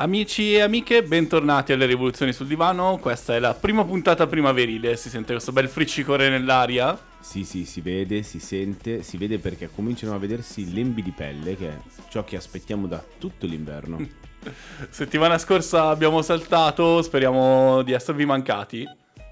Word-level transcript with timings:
Amici 0.00 0.54
e 0.54 0.60
amiche, 0.60 1.02
bentornati 1.02 1.72
alle 1.72 1.84
Rivoluzioni 1.84 2.32
sul 2.32 2.46
Divano. 2.46 2.98
Questa 2.98 3.34
è 3.34 3.40
la 3.40 3.52
prima 3.52 3.84
puntata 3.84 4.28
primaverile. 4.28 4.94
Si 4.94 5.08
sente 5.08 5.32
questo 5.32 5.50
bel 5.50 5.68
friccicore 5.68 6.28
nell'aria. 6.28 6.96
Sì, 7.18 7.42
sì, 7.42 7.64
si 7.64 7.80
vede, 7.80 8.22
si 8.22 8.38
sente, 8.38 9.02
si 9.02 9.16
vede 9.16 9.40
perché 9.40 9.68
cominciano 9.68 10.14
a 10.14 10.18
vedersi 10.18 10.72
lembi 10.72 11.02
di 11.02 11.10
pelle, 11.10 11.56
che 11.56 11.68
è 11.68 11.78
ciò 12.10 12.22
che 12.22 12.36
aspettiamo 12.36 12.86
da 12.86 13.02
tutto 13.18 13.46
l'inverno. 13.46 13.98
Settimana 14.88 15.36
scorsa 15.36 15.88
abbiamo 15.88 16.22
saltato, 16.22 17.02
speriamo 17.02 17.82
di 17.82 17.90
esservi 17.90 18.24
mancati. 18.24 18.86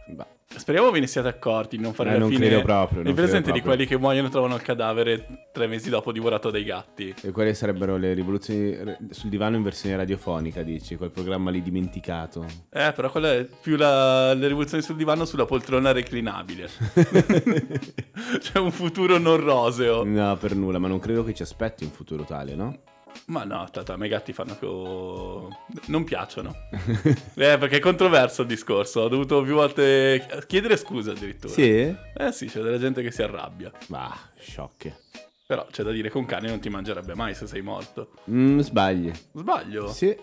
Bah, 0.09 0.27
Speriamo 0.49 0.91
ve 0.91 1.01
ne 1.01 1.07
siate 1.07 1.29
accorti, 1.29 1.77
di 1.77 1.83
non 1.83 1.93
fare 1.93 2.11
Eh, 2.11 2.13
la 2.15 2.19
non 2.21 2.31
fine 2.31 2.47
credo 2.47 2.63
proprio, 2.63 3.03
non 3.03 3.15
presente 3.15 3.53
di 3.53 3.61
quelli 3.61 3.85
che 3.85 3.99
muoiono 3.99 4.29
e 4.29 4.31
trovano 4.31 4.55
il 4.55 4.63
cadavere 4.63 5.49
tre 5.53 5.67
mesi 5.67 5.91
dopo 5.91 6.13
divorato 6.13 6.51
dai 6.51 6.65
gatti. 6.65 7.15
e 7.21 7.31
quelle 7.31 7.53
sarebbero 7.53 7.97
le 7.97 8.15
rivoluzioni 8.15 8.75
sul 9.11 9.29
divano 9.29 9.57
in 9.57 9.63
versione 9.63 9.97
radiofonica, 9.97 10.63
dici, 10.63 10.97
quel 10.97 11.11
programma 11.11 11.51
lì 11.51 11.63
dimenticato. 11.63 12.47
Eh, 12.71 12.93
però 12.95 13.11
quella 13.11 13.33
è 13.35 13.45
più 13.45 13.77
la, 13.77 14.33
le 14.35 14.47
rivoluzioni 14.47 14.83
sul 14.83 14.97
divano 14.97 15.25
sulla 15.25 15.45
poltrona 15.45 15.93
reclinabile. 15.93 16.69
C'è 18.39 18.59
un 18.59 18.71
futuro 18.71 19.19
non 19.19 19.37
roseo. 19.39 20.05
No, 20.05 20.37
per 20.37 20.55
nulla, 20.55 20.79
ma 20.79 20.89
non 20.89 21.01
credo 21.01 21.23
che 21.25 21.35
ci 21.35 21.43
aspetti 21.43 21.85
un 21.85 21.91
futuro 21.91 22.25
tale, 22.25 22.55
no? 22.55 22.79
Ma 23.27 23.45
no, 23.45 23.69
tata, 23.71 23.95
a 23.95 23.97
me 23.97 24.07
i 24.07 24.09
gatti 24.09 24.33
fanno 24.33 24.57
co... 24.57 25.49
non 25.87 26.05
piacciono. 26.05 26.55
eh, 27.35 27.59
perché 27.59 27.77
è 27.77 27.81
controverso 27.81 28.43
il 28.43 28.49
discorso. 28.49 29.01
Ho 29.01 29.09
dovuto 29.09 29.43
più 29.43 29.55
volte 29.55 30.45
chiedere 30.47 30.77
scusa 30.77 31.11
addirittura. 31.11 31.53
Sì? 31.53 31.95
Eh 32.15 32.33
sì, 32.33 32.47
c'è 32.47 32.61
della 32.61 32.79
gente 32.79 33.03
che 33.03 33.11
si 33.11 33.23
arrabbia. 33.23 33.73
Bah, 33.89 34.17
sciocche. 34.39 35.01
Però 35.47 35.67
c'è 35.71 35.83
da 35.83 35.93
dire 35.93 36.11
che 36.11 36.19
un 36.19 36.27
cane 36.27 36.49
non 36.49 36.59
ti 36.61 36.69
mangerebbe 36.69 37.15
mai 37.15 37.35
se 37.35 37.47
sei 37.47 37.63
morto. 37.63 38.11
Mm, 38.31 38.59
sbagli. 38.59 39.13
Sbaglio? 39.33 39.89
Sì. 39.89 40.17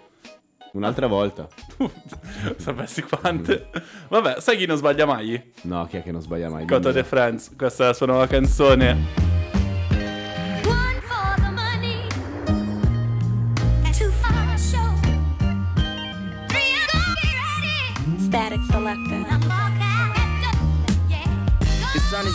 Un'altra 0.73 1.07
volta. 1.07 1.47
Sapessi 2.57 3.03
quante. 3.03 3.69
Vabbè, 4.09 4.39
sai 4.39 4.57
chi 4.57 4.65
non 4.65 4.75
sbaglia 4.75 5.05
mai? 5.05 5.51
No, 5.63 5.85
chi 5.85 5.97
è 5.97 6.03
che 6.03 6.11
non 6.11 6.21
sbaglia 6.21 6.49
mai? 6.49 6.65
Cotta 6.65 6.91
the 6.91 7.03
Friends. 7.03 7.55
Questa 7.55 7.83
è 7.83 7.87
la 7.87 7.93
sua 7.93 8.07
nuova 8.07 8.27
canzone. 8.27 9.32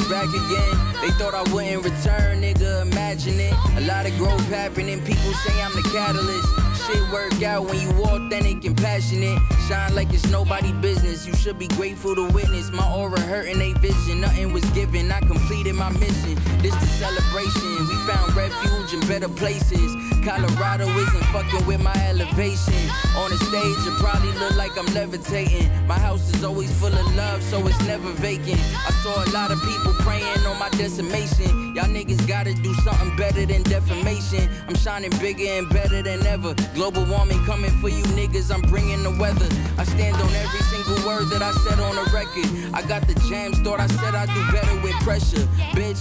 Back 0.09 0.29
again. 0.29 0.75
They 1.03 1.11
thought 1.19 1.35
I 1.35 1.43
wouldn't 1.53 1.85
return, 1.85 2.41
nigga. 2.41 2.83
Imagine 2.83 3.39
it. 3.39 3.55
A 3.77 3.81
lot 3.83 4.07
of 4.07 4.17
growth 4.17 4.45
happening. 4.49 5.01
People 5.05 5.33
say 5.45 5.63
I'm 5.63 5.73
the 5.73 5.83
catalyst. 5.93 6.68
Shit 6.89 7.13
work 7.13 7.43
out 7.43 7.67
when 7.67 7.79
you 7.81 7.91
authentic 8.03 8.65
and 8.65 8.75
passionate. 8.75 9.39
Shine 9.69 9.95
like 9.95 10.11
it's 10.15 10.27
nobody 10.31 10.73
business. 10.73 11.27
You 11.27 11.35
should 11.35 11.59
be 11.59 11.69
grateful 11.69 12.15
to 12.15 12.27
witness 12.31 12.71
my 12.71 12.91
aura 12.95 13.21
hurting 13.21 13.59
they 13.59 13.75
vision. 13.75 14.23
Nothing 14.23 14.55
was 14.55 14.65
given. 14.71 15.13
I 15.13 15.21
completed 15.21 15.75
my 15.75 15.91
mission. 15.91 16.37
This 16.63 16.75
the 16.77 16.87
celebration. 16.97 17.89
We 17.89 17.95
found 18.09 18.35
refuge 18.35 18.95
in 18.95 19.01
better 19.07 19.29
places. 19.29 19.93
Colorado 20.25 20.87
isn't 20.89 21.25
fucking 21.27 21.67
with 21.67 21.83
my 21.83 21.95
elevation. 22.09 22.89
On 23.17 23.31
the 23.31 23.37
stage, 23.37 23.87
it 23.87 23.99
probably 24.01 24.33
look 24.41 24.57
like 24.57 24.77
I'm 24.79 24.87
levitating. 24.95 25.69
My 25.87 25.99
house 25.99 26.33
is 26.35 26.43
always 26.43 26.73
full 26.81 26.93
of 26.93 27.17
love, 27.17 27.43
so 27.43 27.67
it's 27.67 27.81
never 27.87 28.11
vacant. 28.13 28.61
I 28.87 28.91
saw 29.03 29.25
a 29.25 29.29
lot 29.31 29.51
of 29.51 29.61
people 29.63 29.93
praying 30.01 30.47
on 30.47 30.59
my 30.59 30.71
decimation. 30.71 31.75
Y'all 31.75 31.87
niggas 31.87 32.27
gotta 32.27 32.55
do 32.55 32.75
something 32.75 33.15
better 33.17 33.47
than 33.47 33.63
defamation. 33.63 34.49
I'm 34.67 34.75
shining 34.75 35.11
bigger 35.21 35.45
and 35.45 35.69
better 35.69 36.03
than 36.03 36.27
ever. 36.27 36.55
Global 36.79 37.05
warming 37.07 37.45
coming 37.45 37.73
for 37.81 37.89
you 37.89 38.05
niggas, 38.15 38.55
I'm 38.55 38.61
bringing 38.71 39.03
the 39.03 39.11
weather. 39.11 39.49
I 39.77 39.83
stand 39.83 40.15
on 40.15 40.33
every 40.33 40.61
single 40.61 40.95
word 41.09 41.29
that 41.31 41.43
I 41.43 41.51
said 41.51 41.81
on 41.81 41.97
the 41.97 42.05
record. 42.15 42.47
I 42.73 42.83
got 42.87 43.05
the 43.09 43.15
jams, 43.29 43.59
thought 43.63 43.81
I 43.81 43.89
said 43.89 44.15
I'd 44.15 44.29
do 44.29 44.53
better 44.53 44.81
with 44.81 44.95
pressure. 45.03 45.43
Bitch, 45.75 45.99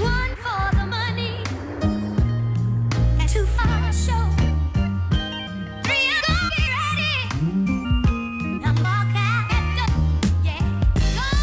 One 0.00 0.34
for 0.42 0.76
the 0.76 0.84
money, 0.86 1.38
two 3.28 3.46
for 3.46 3.68
the 3.68 3.92
show, 3.92 4.26
three 5.86 6.10
are 6.10 6.22
gonna 6.26 6.50
be 6.58 6.64
ready. 6.74 7.22
I'm 8.66 8.76
all 8.78 9.06
capped 9.14 9.78
up, 9.78 9.92
yeah. 10.42 10.58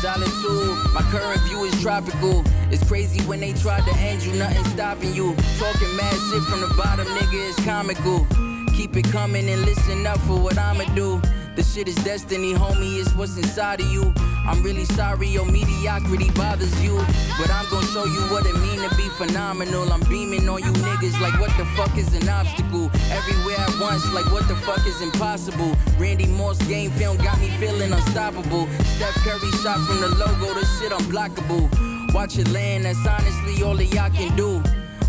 Solitude, 0.02 0.76
my 0.94 1.02
current 1.10 1.40
view 1.48 1.51
is 1.51 1.51
tropical. 1.82 2.44
It's 2.70 2.84
crazy 2.88 3.22
when 3.26 3.40
they 3.40 3.54
try 3.54 3.82
to 3.82 3.96
end 3.98 4.24
you, 4.24 4.34
nothing 4.34 4.64
stopping 4.66 5.14
you. 5.14 5.36
Talking 5.58 5.96
mad 5.98 6.14
shit 6.14 6.44
from 6.44 6.62
the 6.62 6.74
bottom, 6.78 7.08
nigga, 7.08 7.50
is 7.50 7.66
comical. 7.66 8.28
Keep 8.76 8.98
it 8.98 9.12
coming 9.12 9.50
and 9.50 9.62
listen 9.64 10.06
up 10.06 10.20
for 10.20 10.40
what 10.40 10.58
I'ma 10.58 10.84
do. 10.96 11.22
The 11.56 11.64
shit 11.64 11.88
is 11.88 11.96
destiny, 11.96 12.54
homie, 12.54 13.02
it's 13.02 13.14
what's 13.16 13.36
inside 13.36 13.82
of 13.82 13.88
you. 13.88 14.14
I'm 14.46 14.64
really 14.64 14.86
sorry 14.86 15.28
your 15.28 15.46
mediocrity 15.46 16.30
bothers 16.32 16.74
you. 16.84 16.98
But 17.40 17.50
I'm 17.52 17.70
gonna 17.70 17.86
show 17.88 18.06
you 18.06 18.22
what 18.32 18.46
it 18.46 18.56
mean 18.60 18.88
to 18.88 18.96
be 18.96 19.08
phenomenal. 19.18 19.92
I'm 19.92 20.02
beaming 20.10 20.48
on 20.50 20.64
you 20.64 20.72
niggas 20.72 21.20
like 21.22 21.40
what 21.40 21.56
the 21.58 21.66
fuck 21.78 21.96
is 21.98 22.14
an 22.14 22.28
obstacle? 22.28 22.90
Everywhere 23.10 23.60
at 23.60 23.80
once, 23.80 24.12
like 24.14 24.32
what 24.32 24.48
the 24.48 24.56
fuck 24.56 24.86
is 24.88 25.02
impossible? 25.02 25.76
Randy 25.98 26.28
Moss 26.28 26.58
game 26.68 26.92
film 26.92 27.18
got 27.18 27.40
me 27.40 27.50
feeling 27.60 27.92
unstoppable. 27.92 28.68
Steph 28.96 29.16
Curry 29.24 29.52
shot 29.64 29.80
from 29.88 30.02
the 30.02 30.10
logo, 30.16 30.54
this 30.54 30.80
shit 30.80 30.92
unblockable. 30.92 32.14
Watch 32.14 32.38
it 32.38 32.50
land, 32.50 32.86
that's 32.86 33.06
honestly 33.08 33.64
all 33.64 33.76
that 33.76 33.94
y'all 33.94 34.10
can 34.10 34.36
do. 34.36 34.62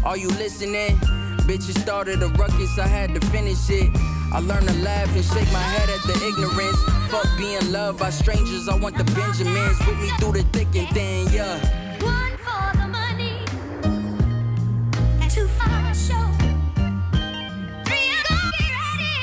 Are 0.04 0.16
you 0.16 0.28
listening? 0.28 0.96
Bitches 1.48 1.78
started 1.80 2.22
a 2.22 2.28
ruckus, 2.28 2.78
I 2.78 2.86
had 2.86 3.14
to 3.14 3.26
finish 3.28 3.68
it. 3.70 3.90
I 4.34 4.38
learn 4.40 4.64
to 4.64 4.72
laugh 4.82 5.14
and 5.14 5.24
shake 5.24 5.52
my 5.52 5.60
head 5.60 5.90
at 5.90 6.02
the 6.06 6.14
ignorance. 6.26 6.80
Fuck 7.10 7.28
being 7.36 7.70
loved 7.70 7.98
by 7.98 8.08
strangers, 8.08 8.66
I 8.66 8.74
want 8.76 8.96
the 8.96 9.04
Benjamins 9.04 9.78
with 9.86 9.98
me 10.00 10.08
through 10.18 10.32
the 10.32 10.42
thick 10.54 10.74
and 10.74 10.88
thin, 10.88 11.28
yeah. 11.30 11.58
One 12.00 12.32
for 12.38 12.72
the 12.78 12.88
money, 12.88 13.44
two 15.28 15.46
for 15.46 15.68
the 15.68 15.92
show, 15.92 16.26
three 17.84 18.08
are 18.08 18.24
gonna 18.30 18.50
be 18.58 18.66
ready. 18.80 19.16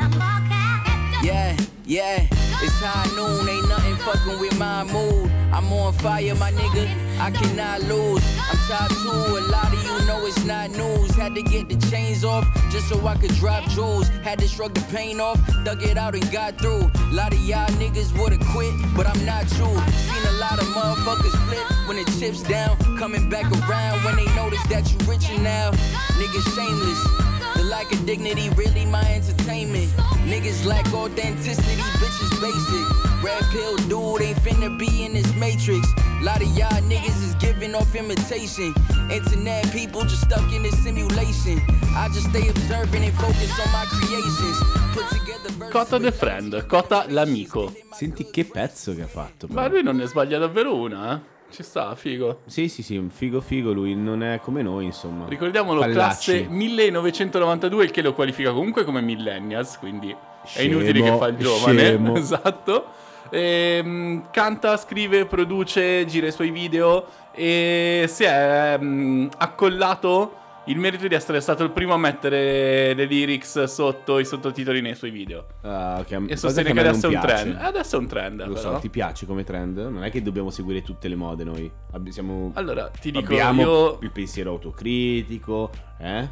I'm 0.00 0.12
all 0.14 0.40
capped 0.48 1.16
up. 1.16 1.24
Yeah, 1.24 1.56
yeah, 1.84 2.28
it's 2.62 2.80
high 2.80 3.10
noon, 3.16 3.48
ain't 3.48 3.68
nothing 3.68 3.96
fucking 3.96 4.38
with 4.38 4.56
my 4.60 4.84
mood. 4.84 5.28
I'm 5.52 5.72
on 5.72 5.92
fire, 5.94 6.36
my 6.36 6.52
nigga, 6.52 6.86
I 7.18 7.30
cannot 7.30 7.82
lose. 7.82 8.22
I'm 8.50 8.56
top 8.68 8.88
two, 9.02 9.10
a 9.10 9.42
lot 9.50 9.72
of 9.72 9.82
you 9.82 10.06
know 10.06 10.24
it's 10.26 10.44
not 10.44 10.70
news. 10.70 11.14
Had 11.14 11.34
to 11.34 11.42
get 11.42 11.68
the 11.68 11.76
chains 11.90 12.24
off 12.24 12.46
just 12.70 12.88
so 12.88 13.06
I 13.06 13.16
could 13.16 13.34
drop 13.34 13.64
jewels. 13.70 14.08
Had 14.22 14.38
to 14.40 14.48
shrug 14.48 14.74
the 14.74 14.82
pain 14.94 15.20
off, 15.20 15.40
dug 15.64 15.82
it 15.82 15.96
out 15.96 16.14
and 16.14 16.30
got 16.30 16.58
through. 16.58 16.90
A 16.94 17.14
lot 17.14 17.32
of 17.32 17.40
y'all 17.40 17.66
niggas 17.80 18.16
would've 18.18 18.40
quit, 18.48 18.74
but 18.96 19.06
I'm 19.06 19.24
not 19.24 19.44
you. 19.52 19.66
Seen 19.66 20.24
a 20.28 20.36
lot 20.38 20.58
of 20.58 20.66
motherfuckers 20.76 21.36
flip 21.46 21.88
when 21.88 21.96
the 21.96 22.04
chips 22.18 22.42
down. 22.42 22.76
Coming 22.98 23.28
back 23.30 23.46
around 23.68 24.04
when 24.04 24.16
they 24.16 24.26
notice 24.34 24.64
that 24.68 24.90
you 24.92 24.98
richer 25.10 25.38
now. 25.40 25.70
Niggas 26.18 26.54
shameless. 26.54 27.35
Lack 27.68 27.90
of 27.90 28.06
dignity 28.06 28.48
really 28.50 28.86
my 28.86 29.02
entertainment. 29.12 29.90
Niggas 30.24 30.64
lack 30.64 30.86
authenticity, 30.94 31.82
bitches 31.98 32.40
basic. 32.40 33.24
Red 33.24 33.42
pill 33.50 33.76
dude 33.88 34.22
ain't 34.22 34.38
finna 34.38 34.78
be 34.78 35.04
in 35.04 35.14
this 35.14 35.34
matrix. 35.34 35.84
Lot 36.22 36.42
of 36.42 36.48
y'all 36.56 36.80
niggas 36.82 37.20
is 37.24 37.34
giving 37.40 37.74
off 37.74 37.92
imitation. 37.94 38.72
Internet 39.10 39.72
people 39.72 40.02
just 40.02 40.22
stuck 40.22 40.52
in 40.52 40.62
this 40.62 40.78
simulation. 40.84 41.60
I 41.96 42.08
just 42.12 42.30
stay 42.30 42.48
observing 42.48 43.02
and 43.02 43.14
focus 43.14 43.50
on 43.58 43.72
my 43.72 43.84
creations. 43.86 44.58
Put 44.94 45.08
together 45.08 45.50
verses 45.58 45.72
Cotta 45.72 45.98
the 45.98 46.12
Friend, 46.12 46.66
Cotta 46.66 47.06
l'amico. 47.08 47.74
Senti 47.92 48.30
che 48.30 48.44
pezzo 48.44 48.94
che 48.94 49.02
ha 49.02 49.08
fatto. 49.08 49.48
Ma 49.48 49.62
però. 49.62 49.74
lui 49.74 49.82
non 49.82 49.96
ne 49.96 50.06
sbaglia 50.06 50.38
davvero 50.38 50.76
una, 50.76 51.16
eh? 51.16 51.35
Ci 51.50 51.62
sta, 51.62 51.94
figo. 51.94 52.40
Sì, 52.46 52.68
sì, 52.68 52.82
sì, 52.82 53.02
figo 53.10 53.40
figo 53.40 53.72
lui, 53.72 53.94
non 53.94 54.22
è 54.22 54.40
come 54.40 54.62
noi, 54.62 54.84
insomma. 54.86 55.26
Ricordiamolo, 55.28 55.80
Pallacci. 55.80 56.32
classe 56.32 56.46
1992, 56.48 57.84
il 57.84 57.90
che 57.90 58.02
lo 58.02 58.12
qualifica 58.12 58.52
comunque 58.52 58.84
come 58.84 59.00
millennials, 59.00 59.78
quindi 59.78 60.10
è 60.10 60.16
Scemo, 60.46 60.80
inutile 60.80 61.02
che 61.02 61.16
fa 61.16 61.26
il 61.28 61.36
giovane. 61.36 61.78
scemo. 61.78 62.14
Esatto. 62.16 62.86
Ehm, 63.30 64.28
canta, 64.30 64.76
scrive, 64.76 65.26
produce, 65.26 66.04
gira 66.06 66.26
i 66.28 66.32
suoi 66.32 66.50
video 66.50 67.06
e 67.32 68.04
si 68.08 68.24
è 68.24 68.78
mm, 68.80 69.28
accollato 69.38 70.44
il 70.68 70.78
merito 70.78 71.06
di 71.06 71.14
essere 71.14 71.40
stato 71.40 71.62
il 71.62 71.70
primo 71.70 71.94
a 71.94 71.96
mettere 71.96 72.92
le 72.94 73.04
lyrics 73.04 73.64
sotto 73.64 74.18
i 74.18 74.24
sottotitoli 74.24 74.80
nei 74.80 74.94
suoi 74.94 75.10
video. 75.10 75.46
Che 75.60 75.68
a- 75.68 76.22
E 76.26 76.36
sostiene 76.36 76.68
che 76.70 76.74
me 76.74 76.80
adesso 76.88 77.08
è 77.08 77.14
un 77.14 77.20
trend. 77.20 77.56
Adesso 77.60 77.96
è 77.96 77.98
un 78.00 78.06
trend, 78.08 78.46
Lo 78.46 78.56
so, 78.56 78.68
però. 78.68 78.78
ti 78.80 78.88
piace 78.90 79.26
come 79.26 79.44
trend? 79.44 79.78
Non 79.78 80.02
è 80.02 80.10
che 80.10 80.22
dobbiamo 80.22 80.50
seguire 80.50 80.82
tutte 80.82 81.06
le 81.08 81.14
mode 81.14 81.44
noi. 81.44 81.70
Abbi- 81.92 82.10
siamo- 82.12 82.50
Allora, 82.54 82.88
ti 82.88 83.10
dico, 83.12 83.32
abbiamo 83.32 83.62
io... 83.62 83.98
il 84.02 84.10
pensiero 84.10 84.50
autocritico, 84.50 85.70
eh? 85.98 86.28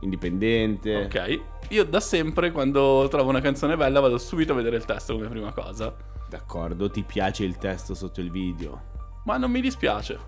Indipendente. 0.00 0.96
Ok, 1.04 1.40
io 1.70 1.84
da 1.84 2.00
sempre 2.00 2.50
quando 2.52 3.06
trovo 3.10 3.28
una 3.30 3.40
canzone 3.40 3.76
bella 3.76 4.00
vado 4.00 4.18
subito 4.18 4.52
a 4.52 4.54
vedere 4.56 4.76
il 4.76 4.84
testo 4.84 5.14
come 5.14 5.28
prima 5.28 5.52
cosa. 5.52 5.94
D'accordo, 6.28 6.90
ti 6.90 7.02
piace 7.02 7.44
il 7.44 7.56
testo 7.58 7.94
sotto 7.94 8.20
il 8.20 8.30
video? 8.30 8.94
Ma 9.24 9.36
non 9.36 9.50
mi 9.50 9.60
dispiace. 9.60 10.18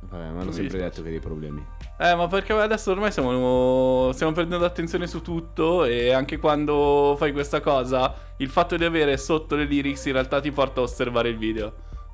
Vabbè, 0.00 0.22
mi 0.24 0.40
hanno 0.40 0.52
sempre 0.52 0.62
dispiace. 0.62 0.78
detto 0.84 1.00
che 1.02 1.06
hai 1.06 1.12
dei 1.12 1.20
problemi. 1.20 1.64
Eh, 1.98 2.14
ma 2.14 2.26
perché 2.28 2.52
adesso 2.52 2.90
ormai 2.92 3.10
stiamo, 3.10 4.10
stiamo 4.12 4.32
prendendo 4.32 4.64
attenzione 4.64 5.06
su 5.06 5.20
tutto 5.20 5.84
e 5.84 6.12
anche 6.12 6.38
quando 6.38 7.14
fai 7.18 7.32
questa 7.32 7.60
cosa, 7.60 8.14
il 8.38 8.48
fatto 8.48 8.76
di 8.76 8.84
avere 8.84 9.16
sotto 9.16 9.56
le 9.56 9.64
lyrics 9.64 10.06
in 10.06 10.12
realtà 10.12 10.40
ti 10.40 10.52
porta 10.52 10.80
a 10.80 10.84
osservare 10.84 11.28
il 11.30 11.36
video. 11.36 11.72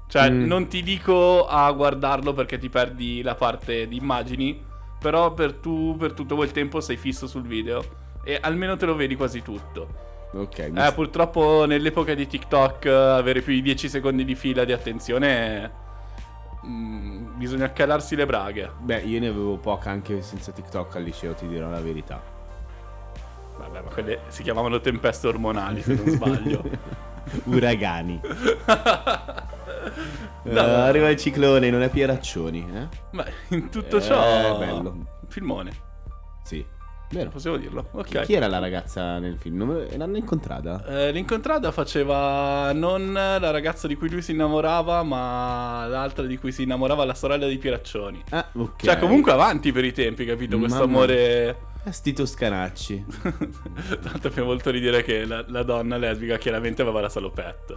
Cioè, 0.08 0.30
Mm. 0.30 0.44
non 0.46 0.66
ti 0.68 0.82
dico 0.82 1.46
a 1.46 1.70
guardarlo 1.72 2.32
perché 2.32 2.58
ti 2.58 2.68
perdi 2.68 3.22
la 3.22 3.34
parte 3.34 3.86
di 3.88 3.96
immagini, 3.96 4.58
però 4.98 5.32
per 5.34 5.54
tu 5.54 5.96
per 5.98 6.12
tutto 6.12 6.34
quel 6.36 6.50
tempo 6.52 6.80
sei 6.80 6.96
fisso 6.96 7.26
sul 7.26 7.42
video 7.42 7.82
e 8.24 8.38
almeno 8.40 8.76
te 8.76 8.86
lo 8.86 8.94
vedi 8.96 9.14
quasi 9.16 9.42
tutto. 9.42 10.02
Ok, 10.32 10.70
mi 10.70 10.80
Eh, 10.84 10.92
purtroppo 10.92 11.64
nell'epoca 11.66 12.14
di 12.14 12.26
TikTok 12.26 12.86
avere 12.86 13.40
più 13.42 13.52
di 13.52 13.62
10 13.62 13.88
secondi 13.88 14.24
di 14.24 14.34
fila 14.34 14.64
di 14.64 14.72
attenzione 14.72 15.82
mm, 16.66 17.36
bisogna 17.36 17.72
calarsi 17.72 18.16
le 18.16 18.26
braghe. 18.26 18.70
Beh, 18.80 18.98
io 19.00 19.20
ne 19.20 19.28
avevo 19.28 19.56
poca 19.58 19.90
anche 19.90 20.22
senza 20.22 20.52
TikTok 20.52 20.96
al 20.96 21.02
liceo, 21.02 21.34
ti 21.34 21.46
dirò 21.46 21.68
la 21.70 21.80
verità. 21.80 22.22
Vabbè, 23.58 23.82
ma 23.82 23.88
quelle 23.90 24.20
si 24.28 24.42
chiamavano 24.42 24.80
tempeste 24.80 25.26
ormonali, 25.28 25.80
se 25.82 25.94
non 25.94 26.08
sbaglio. 26.08 26.62
Uragani. 27.44 28.20
No, 28.22 28.32
Eh, 30.46 30.52
no. 30.52 30.60
arriva 30.60 31.08
il 31.08 31.16
ciclone, 31.16 31.70
non 31.70 31.82
è 31.82 31.88
Pieraccioni, 31.88 32.66
eh? 32.74 32.88
Beh, 33.12 33.32
in 33.56 33.70
tutto 33.70 33.96
Eh, 33.96 34.02
ciò... 34.02 34.58
bello. 34.58 35.06
Filmone, 35.28 35.72
Sì. 36.42 36.64
Vero. 37.10 37.30
possiamo 37.30 37.56
dirlo. 37.56 37.82
Chi- 38.04 38.16
Ok. 38.18 38.24
Chi 38.24 38.32
era 38.34 38.46
la 38.48 38.58
ragazza 38.58 39.18
nel 39.18 39.36
film? 39.38 39.56
Non 39.58 39.86
L'hanno 39.96 40.16
incontrata? 40.16 40.84
Eh, 40.86 41.12
l'incontrata 41.12 41.70
faceva 41.72 42.72
non 42.72 43.12
la 43.12 43.50
ragazza 43.50 43.86
di 43.86 43.94
cui 43.94 44.10
lui 44.10 44.22
si 44.22 44.32
innamorava, 44.32 45.02
ma 45.02 45.86
l'altra 45.86 46.24
di 46.24 46.36
cui 46.38 46.50
si 46.52 46.62
innamorava 46.64 47.04
la 47.04 47.14
sorella 47.14 47.46
di 47.46 47.56
Pieraccioni. 47.58 48.22
Ah, 48.30 48.46
ok. 48.52 48.82
Cioè, 48.84 48.98
comunque 48.98 49.32
avanti 49.32 49.70
per 49.72 49.84
i 49.84 49.92
tempi, 49.92 50.24
capito? 50.24 50.58
Questo 50.58 50.78
Mamma 50.80 50.90
amore... 50.90 51.56
Sti 51.86 52.14
toscanacci. 52.14 53.04
Tanto 54.00 54.30
mi 54.34 54.40
ha 54.40 54.44
molto 54.44 54.70
ridere 54.70 55.02
che 55.02 55.26
la, 55.26 55.44
la 55.48 55.62
donna 55.62 55.98
lesbica 55.98 56.38
chiaramente 56.38 56.80
aveva 56.80 57.02
la 57.02 57.10
salopette. 57.10 57.74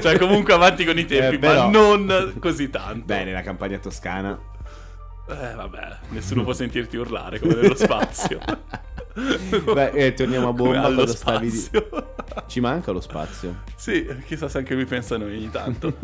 cioè, 0.00 0.18
comunque 0.18 0.54
avanti 0.54 0.86
con 0.86 0.96
i 0.98 1.04
tempi, 1.04 1.34
Eh, 1.36 1.38
però- 1.38 1.68
ma 1.68 1.70
non 1.70 2.34
così 2.38 2.70
tanto. 2.70 3.04
Beh, 3.04 3.24
nella 3.24 3.42
campagna 3.42 3.76
toscana. 3.78 4.38
Eh, 5.28 5.54
vabbè, 5.54 5.98
nessuno 6.10 6.42
può 6.42 6.52
sentirti 6.52 6.96
urlare 6.96 7.38
come 7.38 7.54
nello 7.54 7.74
spazio. 7.74 8.38
Beh, 9.72 9.90
eh, 9.90 10.14
torniamo 10.14 10.48
a 10.48 10.52
bomba. 10.52 10.82
allo 10.82 11.06
stavi 11.06 11.50
di-. 11.50 11.70
Ci 12.46 12.60
manca 12.60 12.92
lo 12.92 13.00
spazio. 13.00 13.62
Sì, 13.76 14.06
chissà 14.26 14.48
se 14.48 14.58
anche 14.58 14.74
lui 14.74 14.86
pensa 14.86 15.16
a 15.16 15.18
noi 15.18 15.36
ogni 15.36 15.50
tanto. 15.50 15.94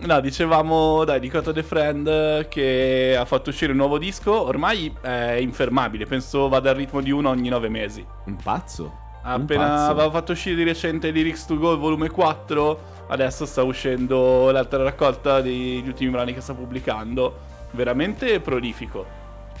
no, 0.00 0.20
dicevamo, 0.20 1.04
dai, 1.04 1.18
di 1.18 1.30
Cotto 1.30 1.52
The 1.52 1.62
Friend 1.62 2.48
che 2.48 3.16
ha 3.18 3.24
fatto 3.24 3.50
uscire 3.50 3.72
un 3.72 3.78
nuovo 3.78 3.98
disco, 3.98 4.42
ormai 4.42 4.94
è 5.00 5.38
infermabile, 5.40 6.04
penso 6.04 6.48
vada 6.48 6.70
al 6.70 6.76
ritmo 6.76 7.00
di 7.00 7.10
uno 7.10 7.30
ogni 7.30 7.48
nove 7.48 7.68
mesi. 7.68 8.04
Un 8.26 8.36
pazzo. 8.36 9.06
Appena 9.22 9.86
aveva 9.88 10.10
fatto 10.10 10.32
uscire 10.32 10.54
di 10.54 10.62
recente 10.62 11.10
Lyrics 11.10 11.46
to 11.46 11.58
Go 11.58 11.76
volume 11.76 12.08
4, 12.08 12.80
adesso 13.08 13.44
sta 13.44 13.62
uscendo 13.62 14.50
l'altra 14.50 14.82
raccolta 14.82 15.40
degli 15.40 15.86
ultimi 15.86 16.10
brani 16.10 16.32
che 16.32 16.40
sta 16.40 16.54
pubblicando. 16.54 17.47
Veramente 17.72 18.40
prolifico. 18.40 19.06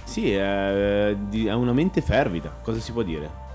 Sì, 0.04 0.32
è, 0.32 1.14
di- 1.18 1.48
ha 1.48 1.56
una 1.56 1.72
mente 1.72 2.00
fervida. 2.00 2.50
Cosa 2.62 2.80
si 2.80 2.92
può 2.92 3.02
dire? 3.02 3.46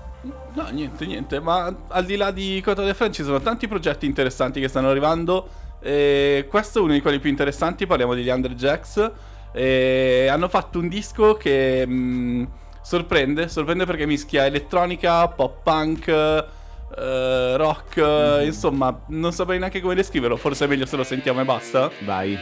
No, 0.54 0.68
niente, 0.70 1.04
niente, 1.04 1.40
ma 1.40 1.74
al 1.88 2.04
di 2.04 2.16
là 2.16 2.30
di 2.30 2.60
Cota 2.64 2.84
The 2.84 2.94
Friend 2.94 3.12
ci 3.12 3.22
sono 3.24 3.40
tanti 3.40 3.68
progetti 3.68 4.06
interessanti 4.06 4.60
che 4.60 4.68
stanno 4.68 4.88
arrivando. 4.88 5.48
E 5.80 6.46
questo 6.48 6.78
è 6.78 6.82
uno 6.82 6.92
di 6.92 7.02
quelli 7.02 7.18
più 7.18 7.28
interessanti, 7.28 7.86
parliamo 7.86 8.14
degli 8.14 8.28
Underjacks. 8.28 9.10
E 9.52 10.26
hanno 10.30 10.48
fatto 10.48 10.78
un 10.78 10.88
disco 10.88 11.34
che 11.34 11.86
mh, 11.86 12.48
sorprende, 12.80 13.48
sorprende 13.48 13.84
perché 13.84 14.06
mischia 14.06 14.46
elettronica, 14.46 15.28
pop 15.28 15.62
punk, 15.62 16.08
eh, 16.08 17.56
rock, 17.56 18.42
insomma, 18.44 18.98
non 19.08 19.32
saprei 19.32 19.58
neanche 19.58 19.80
come 19.80 19.94
descriverlo, 19.94 20.36
forse 20.36 20.64
è 20.64 20.68
meglio 20.68 20.86
se 20.86 20.96
lo 20.96 21.04
sentiamo 21.04 21.40
e 21.40 21.44
basta. 21.44 21.90
Vai. 22.04 22.38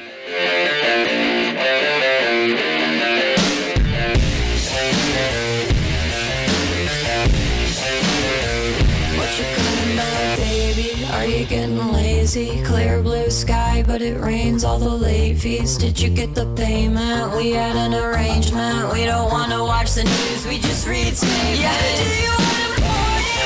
Are 11.22 11.26
you 11.26 11.44
getting 11.46 11.78
lazy? 11.92 12.64
Clear 12.64 13.00
blue 13.00 13.30
sky, 13.30 13.84
but 13.86 14.02
it 14.02 14.18
rains 14.18 14.64
all 14.64 14.80
the 14.80 14.88
late 14.88 15.38
fees. 15.38 15.78
Did 15.78 16.00
you 16.00 16.10
get 16.10 16.34
the 16.34 16.46
payment? 16.56 17.36
We 17.36 17.50
had 17.52 17.76
an 17.76 17.94
arrangement. 17.94 18.92
We 18.92 19.04
don't 19.04 19.30
wanna 19.30 19.62
watch 19.62 19.92
the 19.94 20.02
news, 20.02 20.44
we 20.48 20.58
just 20.58 20.84
read 20.84 21.16
statements. 21.16 21.60
Yeah, 21.60 21.78
do 21.94 22.02
you 22.26 22.34
wanna 22.42 22.74
party? 22.74 23.38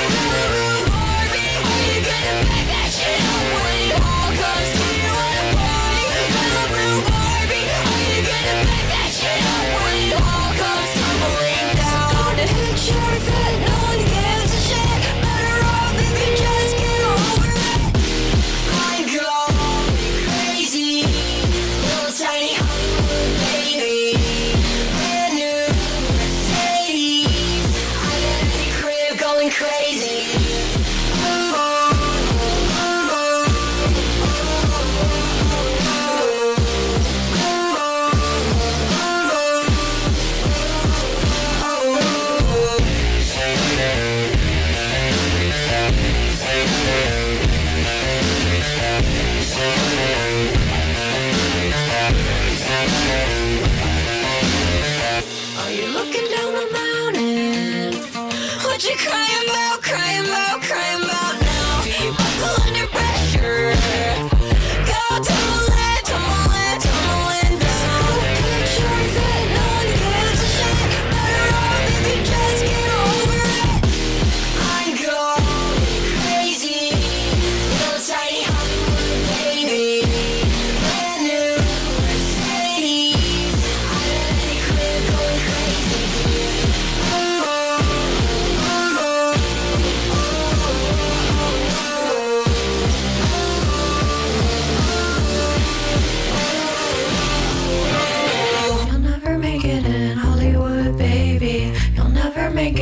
Are 0.88 1.37
you 1.37 2.00
gonna 2.00 2.49
back 2.49 2.64
that 2.73 2.88
shit 2.96 3.20
up 3.28 3.44
when 3.61 3.76
it 3.84 3.93
all 4.08 4.32
comes? 4.40 4.73
Do 4.73 4.88
you 4.96 5.12
wanna 5.20 5.44
party? 5.61 6.32
Barbie? 7.12 7.61
Are 7.76 8.00
you 8.08 8.25
gonna 8.25 8.56
back 8.73 8.88
that 8.88 9.12
shit 9.12 9.44
up 9.52 9.69
when 9.84 10.00
it 10.00 10.17
all 10.17 10.49
comes 10.64 10.96
tumbling 10.96 11.76
down? 11.76 12.40
Picture 12.40 13.20
fit, 13.20 13.75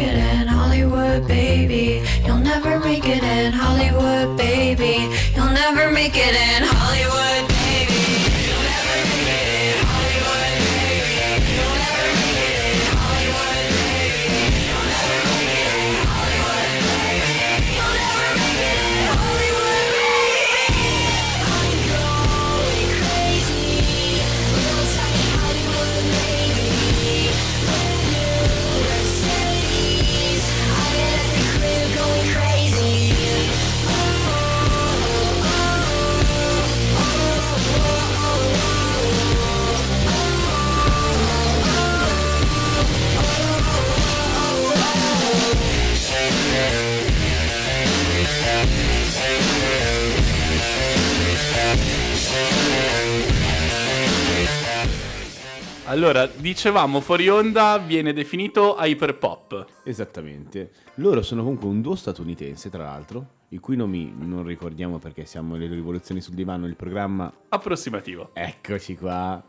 it 0.05 0.17
in 0.17 0.47
Hollywood, 0.47 1.27
baby. 1.27 2.03
You'll 2.25 2.45
never 2.53 2.79
make 2.81 3.07
it 3.07 3.23
in 3.23 3.53
Hollywood, 3.53 4.37
baby. 4.37 4.97
You'll 5.35 5.55
never 5.65 5.91
make 5.91 6.17
it 6.17 6.35
in 6.51 6.64
Allora, 55.95 56.27
dicevamo 56.27 57.01
fuori 57.01 57.29
onda 57.29 57.79
viene 57.79 58.13
definito 58.13 58.75
hyperpop. 58.77 59.67
Esattamente. 59.85 60.73
Loro 60.95 61.23
sono 61.23 61.43
comunque 61.43 61.69
un 61.69 61.81
duo 61.83 61.95
statunitense, 61.95 62.69
tra 62.69 62.83
l'altro, 62.83 63.27
i 63.51 63.59
cui 63.59 63.77
nomi 63.77 64.13
non 64.19 64.45
ricordiamo 64.45 64.99
perché 64.99 65.25
siamo 65.25 65.55
le 65.55 65.69
rivoluzioni 65.69 66.21
sul 66.21 66.35
divano, 66.35 66.67
il 66.67 66.75
programma 66.75 67.33
Approssimativo. 67.49 68.31
Eccoci 68.33 68.97
qua. 68.97 69.41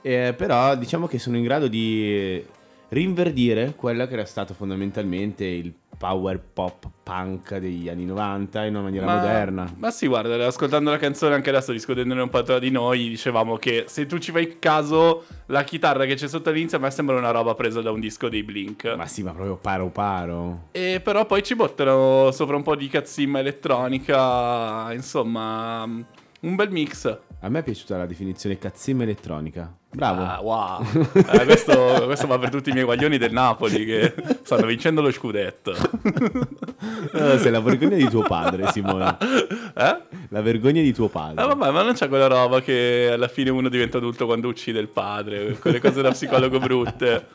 Eh, 0.00 0.32
però 0.34 0.74
diciamo 0.74 1.06
che 1.06 1.18
sono 1.18 1.36
in 1.36 1.42
grado 1.42 1.68
di 1.68 2.42
rinverdire 2.88 3.74
quello 3.76 4.06
che 4.06 4.14
era 4.14 4.24
stato 4.24 4.54
fondamentalmente 4.54 5.44
il 5.44 5.70
power 6.00 6.40
pop 6.40 6.88
punk 7.02 7.58
degli 7.58 7.90
anni 7.90 8.06
90 8.06 8.64
in 8.64 8.74
una 8.74 8.84
maniera 8.84 9.04
moderna. 9.04 9.70
Ma 9.76 9.90
sì, 9.90 10.06
guarda, 10.06 10.46
ascoltando 10.46 10.90
la 10.90 10.96
canzone 10.96 11.34
anche 11.34 11.50
adesso, 11.50 11.72
discutendone 11.72 12.22
un 12.22 12.30
po' 12.30 12.42
tra 12.42 12.58
di 12.58 12.70
noi, 12.70 13.10
dicevamo 13.10 13.58
che 13.58 13.84
se 13.86 14.06
tu 14.06 14.16
ci 14.16 14.32
fai 14.32 14.58
caso, 14.58 15.26
la 15.46 15.62
chitarra 15.62 16.06
che 16.06 16.14
c'è 16.14 16.26
sotto 16.26 16.48
all'inizio 16.48 16.78
a 16.78 16.80
me 16.80 16.90
sembra 16.90 17.18
una 17.18 17.32
roba 17.32 17.54
presa 17.54 17.82
da 17.82 17.90
un 17.90 18.00
disco 18.00 18.30
dei 18.30 18.42
Blink. 18.42 18.94
Ma 18.96 19.04
sì, 19.04 19.22
ma 19.22 19.32
proprio 19.32 19.56
paro 19.56 19.90
paro. 19.90 20.68
E 20.72 21.02
però 21.04 21.26
poi 21.26 21.42
ci 21.42 21.54
buttano 21.54 22.30
sopra 22.30 22.56
un 22.56 22.62
po' 22.62 22.76
di 22.76 22.88
cazzimma 22.88 23.40
elettronica, 23.40 24.90
insomma, 24.94 25.82
un 25.82 26.54
bel 26.54 26.70
mix. 26.70 27.18
A 27.40 27.48
me 27.50 27.58
è 27.58 27.62
piaciuta 27.62 27.98
la 27.98 28.06
definizione 28.06 28.56
cazzimma 28.56 29.02
elettronica. 29.02 29.79
Bravo. 29.92 30.22
Ah, 30.22 30.40
wow. 30.40 30.86
Eh, 31.14 31.44
questo, 31.44 32.02
questo 32.04 32.26
va 32.28 32.38
per 32.38 32.48
tutti 32.50 32.70
i 32.70 32.72
miei 32.72 32.84
guaglioni 32.84 33.18
del 33.18 33.32
Napoli 33.32 33.84
che 33.84 34.14
stanno 34.42 34.66
vincendo 34.66 35.00
lo 35.02 35.10
scudetto. 35.10 35.74
Eh, 37.12 37.38
sei 37.38 37.50
la 37.50 37.60
vergogna 37.60 37.96
di 37.96 38.08
tuo 38.08 38.22
padre, 38.22 38.70
Simone. 38.72 39.16
Eh? 39.76 39.98
La 40.28 40.40
vergogna 40.42 40.80
di 40.80 40.92
tuo 40.92 41.08
padre. 41.08 41.42
Ah, 41.42 41.46
vabbè, 41.46 41.70
ma 41.70 41.82
non 41.82 41.92
c'è 41.94 42.08
quella 42.08 42.26
roba 42.26 42.60
che 42.62 43.10
alla 43.12 43.28
fine 43.28 43.50
uno 43.50 43.68
diventa 43.68 43.98
adulto 43.98 44.26
quando 44.26 44.48
uccide 44.48 44.78
il 44.78 44.88
padre, 44.88 45.58
quelle 45.58 45.80
cose 45.80 46.02
da 46.02 46.10
psicologo 46.10 46.58
brutte. 46.58 47.26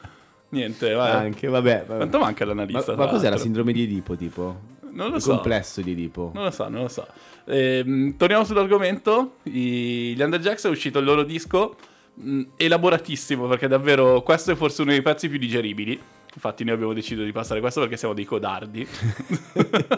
Niente, 0.50 0.94
vai. 0.94 1.12
Anche, 1.12 1.48
vabbè. 1.48 1.84
vabbè. 1.86 1.98
Quanto 1.98 2.20
manca 2.20 2.46
Ma, 2.46 2.54
l'analista? 2.54 2.96
ma 2.96 3.04
tra 3.04 3.12
cos'è 3.12 3.30
la 3.30 3.38
sindrome 3.38 3.72
di 3.74 3.84
Edipo, 3.84 4.16
tipo? 4.16 4.60
Non 4.92 5.10
lo 5.10 5.16
Il 5.18 5.22
so. 5.22 5.32
complesso 5.32 5.82
di 5.82 5.92
Edipo. 5.92 6.32
Non 6.34 6.46
lo 6.46 6.52
so, 6.52 6.68
non 6.70 6.82
lo 6.84 6.88
so. 6.88 7.06
Ehm, 7.46 8.16
torniamo 8.18 8.44
sull'argomento. 8.46 9.36
I- 9.44 10.14
gli 10.16 10.22
Underjacks 10.22 10.66
è 10.66 10.70
uscito 10.70 11.00
il 11.00 11.06
loro 11.06 11.24
disco 11.24 11.76
mh, 12.16 12.42
elaboratissimo 12.58 13.48
perché 13.48 13.68
davvero 13.68 14.22
questo 14.24 14.52
è 14.52 14.56
forse 14.56 14.82
uno 14.82 14.92
dei 14.92 15.02
pezzi 15.02 15.30
più 15.30 15.38
digeribili. 15.38 16.00
Infatti 16.36 16.66
noi 16.66 16.74
abbiamo 16.74 16.92
deciso 16.92 17.24
di 17.24 17.32
passare 17.32 17.62
questo 17.62 17.80
perché 17.80 17.96
siamo 17.96 18.14
dei 18.14 18.26
codardi. 18.26 18.86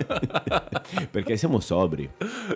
Perché 1.10 1.36
siamo 1.36 1.60
sobri. 1.60 2.08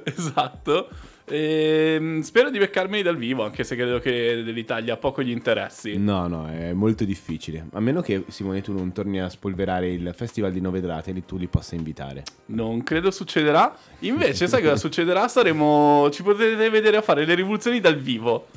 esatto. 0.04 0.88
Ehm, 1.26 2.22
spero 2.22 2.50
di 2.50 2.60
beccarmeli 2.60 3.02
dal 3.02 3.18
vivo, 3.18 3.44
anche 3.44 3.64
se 3.64 3.76
credo 3.76 4.00
che 4.00 4.44
dell'Italia 4.44 4.98
poco 4.98 5.24
gli 5.24 5.32
interessi. 5.32 5.98
No, 5.98 6.28
no, 6.28 6.48
è 6.48 6.74
molto 6.74 7.06
difficile. 7.06 7.68
A 7.74 7.80
meno 7.80 8.02
che 8.02 8.24
Simone 8.28 8.62
tu 8.62 8.74
non 8.74 8.92
torni 8.92 9.20
a 9.20 9.30
spolverare 9.30 9.90
il 9.90 10.14
festival 10.16 10.52
di 10.52 10.62
Novedrate 10.62 11.12
e 11.12 11.26
tu 11.26 11.38
li 11.38 11.48
possa 11.48 11.76
invitare. 11.76 12.24
Non 12.48 12.84
credo 12.84 13.10
succederà. 13.12 13.76
Invece, 14.00 14.48
sai 14.48 14.62
cosa 14.62 14.76
succederà? 14.76 15.28
Saremo. 15.28 16.10
Ci 16.12 16.22
potete 16.22 16.70
vedere 16.70 16.98
a 16.98 17.02
fare 17.02 17.26
le 17.26 17.34
rivoluzioni 17.34 17.80
dal 17.80 17.98
vivo. 17.98 18.48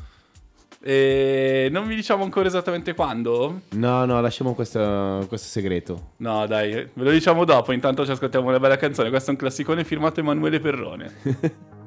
E 0.86 1.68
non 1.70 1.86
vi 1.86 1.94
diciamo 1.94 2.24
ancora 2.24 2.46
esattamente 2.46 2.92
quando? 2.92 3.62
No, 3.70 4.04
no, 4.04 4.20
lasciamo 4.20 4.54
questo, 4.54 5.24
questo 5.28 5.48
segreto. 5.48 6.10
No, 6.18 6.46
dai, 6.46 6.72
ve 6.72 6.90
lo 6.94 7.10
diciamo 7.10 7.46
dopo. 7.46 7.72
Intanto 7.72 8.04
ci 8.04 8.10
ascoltiamo 8.10 8.48
una 8.48 8.60
bella 8.60 8.76
canzone. 8.76 9.08
Questo 9.08 9.30
è 9.30 9.32
un 9.32 9.38
classicone 9.38 9.82
firmato 9.82 10.20
Emanuele 10.20 10.60
Perrone. 10.60 11.12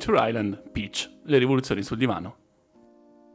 Future 0.00 0.28
Island, 0.30 0.62
Peach, 0.72 1.10
le 1.24 1.36
rivoluzioni 1.36 1.82
sul 1.82 1.98
divano. 1.98 2.36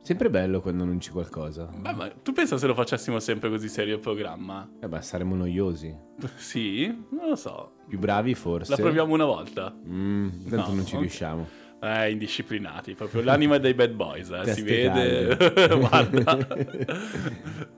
Sempre 0.01 0.31
bello 0.31 0.61
quando 0.61 0.81
annunci 0.81 1.11
qualcosa. 1.11 1.65
Beh, 1.65 1.93
ma 1.93 2.09
tu 2.09 2.31
pensa 2.31 2.57
se 2.57 2.65
lo 2.65 2.73
facessimo 2.73 3.19
sempre 3.19 3.49
così 3.49 3.69
serio 3.69 3.93
il 3.95 3.99
programma? 3.99 4.67
Eh 4.81 4.87
beh, 4.87 5.01
saremmo 5.03 5.35
noiosi. 5.35 5.95
Sì? 6.37 6.87
Non 7.11 7.29
lo 7.29 7.35
so. 7.35 7.73
Più 7.87 7.99
bravi 7.99 8.33
forse. 8.33 8.71
La 8.71 8.77
proviamo 8.77 9.13
una 9.13 9.25
volta. 9.25 9.71
Mm, 9.87 10.47
tanto 10.49 10.69
No, 10.69 10.75
non 10.75 10.85
ci 10.87 10.95
ok. 10.95 11.01
riusciamo. 11.01 11.47
Eh, 11.81 12.09
indisciplinati, 12.09 12.95
proprio 12.95 13.21
l'anima 13.21 13.59
dei 13.59 13.75
bad 13.75 13.91
boys, 13.91 14.31
eh, 14.31 14.53
si 14.53 14.63
vede. 14.63 15.37
Guarda. 15.77 16.47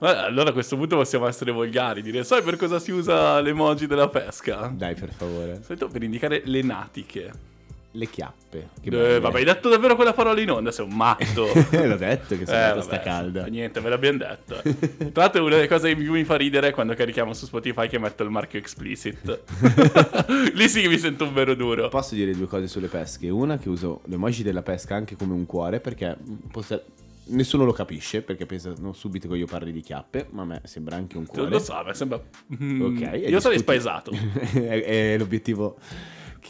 Allora 0.00 0.48
a 0.48 0.52
questo 0.54 0.76
punto 0.78 0.96
possiamo 0.96 1.26
essere 1.26 1.52
volgari, 1.52 2.00
dire 2.00 2.24
sai 2.24 2.40
per 2.40 2.56
cosa 2.56 2.78
si 2.78 2.90
usa 2.90 3.38
l'emoji 3.40 3.86
della 3.86 4.08
pesca? 4.08 4.72
Dai, 4.74 4.94
per 4.94 5.12
favore. 5.12 5.62
Solito 5.62 5.88
per 5.88 6.02
indicare 6.02 6.40
le 6.46 6.62
natiche. 6.62 7.56
Le 7.92 8.06
chiappe. 8.06 8.68
Che 8.82 9.14
Eh, 9.14 9.18
vabbè, 9.18 9.38
hai 9.38 9.44
detto 9.44 9.68
davvero 9.70 9.96
quella 9.96 10.12
parola 10.12 10.38
in 10.40 10.50
onda, 10.50 10.70
sei 10.70 10.84
un 10.86 10.94
matto. 10.94 11.46
L'ho 11.72 11.96
detto 11.96 12.36
che 12.36 12.44
sono 12.44 12.56
Eh, 12.58 12.60
andata 12.60 12.82
sta 12.82 12.90
vabbè, 12.96 13.02
calda. 13.02 13.46
Niente, 13.46 13.80
ve 13.80 13.88
l'abbiamo 13.88 14.18
detto. 14.18 14.60
Tra 14.62 15.22
l'altro 15.22 15.42
una 15.44 15.54
delle 15.56 15.68
cose 15.68 15.88
che 15.88 15.96
più 15.96 16.12
mi 16.12 16.24
fa 16.24 16.36
ridere 16.36 16.68
è 16.68 16.70
quando 16.72 16.94
carichiamo 16.94 17.32
su 17.32 17.46
Spotify 17.46 17.88
che 17.88 17.98
metto 17.98 18.22
il 18.24 18.30
marchio 18.30 18.58
explicit. 18.58 19.40
Lì 20.54 20.68
sì 20.68 20.82
che 20.82 20.88
mi 20.88 20.98
sento 20.98 21.24
un 21.24 21.32
vero 21.32 21.54
duro. 21.54 21.88
Posso 21.88 22.14
dire 22.14 22.32
due 22.32 22.46
cose 22.46 22.68
sulle 22.68 22.88
pesche. 22.88 23.30
Una 23.30 23.56
che 23.58 23.68
uso 23.70 24.02
l'emoji 24.04 24.42
della 24.42 24.62
pesca 24.62 24.94
anche 24.94 25.16
come 25.16 25.32
un 25.32 25.46
cuore 25.46 25.80
perché 25.80 26.14
possa- 26.52 26.82
nessuno 27.30 27.64
lo 27.64 27.72
capisce 27.72 28.20
perché 28.22 28.44
pensano 28.46 28.92
subito 28.92 29.28
che 29.28 29.36
io 29.36 29.46
parli 29.46 29.72
di 29.72 29.80
chiappe, 29.80 30.26
ma 30.30 30.42
a 30.42 30.44
me 30.44 30.60
sembra 30.64 30.96
anche 30.96 31.16
un 31.16 31.24
cuore. 31.26 31.48
Lo 31.48 31.58
so, 31.58 31.82
mi 31.86 31.94
sembra... 31.94 32.20
Mm, 32.62 32.82
Ok, 32.82 33.00
Io 33.00 33.40
sarei 33.40 33.56
discuti- 33.56 33.58
spaesato. 33.58 34.10
è, 34.52 35.14
è 35.14 35.18
l'obiettivo 35.18 35.78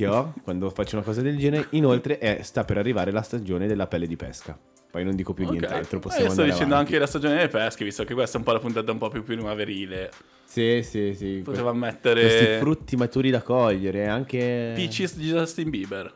ho 0.06 0.32
quando 0.42 0.70
faccio 0.70 0.96
una 0.96 1.04
cosa 1.04 1.20
del 1.22 1.38
genere. 1.38 1.66
Inoltre 1.70 2.18
è- 2.18 2.42
sta 2.42 2.64
per 2.64 2.78
arrivare 2.78 3.10
la 3.10 3.22
stagione 3.22 3.66
della 3.66 3.86
pelle 3.86 4.06
di 4.06 4.16
pesca. 4.16 4.58
Poi 4.90 5.04
non 5.04 5.14
dico 5.16 5.34
più 5.34 5.44
Ok. 5.44 5.50
nient'altro, 5.50 5.98
Eh, 5.98 6.00
possiamo 6.00 6.24
io 6.26 6.32
sto 6.32 6.42
dicendo 6.44 6.72
avanti. 6.74 6.92
anche 6.92 6.98
la 6.98 7.06
stagione 7.06 7.34
delle 7.34 7.48
pesche, 7.48 7.84
visto 7.84 8.04
che 8.04 8.14
questa 8.14 8.36
è 8.36 8.38
un 8.38 8.44
po' 8.46 8.52
la 8.52 8.58
puntata 8.58 8.90
un 8.90 8.98
po' 8.98 9.08
più 9.10 9.22
primaverile. 9.22 10.10
Sì, 10.44 10.80
sì, 10.82 11.14
sì. 11.14 11.42
Poteva 11.44 11.70
Que- 11.70 11.78
mettere 11.78 12.20
Questi 12.22 12.44
frutti 12.58 12.96
maturi 12.96 13.28
da 13.30 13.42
cogliere, 13.42 14.06
anche... 14.08 14.72
Peaches 14.74 15.16
di 15.16 15.28
Justin 15.28 15.68
Bieber. 15.68 16.10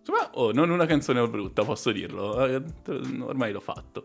Insomma, 0.00 0.30
oh, 0.34 0.52
non 0.52 0.68
una 0.70 0.84
canzone 0.86 1.26
brutta, 1.26 1.64
posso 1.64 1.90
dirlo. 1.90 2.44
Eh, 2.46 2.62
ormai 3.20 3.52
l'ho 3.52 3.60
fatto. 3.60 4.04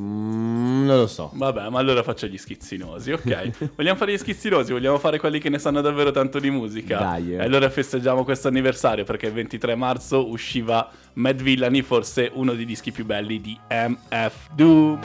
Mm, 0.00 0.86
non 0.86 0.96
lo 0.98 1.06
so. 1.06 1.30
Vabbè, 1.34 1.68
ma 1.68 1.78
allora 1.78 2.02
faccio 2.02 2.26
gli 2.26 2.38
schizzinosi, 2.38 3.12
ok? 3.12 3.72
vogliamo 3.76 3.96
fare 3.98 4.12
gli 4.12 4.18
schizzinosi? 4.18 4.72
Vogliamo 4.72 4.98
fare 4.98 5.18
quelli 5.18 5.38
che 5.38 5.48
ne 5.48 5.58
sanno 5.58 5.80
davvero 5.80 6.10
tanto 6.10 6.38
di 6.38 6.50
musica? 6.50 6.98
Dai, 6.98 7.34
eh. 7.34 7.38
E 7.38 7.42
allora 7.42 7.68
festeggiamo 7.68 8.24
questo 8.24 8.48
anniversario 8.48 9.04
perché 9.04 9.26
il 9.26 9.32
23 9.32 9.74
marzo 9.74 10.28
usciva 10.28 10.88
Mad 11.14 11.42
Villany, 11.42 11.82
forse 11.82 12.30
uno 12.32 12.54
dei 12.54 12.64
dischi 12.64 12.92
più 12.92 13.04
belli 13.04 13.40
di 13.40 13.58
MF 13.68 14.48
Doom. 14.54 14.98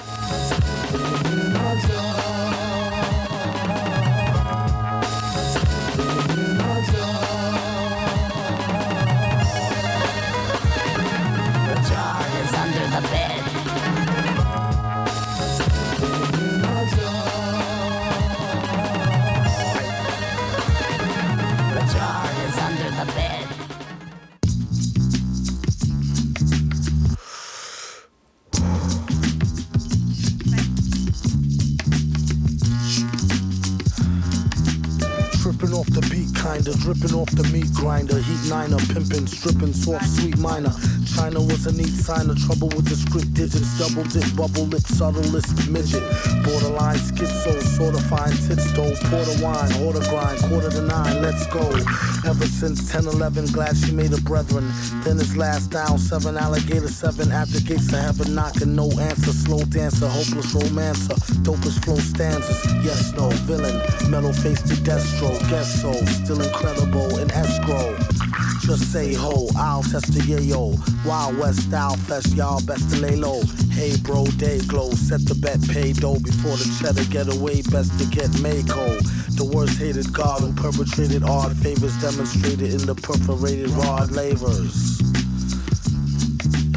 Tripping 23.03 23.19
off 35.73 35.87
the 35.87 35.99
beat, 36.09 36.33
kinda 36.33 36.73
dripping 36.79 37.13
off 37.13 37.29
the 37.31 37.43
meat 37.51 37.73
grinder. 37.73 38.19
Heat 38.19 38.49
niner, 38.49 38.77
pimping, 38.77 39.27
stripping, 39.27 39.73
soft, 39.73 40.07
sweet 40.07 40.37
minor. 40.37 40.71
China 41.15 41.41
was 41.41 41.65
a 41.67 41.71
neat 41.71 41.93
sign 41.93 42.29
of 42.29 42.37
trouble 42.45 42.69
with 42.69 42.85
the 42.87 42.95
script 42.95 43.33
digits. 43.33 43.77
Double 43.77 44.03
dip, 44.09 44.25
bubble 44.35 44.65
lip, 44.67 44.81
subtlest 44.81 45.69
midget. 45.69 46.03
Borderline 46.43 46.97
schizo, 46.97 47.53
sorta 47.61 48.01
fine 48.09 48.35
tits 48.47 48.71
though. 48.73 48.93
Porter 49.09 49.37
wine, 49.43 49.71
order 49.83 50.01
grind, 50.09 50.39
quarter 50.49 50.69
to 50.69 50.81
nine, 50.81 51.21
let's 51.21 51.45
go. 51.47 51.63
Ever 52.25 52.45
since 52.45 52.91
10 52.91 53.07
11, 53.07 53.47
glad 53.47 53.77
she 53.77 53.91
made 53.91 54.13
a 54.13 54.21
brethren. 54.21 54.65
Then 55.03 55.17
his 55.17 55.37
last 55.37 55.71
down, 55.71 55.97
seven 55.97 56.37
alligator, 56.37 56.87
seven 56.87 57.29
the 57.29 57.61
gates 57.65 57.91
of 57.93 57.99
heaven, 57.99 58.35
knocking, 58.35 58.75
no 58.75 58.89
answer. 58.99 59.33
Slow 59.33 59.63
dancer, 59.65 60.07
hopeless 60.07 60.53
romancer, 60.53 61.15
dopest 61.43 61.83
flow 61.83 61.97
stanzas. 61.97 62.65
Yes, 62.83 63.13
no, 63.13 63.29
villain, 63.45 63.77
metal 64.09 64.33
face 64.33 64.61
to 64.63 64.75
destro, 64.81 65.37
guess 65.49 65.81
so, 65.81 65.93
still 66.23 66.41
incredible 66.41 67.17
in 67.17 67.29
escrow. 67.31 67.95
Just 68.61 68.93
say 68.93 69.13
ho, 69.13 69.49
I'll 69.57 69.83
test 69.83 70.13
the 70.13 70.21
yayo. 70.21 70.73
Wild 71.05 71.37
West 71.37 71.63
style 71.63 71.97
fest, 71.97 72.33
y'all 72.33 72.63
best 72.65 72.89
to 72.91 73.01
lay 73.01 73.17
low. 73.17 73.41
Hey 73.71 73.97
bro, 74.03 74.25
day 74.37 74.59
glow, 74.59 74.91
set 74.91 75.25
the 75.25 75.35
bet, 75.35 75.59
pay 75.69 75.91
dough 75.91 76.19
before 76.19 76.55
the 76.55 76.77
cheddar 76.79 77.03
get 77.11 77.27
away, 77.27 77.61
best 77.63 77.97
to 77.99 78.05
get 78.05 78.29
Mako. 78.39 78.99
The 79.35 79.43
worst 79.53 79.77
hated 79.77 80.13
god 80.13 80.39
who 80.39 80.53
perpetrated 80.53 81.23
odd 81.23 81.57
favors 81.57 81.95
demonstrated 81.99 82.73
in 82.73 82.85
the 82.85 82.95
perforated 82.95 83.69
rod 83.71 84.11
lavers 84.11 85.01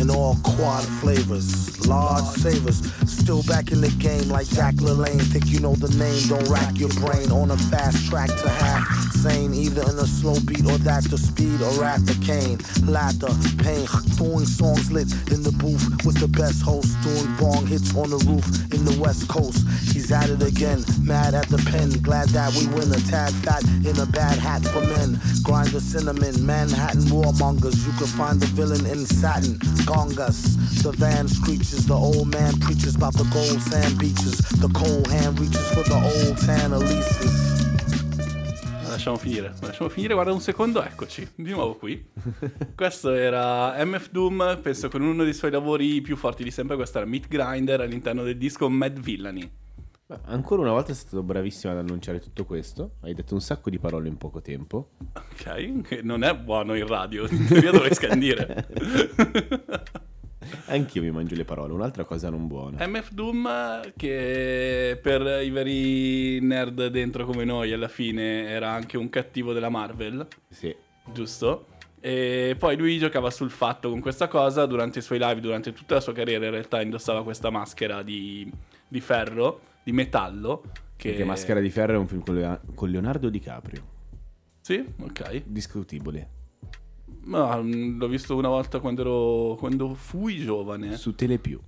in 0.00 0.10
all 0.10 0.36
quad 0.42 0.84
flavors. 1.00 1.75
Large 1.86 2.24
savers, 2.42 2.82
still 3.08 3.42
back 3.44 3.70
in 3.70 3.80
the 3.80 3.90
game 3.98 4.28
like 4.28 4.48
Jack 4.48 4.74
LaLanne. 4.76 5.22
Think 5.22 5.46
you 5.46 5.60
know 5.60 5.74
the 5.74 5.88
name, 5.96 6.18
don't 6.28 6.48
rack 6.48 6.78
your 6.78 6.90
brain 7.00 7.30
on 7.30 7.50
a 7.50 7.56
fast 7.70 8.08
track 8.08 8.28
to 8.28 8.48
half 8.48 8.82
sane. 9.16 9.54
Either 9.54 9.82
in 9.82 9.98
a 9.98 10.06
slow 10.06 10.34
beat 10.46 10.66
or 10.66 10.78
that 10.78 11.04
the 11.04 11.18
speed 11.18 11.60
or 11.62 11.84
at 11.84 12.04
the 12.06 12.16
cane. 12.26 12.58
Laughter, 12.90 13.30
pain, 13.62 13.86
doing 14.18 14.46
songs 14.46 14.90
lit 14.90 15.10
in 15.30 15.42
the 15.42 15.52
booth 15.62 15.84
with 16.04 16.18
the 16.18 16.28
best 16.28 16.62
host. 16.62 16.90
Doing 17.02 17.30
bong 17.38 17.66
hits 17.66 17.94
on 17.94 18.10
the 18.10 18.18
roof 18.26 18.46
in 18.74 18.84
the 18.84 18.96
west 19.00 19.28
coast. 19.28 19.62
He's 19.92 20.10
at 20.10 20.30
it 20.30 20.42
again, 20.42 20.84
mad 21.00 21.34
at 21.34 21.48
the 21.48 21.58
pen. 21.70 21.90
Glad 22.02 22.30
that 22.30 22.50
we 22.54 22.66
win 22.74 22.90
a 22.92 23.00
tad 23.06 23.32
fat 23.46 23.62
in 23.86 23.94
a 23.98 24.06
bad 24.06 24.38
hat 24.38 24.62
for 24.74 24.82
men. 24.82 25.20
Grind 25.42 25.70
the 25.70 25.80
cinnamon, 25.80 26.34
Manhattan 26.44 27.06
warmongers. 27.14 27.78
You 27.86 27.92
can 27.98 28.10
find 28.18 28.40
the 28.40 28.46
villain 28.58 28.84
in 28.86 29.06
satin. 29.06 29.54
Gongas, 29.86 30.82
the 30.82 30.92
van 30.92 31.28
screeches. 31.28 31.75
The 31.84 31.92
old 31.92 32.34
man 32.34 32.58
preaches 32.58 32.96
about 32.96 33.12
the 33.14 33.24
gold 33.30 33.60
sand 33.60 33.98
beaches. 33.98 34.38
The 34.58 34.68
cold 34.72 35.06
hand 35.08 35.38
reaches 35.38 35.68
for 35.72 35.84
the 35.84 35.94
old 35.94 36.36
tan 36.44 36.72
Elises. 36.72 37.54
Lasciamo 38.88 39.18
finire, 39.18 39.54
lasciamo 39.60 39.88
finire, 39.90 40.14
guarda 40.14 40.32
un 40.32 40.40
secondo, 40.40 40.82
eccoci, 40.82 41.28
di 41.36 41.50
nuovo 41.50 41.74
qui. 41.74 42.04
Questo 42.74 43.12
era 43.12 43.84
MF 43.84 44.10
Doom, 44.10 44.58
penso 44.62 44.88
con 44.88 45.02
uno 45.02 45.22
dei 45.22 45.34
suoi 45.34 45.50
lavori 45.50 46.00
più 46.00 46.16
forti 46.16 46.42
di 46.42 46.50
sempre, 46.50 46.76
questo 46.76 46.98
era 46.98 47.06
Meat 47.06 47.28
Grinder 47.28 47.80
all'interno 47.82 48.22
del 48.22 48.38
disco 48.38 48.68
Mad 48.68 48.98
Villany. 48.98 49.48
Ma 50.06 50.20
Ancora 50.24 50.62
una 50.62 50.70
volta 50.70 50.94
sei 50.94 51.02
stato 51.06 51.22
bravissimo 51.22 51.72
ad 51.72 51.78
annunciare 51.78 52.20
tutto 52.20 52.44
questo. 52.44 52.94
Hai 53.02 53.12
detto 53.12 53.34
un 53.34 53.40
sacco 53.40 53.70
di 53.70 53.78
parole 53.78 54.08
in 54.08 54.16
poco 54.16 54.40
tempo. 54.40 54.90
Ok, 55.12 56.00
non 56.02 56.22
è 56.24 56.34
buono 56.34 56.74
in 56.74 56.86
radio, 56.86 57.28
in 57.28 57.46
teoria 57.46 57.72
dovrei 57.72 57.94
scandire. 57.94 58.66
Anch'io 60.66 61.02
mi 61.02 61.10
mangio 61.10 61.34
le 61.34 61.44
parole, 61.44 61.72
un'altra 61.72 62.04
cosa 62.04 62.30
non 62.30 62.46
buona. 62.46 62.86
MF 62.86 63.10
Doom 63.12 63.92
che 63.96 64.98
per 65.00 65.42
i 65.42 65.50
veri 65.50 66.40
nerd 66.40 66.86
dentro 66.88 67.24
come 67.26 67.44
noi 67.44 67.72
alla 67.72 67.88
fine 67.88 68.48
era 68.48 68.70
anche 68.70 68.96
un 68.96 69.08
cattivo 69.08 69.52
della 69.52 69.68
Marvel, 69.68 70.26
Sì. 70.48 70.74
giusto? 71.12 71.66
E 72.00 72.54
poi 72.58 72.76
lui 72.76 72.98
giocava 72.98 73.30
sul 73.30 73.50
fatto 73.50 73.90
con 73.90 74.00
questa 74.00 74.28
cosa 74.28 74.66
durante 74.66 75.00
i 75.00 75.02
suoi 75.02 75.18
live, 75.18 75.40
durante 75.40 75.72
tutta 75.72 75.94
la 75.94 76.00
sua 76.00 76.12
carriera 76.12 76.44
in 76.44 76.52
realtà 76.52 76.80
indossava 76.80 77.24
questa 77.24 77.50
maschera 77.50 78.02
di, 78.02 78.48
di 78.86 79.00
ferro, 79.00 79.60
di 79.82 79.92
metallo. 79.92 80.62
Che 80.96 81.10
Perché 81.10 81.24
Maschera 81.24 81.60
di 81.60 81.68
Ferro 81.68 81.94
è 81.94 81.98
un 81.98 82.06
film 82.06 82.22
con, 82.74 82.88
Leonardo 82.88 83.28
DiCaprio. 83.28 83.82
Sì, 84.60 84.84
ok. 85.00 85.42
Discutibile. 85.44 86.28
Ma 87.26 87.56
mm, 87.60 87.98
l'ho 87.98 88.08
visto 88.08 88.34
una 88.36 88.48
volta 88.48 88.78
quando, 88.80 89.00
ero, 89.02 89.56
quando 89.58 89.94
fui 89.94 90.38
giovane. 90.38 90.96
Su 90.96 91.14
Telepiù. 91.14 91.60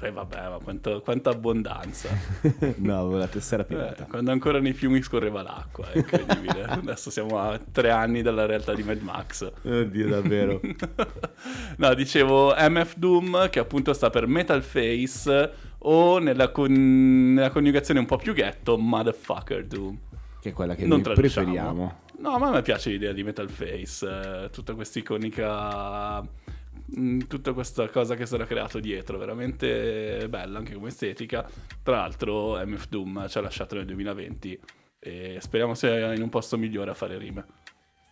E 0.00 0.12
vabbè, 0.12 0.48
ma 0.48 0.58
quanto- 0.62 1.00
quanta 1.02 1.30
abbondanza. 1.30 2.08
no, 2.78 2.98
avevo 3.00 3.16
la 3.18 3.26
tessera 3.26 3.64
Eh, 3.64 3.66
pirata. 3.66 4.04
quando 4.04 4.30
ancora 4.30 4.60
nei 4.60 4.72
fiumi 4.72 5.02
scorreva 5.02 5.42
l'acqua, 5.42 5.90
è 5.90 5.98
incredibile. 5.98 6.62
Adesso 6.70 7.10
siamo 7.10 7.38
a 7.40 7.58
tre 7.58 7.90
anni 7.90 8.22
dalla 8.22 8.46
realtà 8.46 8.74
di 8.74 8.84
Mad 8.84 9.00
Max. 9.00 9.50
Oddio, 9.62 10.08
davvero. 10.08 10.60
no, 11.78 11.94
dicevo 11.94 12.54
MF 12.56 12.94
Doom, 12.96 13.50
che 13.50 13.58
appunto 13.58 13.92
sta 13.92 14.08
per 14.08 14.28
Metal 14.28 14.62
Face, 14.62 15.52
o 15.78 16.18
nella, 16.18 16.50
con- 16.50 17.32
nella 17.34 17.50
coniugazione 17.50 17.98
un 17.98 18.06
po' 18.06 18.16
più 18.18 18.32
ghetto, 18.34 18.78
Motherfucker 18.78 19.66
Doom. 19.66 19.98
che 20.40 20.50
è 20.50 20.52
quella 20.52 20.76
che 20.76 20.86
Non 20.86 21.00
noi 21.02 21.14
preferiamo. 21.14 22.06
No, 22.18 22.38
ma 22.38 22.48
a 22.48 22.52
me 22.52 22.62
piace 22.62 22.90
l'idea 22.90 23.12
di 23.12 23.22
Metal 23.22 23.48
Face, 23.48 24.06
eh, 24.06 24.50
tutta 24.50 24.74
questa 24.74 24.98
iconica 24.98 26.20
mh, 26.20 27.18
tutta 27.28 27.52
questa 27.52 27.88
cosa 27.88 28.16
che 28.16 28.26
sarà 28.26 28.44
creato 28.44 28.80
dietro, 28.80 29.18
veramente 29.18 30.26
bella 30.28 30.58
anche 30.58 30.74
come 30.74 30.88
estetica. 30.88 31.48
Tra 31.82 31.96
l'altro 31.96 32.56
MF 32.64 32.88
Doom 32.88 33.28
ci 33.28 33.38
ha 33.38 33.40
lasciato 33.40 33.76
nel 33.76 33.86
2020 33.86 34.60
e 34.98 35.38
speriamo 35.40 35.74
sia 35.74 36.12
in 36.12 36.22
un 36.22 36.28
posto 36.28 36.58
migliore 36.58 36.90
a 36.90 36.94
fare 36.94 37.18
rime. 37.18 37.44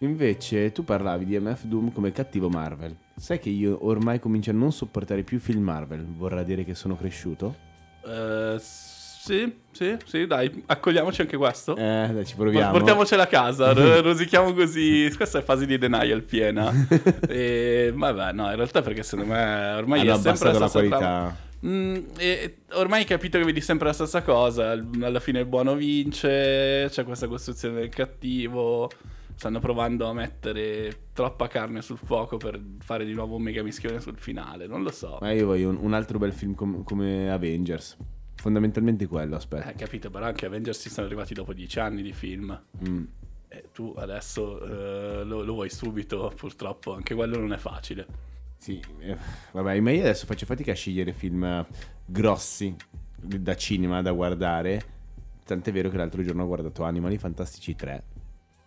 Invece 0.01 0.73
tu 0.73 0.85
parlavi 0.85 1.25
di 1.25 1.39
MF 1.39 1.65
Doom 1.65 1.91
come 1.91 2.13
cattivo 2.13 2.49
Marvel. 2.49 2.95
Sai 3.17 3.41
che 3.41 3.49
io 3.49 3.87
ormai 3.87 4.21
comincio 4.21 4.51
a 4.51 4.55
non 4.55 4.71
sopportare 4.71 5.23
più 5.23 5.41
film 5.41 5.65
Marvel. 5.65 6.05
Vorrà 6.05 6.43
dire 6.43 6.65
che 6.65 6.75
sono 6.75 6.97
cresciuto? 6.97 7.57
Eh, 8.05 8.57
sì, 9.27 9.57
sì, 9.73 9.97
sì, 10.05 10.27
dai, 10.29 10.63
accogliamoci 10.67 11.21
anche 11.21 11.37
questo. 11.37 11.75
Eh, 11.75 12.11
dai, 12.13 12.25
ci 12.25 12.37
proviamo. 12.37 12.71
Portiamocela 12.71 13.25
a 13.25 13.27
casa, 13.27 13.73
ro- 13.75 14.01
rosichiamo 14.01 14.53
così. 14.53 15.13
Questa 15.17 15.41
è 15.41 15.43
fase 15.43 15.67
di 15.67 15.77
denial 15.79 16.23
piena. 16.23 16.73
e, 17.29 17.93
vabbè, 17.93 18.33
no, 18.33 18.49
in 18.51 18.55
realtà 18.55 18.83
perché 18.83 19.03
secondo 19.03 19.33
me 19.33 19.73
ormai 19.73 20.01
Hanno 20.03 20.15
è 20.15 20.19
sempre 20.19 20.53
la 20.53 20.69
qualità. 20.71 20.99
trama. 20.99 21.37
Mm, 21.67 21.97
e 22.19 22.59
ormai 22.75 23.01
hai 23.01 23.05
capito 23.05 23.39
che 23.39 23.45
vedi 23.45 23.61
sempre 23.61 23.89
la 23.89 23.93
stessa 23.95 24.23
cosa. 24.23 24.71
Alla 24.71 25.21
fine 25.21 25.41
il 25.41 25.47
buono 25.47 25.75
vince, 25.75 26.87
c'è 26.89 27.03
questa 27.05 27.27
costruzione 27.27 27.81
del 27.81 27.89
cattivo. 27.89 28.89
Stanno 29.35 29.59
provando 29.59 30.09
a 30.09 30.15
mettere 30.15 31.09
troppa 31.13 31.49
carne 31.49 31.83
sul 31.83 31.99
fuoco 31.99 32.37
per 32.37 32.59
fare 32.79 33.05
di 33.05 33.13
nuovo 33.13 33.35
un 33.35 33.43
mega 33.43 33.63
mischione 33.65 34.01
sul 34.01 34.17
finale. 34.17 34.69
Non 34.69 34.85
lo 34.85 34.93
so. 34.93 35.19
Ma 35.21 35.33
io 35.33 35.47
voglio 35.47 35.69
un, 35.71 35.79
un 35.81 35.93
altro 35.95 36.19
bel 36.19 36.33
film 36.33 36.55
com- 36.55 36.85
come 36.85 37.29
Avengers. 37.31 37.97
Fondamentalmente 38.37 39.07
quello, 39.07 39.37
aspetta. 39.37 39.71
Eh, 39.71 39.75
capito, 39.75 40.11
però 40.11 40.27
anche 40.27 40.47
Avengers 40.47 40.89
sono 40.89 41.07
arrivati 41.07 41.35
dopo 41.35 41.53
dieci 41.53 41.81
anni 41.81 42.03
di 42.03 42.13
film. 42.13 42.59
Mm. 42.87 43.05
E 43.49 43.65
tu 43.73 43.95
adesso 43.97 44.61
eh, 44.63 45.25
lo, 45.25 45.43
lo 45.43 45.53
vuoi 45.55 45.71
subito, 45.71 46.33
purtroppo. 46.37 46.95
Anche 46.95 47.15
quello 47.15 47.39
non 47.39 47.53
è 47.53 47.59
facile. 47.59 48.07
Sì, 48.59 48.81
eh, 49.01 49.17
vabbè, 49.53 49.81
ma 49.81 49.91
io 49.91 50.01
adesso 50.01 50.27
faccio 50.27 50.47
fatica 50.47 50.73
a 50.73 50.75
scegliere 50.75 51.13
film 51.13 51.67
grossi 52.05 52.75
da 53.17 53.57
cinema 53.57 54.03
da 54.03 54.13
guardare. 54.13 54.95
Tant'è 55.45 55.73
vero 55.73 55.91
che 55.91 55.97
l'altro 55.97 56.23
giorno 56.23 56.43
ho 56.43 56.47
guardato 56.47 56.83
Animali 56.83 57.19
Fantastici 57.19 57.75
3 57.77 58.05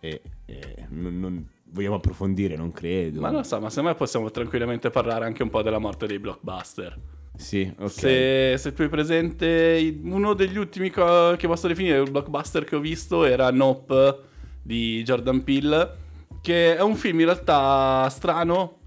e, 0.00 0.22
e 0.46 0.86
non, 0.88 1.18
non- 1.18 1.48
vogliamo 1.72 1.96
approfondire, 1.96 2.56
non 2.56 2.72
credo. 2.72 3.20
Ma 3.20 3.30
lo 3.30 3.42
so, 3.42 3.60
ma 3.60 3.68
secondo 3.68 3.90
me 3.90 3.96
possiamo 3.96 4.30
tranquillamente 4.30 4.90
parlare 4.90 5.24
anche 5.24 5.42
un 5.42 5.50
po' 5.50 5.62
della 5.62 5.78
morte 5.78 6.06
dei 6.06 6.18
blockbuster. 6.18 6.98
Sì, 7.40 7.72
ok. 7.78 7.90
Se, 7.90 8.54
se 8.58 8.72
tu 8.72 8.82
hai 8.82 8.88
presente, 8.88 9.98
uno 10.02 10.34
degli 10.34 10.58
ultimi 10.58 10.90
co- 10.90 11.34
che 11.36 11.46
posso 11.46 11.66
definire 11.66 11.98
un 11.98 12.10
blockbuster 12.10 12.64
che 12.64 12.76
ho 12.76 12.80
visto 12.80 13.24
era 13.24 13.50
Nope 13.50 14.18
di 14.62 15.02
Jordan 15.02 15.42
Peele, 15.42 15.96
che 16.42 16.76
è 16.76 16.82
un 16.82 16.96
film 16.96 17.20
in 17.20 17.24
realtà 17.26 18.06
strano, 18.10 18.78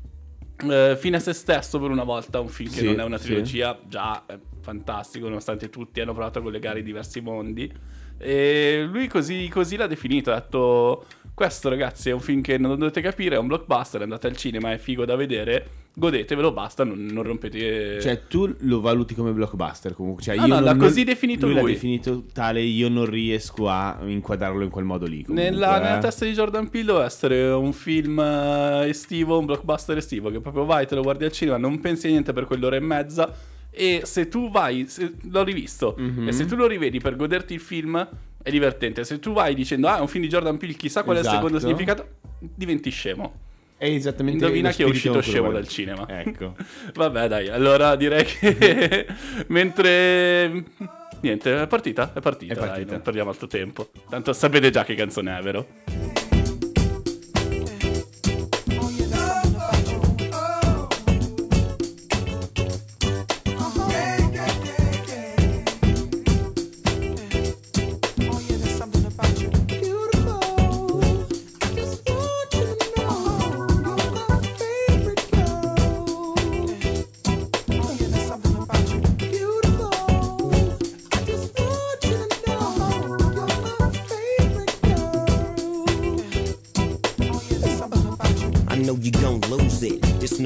eh, 0.70 0.96
fine 0.98 1.18
a 1.18 1.20
se 1.20 1.34
stesso 1.34 1.80
per 1.80 1.90
una 1.90 2.04
volta, 2.04 2.40
un 2.40 2.48
film 2.48 2.70
che 2.72 2.80
Sì, 2.80 2.86
non 2.86 3.00
è 3.00 3.04
una 3.04 3.18
sì. 3.18 3.26
trilogia, 3.26 3.80
già 3.88 4.24
è 4.28 4.38
fantastico, 4.62 5.28
nonostante 5.28 5.70
tutti 5.70 6.00
hanno 6.00 6.14
provato 6.14 6.40
a 6.40 6.42
collegare 6.44 6.80
i 6.80 6.84
diversi 6.84 7.22
mondi. 7.22 7.72
E 8.20 8.88
lui 8.88 9.08
così, 9.08 9.50
così 9.50 9.76
l'ha 9.76 9.88
definito, 9.88 10.32
ha 10.32 10.36
detto... 10.36 11.06
Questo 11.34 11.68
ragazzi 11.68 12.10
è 12.10 12.14
un 12.14 12.20
film 12.20 12.42
che 12.42 12.60
non 12.60 12.78
dovete 12.78 13.02
capire, 13.02 13.36
è 13.36 13.40
un 13.40 13.48
blockbuster, 13.48 14.04
andate 14.04 14.28
al 14.28 14.38
cinema, 14.38 14.72
è 14.72 14.78
figo 14.78 15.04
da 15.04 15.16
vedere, 15.16 15.68
godetevelo, 15.96 16.52
basta, 16.52 16.84
non, 16.84 17.06
non 17.06 17.24
rompete... 17.24 18.02
Cioè, 18.02 18.24
tu 18.28 18.54
lo 18.62 18.82
valuti 18.82 19.14
come 19.14 19.32
blockbuster 19.32 19.94
comunque. 19.94 20.24
Cioè, 20.24 20.36
No, 20.36 20.48
io 20.48 20.54
no, 20.56 20.60
l'ha 20.62 20.76
così 20.76 21.04
definito 21.04 21.46
lui. 21.46 21.56
l'ha 21.56 21.62
lui. 21.62 21.74
definito 21.74 22.24
tale, 22.34 22.62
io 22.62 22.90
non 22.90 23.06
riesco 23.06 23.70
a 23.70 24.00
inquadrarlo 24.06 24.64
in 24.64 24.70
quel 24.70 24.86
modo 24.86 25.06
lì. 25.06 25.24
comunque, 25.24 25.50
Nella, 25.52 25.78
eh. 25.80 25.84
nella 25.84 25.98
testa 26.00 26.26
di 26.26 26.34
Jordan 26.34 26.70
Peele 26.70 26.92
deve 26.94 27.04
essere 27.06 27.50
un 27.52 27.74
film 27.74 28.20
eh, 28.20 28.88
estivo, 28.88 29.38
un 29.38 29.46
blockbuster 29.46 29.98
estivo, 29.98 30.30
che 30.32 30.40
proprio 30.40 30.66
vai, 30.66 30.88
te 30.88 30.96
lo 30.96 31.02
guardi 31.04 31.26
al 31.26 31.32
cinema, 31.32 31.58
non 31.58 31.80
pensi 31.80 32.08
a 32.08 32.10
niente 32.10 32.34
per 32.34 32.46
quell'ora 32.46 32.76
e 32.76 32.80
mezza. 32.80 33.32
E 33.76 34.02
se 34.06 34.28
tu 34.28 34.52
vai, 34.52 34.86
se- 34.88 35.14
l'ho 35.30 35.44
rivisto, 35.44 35.96
Mhm. 35.98 36.28
e 36.28 36.32
se 36.32 36.46
tu 36.46 36.56
lo 36.56 36.68
rivedi 36.68 37.00
per 37.00 37.16
goderti 37.16 37.54
il 37.56 37.60
film, 37.60 38.08
è 38.44 38.52
divertente. 38.52 39.04
Se 39.04 39.18
tu 39.20 39.32
vai 39.34 39.56
dicendo, 39.56 39.88
ah, 39.88 39.98
è 39.98 40.02
un 40.02 40.08
film 40.08 40.24
di 40.24 40.30
Jordan 40.30 40.58
Peele, 40.58 40.74
chissà 40.74 41.02
qual 41.04 41.18
è 41.18 41.20
il 41.22 41.26
secondo 41.26 41.58
Esatto. 41.58 41.72
significato, 41.74 42.08
diventi 42.40 42.90
scemo. 42.92 43.34
È 43.84 43.88
esattamente 43.88 44.46
Indovina 44.46 44.70
chi 44.72 44.84
è 44.84 44.86
uscito 44.86 45.20
scemo 45.20 45.52
dal 45.52 45.68
cinema. 45.68 46.06
Ecco. 46.08 46.56
Vabbè, 46.96 47.28
dai, 47.28 47.50
allora 47.50 47.98
direi 47.98 48.24
che 48.24 49.06
mentre. 49.48 50.64
Niente, 51.20 51.62
è 51.62 51.68
partita? 51.68 52.14
È 52.14 52.22
partita, 52.22 52.54
È 52.54 52.56
dai, 52.56 52.68
partita. 52.68 52.92
non 52.94 53.02
perdiamo 53.02 53.30
altro 53.30 53.48
tempo. 53.48 53.90
Tanto 54.10 54.32
sapete 54.32 54.70
già 54.70 54.86
che 54.86 54.96
canzone 54.96 55.38
è, 55.38 55.42
vero? 55.42 55.68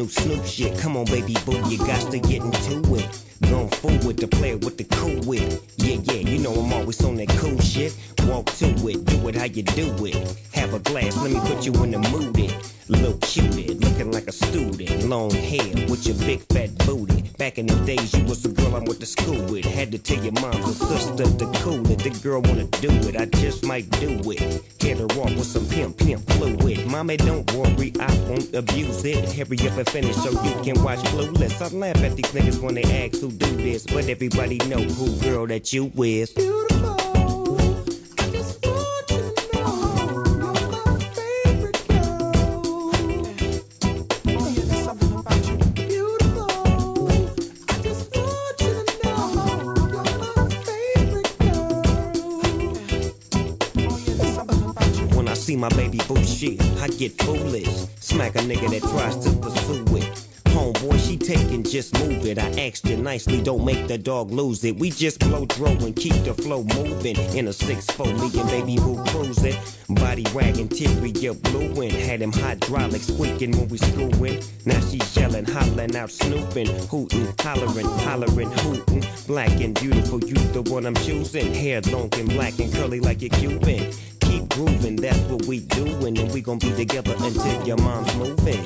Snoop 0.06 0.46
shit. 0.46 0.78
Come 0.78 0.96
on, 0.96 1.06
baby 1.06 1.36
boo, 1.46 1.58
you 1.70 1.78
got 1.80 2.12
to 2.12 2.20
get 2.20 2.44
into 2.44 2.96
it. 2.96 3.24
To 3.48 3.66
play 3.78 3.98
with 4.06 4.18
the 4.18 4.28
player 4.28 4.58
with 4.58 4.78
the 4.78 4.84
cool 4.84 5.22
wit. 5.26 5.62
Yeah, 5.78 5.98
yeah, 6.04 6.30
you 6.30 6.40
know 6.40 6.54
I'm 6.54 6.74
always 6.74 7.04
on 7.04 7.16
that 7.16 7.30
cool 7.30 7.58
shit. 7.60 7.96
Walk 8.24 8.48
to 8.58 8.68
it, 8.90 9.06
do 9.06 9.28
it 9.30 9.36
how 9.36 9.46
you 9.46 9.64
do 9.64 10.06
it. 10.06 10.38
Have 10.54 10.74
a 10.74 10.80
glass, 10.80 11.16
let 11.18 11.32
me 11.32 11.40
put 11.40 11.66
you 11.66 11.72
in 11.84 11.92
the 11.92 12.00
mood. 12.00 12.38
It. 12.38 12.74
Little 12.90 13.18
cutie, 13.18 13.74
looking 13.74 14.12
like 14.12 14.28
a 14.28 14.32
student. 14.32 15.04
Long 15.04 15.32
hair 15.32 15.74
with 15.90 16.08
your 16.08 16.16
big 16.18 16.42
fat 16.54 16.78
booty. 16.86 17.24
Back 17.38 17.58
in 17.58 17.68
the 17.68 17.76
days, 17.86 18.14
you 18.14 18.24
was 18.26 18.44
the 18.44 18.50
girl 18.50 18.76
I 18.76 18.80
went 18.80 19.00
to 19.02 19.06
school 19.06 19.42
with. 19.52 19.66
Had 19.66 19.92
to 19.92 19.98
tell 19.98 20.24
your 20.24 20.34
mom 20.34 20.56
and 20.56 20.74
sister 20.74 21.26
to 21.26 21.46
cool 21.60 21.86
it. 21.92 22.00
The 22.00 22.10
girl 22.24 22.42
wanna 22.42 22.64
do 22.66 22.90
it, 23.08 23.16
I 23.18 23.26
just 23.26 23.66
might 23.66 23.90
do 24.00 24.20
it. 24.32 24.64
Hit 24.82 24.98
her 25.00 25.06
off 25.20 25.36
with 25.36 25.46
some 25.46 25.66
pimp, 25.68 25.98
pimp 25.98 26.30
fluid. 26.32 26.88
Mommy, 26.88 27.18
don't 27.18 27.52
worry, 27.54 27.92
I 28.00 28.14
won't 28.30 28.54
abuse 28.56 29.04
it. 29.04 29.34
Hurry 29.34 29.58
up 29.68 29.78
and 29.78 29.90
finish 29.90 30.16
so 30.16 30.32
you 30.32 30.56
can 30.64 30.82
watch 30.82 31.00
Clueless. 31.12 31.62
I 31.62 31.68
laugh 31.76 32.02
at 32.04 32.16
these 32.16 32.32
niggas 32.32 32.62
when 32.62 32.76
they 32.76 32.84
ask 32.84 33.20
who 33.20 33.32
do 33.38 33.56
this, 33.58 33.86
but 33.86 34.10
everybody 34.10 34.58
know 34.68 34.82
who 34.82 35.16
girl 35.22 35.48
that 35.48 35.72
you 35.74 35.92
is. 35.98 36.32
Beautiful. 36.32 36.96
I 38.20 38.30
just 38.32 38.66
want 38.66 39.08
to 39.08 39.18
know. 39.54 39.74
Yeah, 44.26 44.36
there's 44.36 44.84
something 44.84 45.14
about 45.20 45.48
you. 45.48 45.58
Beautiful. 45.74 46.52
I 47.70 47.72
just 47.82 48.16
want 48.16 48.58
to 48.60 48.72
know 49.04 49.22
her. 49.38 49.54
Yeah, 54.06 54.14
there's 54.16 54.34
something 54.36 54.64
about 54.70 54.98
you. 54.98 55.06
When 55.16 55.28
I 55.28 55.34
see 55.34 55.56
my 55.56 55.70
baby 55.70 56.00
boo 56.08 56.24
shit, 56.24 56.62
I 56.82 56.88
get 56.88 57.22
foolish. 57.22 57.70
Smack 58.00 58.36
a 58.36 58.40
nigga 58.40 58.70
that 58.72 58.82
tries 58.82 59.18
to 59.18 59.32
pursue 59.40 59.98
it. 59.98 60.27
Homeboy, 60.88 61.08
she 61.08 61.18
taking, 61.18 61.64
just 61.64 61.94
move 62.00 62.26
it. 62.26 62.38
I 62.38 62.50
asked 62.68 62.86
you 62.88 62.98
nicely, 62.98 63.42
don't 63.42 63.66
make 63.66 63.88
the 63.88 63.98
dog 63.98 64.32
lose 64.32 64.64
it. 64.64 64.78
We 64.78 64.90
just 64.90 65.20
blow 65.20 65.46
throw 65.46 65.72
and 65.72 65.96
keep 65.96 66.14
the 66.24 66.34
flow 66.34 66.64
moving. 66.64 67.18
In 67.36 67.48
a 67.48 67.52
6-4, 67.52 68.20
me 68.20 68.40
and 68.40 68.50
baby 68.50 68.78
boo 68.78 69.04
cruising. 69.08 69.56
Body 69.90 70.26
wagging, 70.34 70.70
teary, 70.70 71.12
you 71.12 71.34
blue 71.34 71.82
and 71.82 71.92
had 71.92 72.22
him 72.22 72.32
hydraulics 72.32 73.08
squeaking 73.08 73.52
when 73.58 73.68
we 73.68 73.78
screwing. 73.78 74.44
Now 74.66 74.80
she 74.82 75.00
yelling, 75.20 75.46
hollering 75.46 75.96
out, 75.96 76.12
snooping, 76.12 76.68
hooting, 76.88 77.34
hollering, 77.40 77.86
hollering, 77.86 78.52
hooting. 78.52 79.04
Black 79.28 79.60
and 79.62 79.80
beautiful, 79.80 80.24
you 80.24 80.36
the 80.36 80.62
one 80.64 80.86
I'm 80.86 80.96
choosing. 80.96 81.54
Hair 81.54 81.82
long 81.92 82.14
and 82.16 82.30
black 82.30 82.60
and 82.60 82.72
curly 82.74 83.00
like 83.00 83.22
a 83.24 83.30
Cuban. 83.30 83.92
Keep 84.20 84.50
grooving, 84.50 84.98
that's 84.98 85.20
what 85.20 85.46
we 85.46 85.62
doing, 85.62 86.18
and 86.18 86.32
we 86.32 86.42
gon' 86.42 86.60
be 86.60 86.72
together 86.74 87.16
until 87.20 87.68
your 87.68 87.78
mom's 87.78 88.14
moving. 88.16 88.66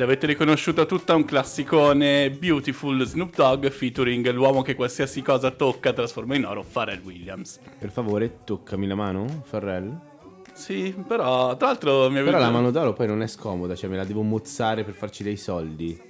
L'avete 0.00 0.26
riconosciuta 0.26 0.86
tutta 0.86 1.14
un 1.14 1.26
classicone 1.26 2.30
Beautiful 2.30 3.04
Snoop 3.04 3.34
Dogg 3.34 3.66
featuring 3.68 4.30
l'uomo 4.30 4.62
che 4.62 4.74
qualsiasi 4.74 5.20
cosa 5.20 5.50
tocca 5.50 5.92
trasforma 5.92 6.36
in 6.36 6.46
oro, 6.46 6.64
Pharrell 6.64 7.02
Williams. 7.04 7.60
Per 7.78 7.90
favore, 7.90 8.38
toccami 8.44 8.86
la 8.86 8.94
mano, 8.94 9.42
Farrell. 9.44 9.94
Sì, 10.54 10.94
però 11.06 11.54
tra 11.56 11.66
l'altro 11.66 12.08
mi 12.08 12.16
avete... 12.16 12.32
Però 12.32 12.38
la 12.38 12.50
mano 12.50 12.70
d'oro 12.70 12.94
poi 12.94 13.08
non 13.08 13.20
è 13.20 13.26
scomoda, 13.26 13.74
cioè 13.74 13.90
me 13.90 13.96
la 13.96 14.04
devo 14.04 14.22
mozzare 14.22 14.84
per 14.84 14.94
farci 14.94 15.22
dei 15.22 15.36
soldi. 15.36 16.09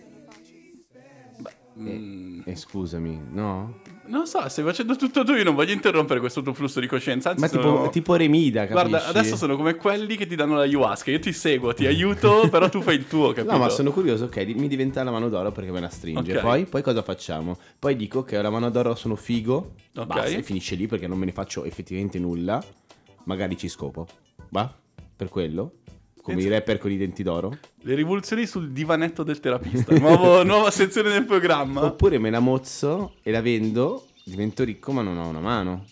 Mm, 1.80 2.40
E 2.44 2.56
scusami, 2.56 3.20
no? 3.32 3.78
non 4.06 4.26
so, 4.26 4.46
stai 4.48 4.64
facendo 4.64 4.96
tutto 4.96 5.22
tu, 5.24 5.32
io 5.34 5.44
non 5.44 5.54
voglio 5.54 5.72
interrompere 5.72 6.18
questo 6.20 6.42
tuo 6.42 6.52
flusso 6.52 6.80
di 6.80 6.86
coscienza. 6.88 7.30
Anzi, 7.30 7.40
Ma 7.42 7.48
sono- 7.48 7.76
tipo, 7.76 7.90
tipo 7.90 8.14
Remida, 8.16 8.66
capisci? 8.66 8.88
Guarda, 8.88 9.06
adesso 9.08 9.36
sono 9.36 9.56
come 9.56 9.76
quelli 9.76 10.16
che 10.16 10.26
ti 10.26 10.34
danno 10.34 10.56
la 10.56 10.62
ayahuasca. 10.62 11.10
Io 11.12 11.20
ti 11.20 11.32
seguo, 11.32 11.72
ti 11.74 11.86
aiuto, 11.86 12.48
però 12.50 12.68
tu 12.68 12.80
fai 12.82 12.96
il 12.96 13.06
tuo, 13.06 13.28
capito? 13.32 13.52
No, 13.52 13.58
ma 13.58 13.68
sono 13.68 13.92
curioso, 13.92 14.24
ok, 14.24 14.36
mi 14.56 14.66
diventa 14.68 15.02
la 15.04 15.10
mano 15.12 15.28
d'oro 15.28 15.52
perché 15.52 15.70
me 15.70 15.80
la 15.80 15.88
stringe. 15.88 16.34
Ok. 16.36 16.40
Poi, 16.42 16.64
poi 16.66 16.82
cosa 16.82 17.02
facciamo? 17.02 17.56
Poi 17.78 17.94
dico 17.94 18.24
che 18.24 18.40
la 18.42 18.50
mano 18.50 18.68
d'oro, 18.70 18.94
sono 18.96 19.14
figo. 19.14 19.74
Ok. 19.96 20.06
Basta, 20.06 20.26
e 20.36 20.42
finisce 20.42 20.74
lì 20.74 20.86
perché 20.88 21.06
non 21.06 21.16
me 21.18 21.26
ne 21.26 21.32
faccio 21.32 21.64
effettivamente 21.64 22.18
nulla. 22.18 22.62
Magari 23.24 23.56
ci 23.56 23.68
scopo. 23.68 24.06
Va? 24.48 24.74
Per 25.14 25.28
quello? 25.28 25.74
Come 26.22 26.42
i 26.42 26.48
rapper 26.48 26.78
con 26.78 26.90
i 26.90 26.96
denti 26.96 27.22
d'oro. 27.22 27.56
Le 27.82 27.94
rivoluzioni 27.94 28.46
sul 28.46 28.70
divanetto 28.72 29.22
del 29.22 29.40
terapista. 29.40 29.96
Nuovo- 29.98 30.42
nuova 30.44 30.70
sezione 30.70 31.10
del 31.10 31.24
programma. 31.24 31.84
Oppure 31.84 32.18
me 32.18 32.30
la 32.30 32.40
mozzo 32.40 33.14
e 33.22 33.30
la 33.30 33.40
vendo, 33.40 34.06
divento 34.24 34.62
ricco 34.64 34.92
ma 34.92 35.02
non 35.02 35.16
ho 35.18 35.28
una 35.28 35.40
mano. 35.40 35.84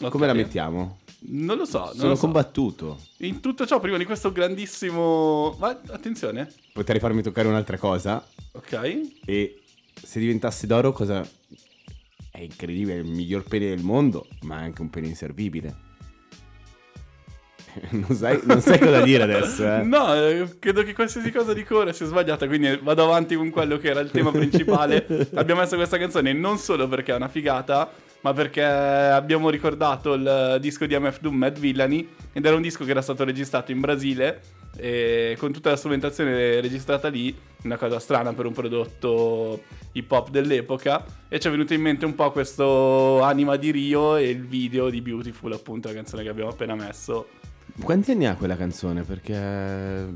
Ok. 0.00 0.10
Come 0.10 0.26
la 0.26 0.32
mettiamo? 0.32 0.98
Non 1.26 1.56
lo 1.56 1.64
so, 1.64 1.78
non 1.84 1.94
Sono 1.94 2.08
lo 2.10 2.14
so. 2.16 2.20
combattuto. 2.22 2.98
In 3.18 3.40
tutto 3.40 3.64
ciò, 3.66 3.80
prima 3.80 3.96
di 3.96 4.04
questo 4.04 4.30
grandissimo... 4.32 5.56
Ma 5.58 5.68
attenzione, 5.90 6.52
Potrei 6.72 6.98
farmi 7.00 7.22
toccare 7.22 7.48
un'altra 7.48 7.78
cosa. 7.78 8.22
ok? 8.52 9.00
E 9.24 9.62
se 9.94 10.18
diventasse 10.20 10.66
d'oro, 10.66 10.92
cosa. 10.92 11.26
È 12.30 12.40
incredibile, 12.40 12.94
è 12.96 12.98
il 12.98 13.06
miglior 13.06 13.44
pene 13.44 13.68
del 13.68 13.82
mondo, 13.82 14.26
ma 14.42 14.60
è 14.60 14.64
anche 14.64 14.82
un 14.82 14.90
pene 14.90 15.06
inservibile. 15.06 15.83
Non 17.90 18.14
sai, 18.14 18.40
non 18.44 18.60
sai 18.60 18.78
cosa 18.78 19.00
dire 19.00 19.22
adesso, 19.24 19.64
eh? 19.64 19.82
No, 19.82 20.14
eh, 20.14 20.58
credo 20.58 20.82
che 20.82 20.94
qualsiasi 20.94 21.30
cosa 21.32 21.52
dico 21.52 21.78
ora 21.78 21.92
sia 21.92 22.06
sbagliata, 22.06 22.46
quindi 22.46 22.78
vado 22.82 23.04
avanti 23.04 23.34
con 23.34 23.50
quello 23.50 23.78
che 23.78 23.88
era 23.88 24.00
il 24.00 24.10
tema 24.10 24.30
principale. 24.30 25.06
Abbiamo 25.34 25.60
messo 25.60 25.76
questa 25.76 25.98
canzone 25.98 26.32
non 26.32 26.58
solo 26.58 26.88
perché 26.88 27.12
è 27.12 27.16
una 27.16 27.28
figata, 27.28 27.90
ma 28.20 28.32
perché 28.32 28.62
abbiamo 28.62 29.50
ricordato 29.50 30.14
il 30.14 30.56
disco 30.60 30.86
di 30.86 30.98
MF 30.98 31.20
Doom, 31.20 31.34
Mad 31.34 31.58
Villani, 31.58 32.08
ed 32.32 32.44
era 32.44 32.56
un 32.56 32.62
disco 32.62 32.84
che 32.84 32.90
era 32.90 33.02
stato 33.02 33.22
registrato 33.22 33.70
in 33.70 33.80
Brasile, 33.80 34.40
e 34.76 35.36
con 35.38 35.52
tutta 35.52 35.70
la 35.70 35.76
strumentazione 35.76 36.60
registrata 36.60 37.08
lì, 37.08 37.36
una 37.64 37.76
cosa 37.76 37.98
strana 37.98 38.32
per 38.32 38.46
un 38.46 38.54
prodotto 38.54 39.62
hip 39.92 40.10
hop 40.10 40.30
dell'epoca, 40.30 41.04
e 41.28 41.38
ci 41.38 41.48
è 41.48 41.50
venuto 41.50 41.74
in 41.74 41.82
mente 41.82 42.06
un 42.06 42.14
po' 42.14 42.32
questo 42.32 43.20
Anima 43.20 43.56
di 43.56 43.70
Rio 43.70 44.16
e 44.16 44.30
il 44.30 44.46
video 44.46 44.88
di 44.88 45.02
Beautiful, 45.02 45.52
appunto, 45.52 45.88
la 45.88 45.94
canzone 45.94 46.22
che 46.22 46.30
abbiamo 46.30 46.50
appena 46.50 46.74
messo. 46.74 47.28
Quanti 47.80 48.12
anni 48.12 48.26
ha 48.26 48.36
quella 48.36 48.56
canzone? 48.56 49.02
Perché 49.02 50.08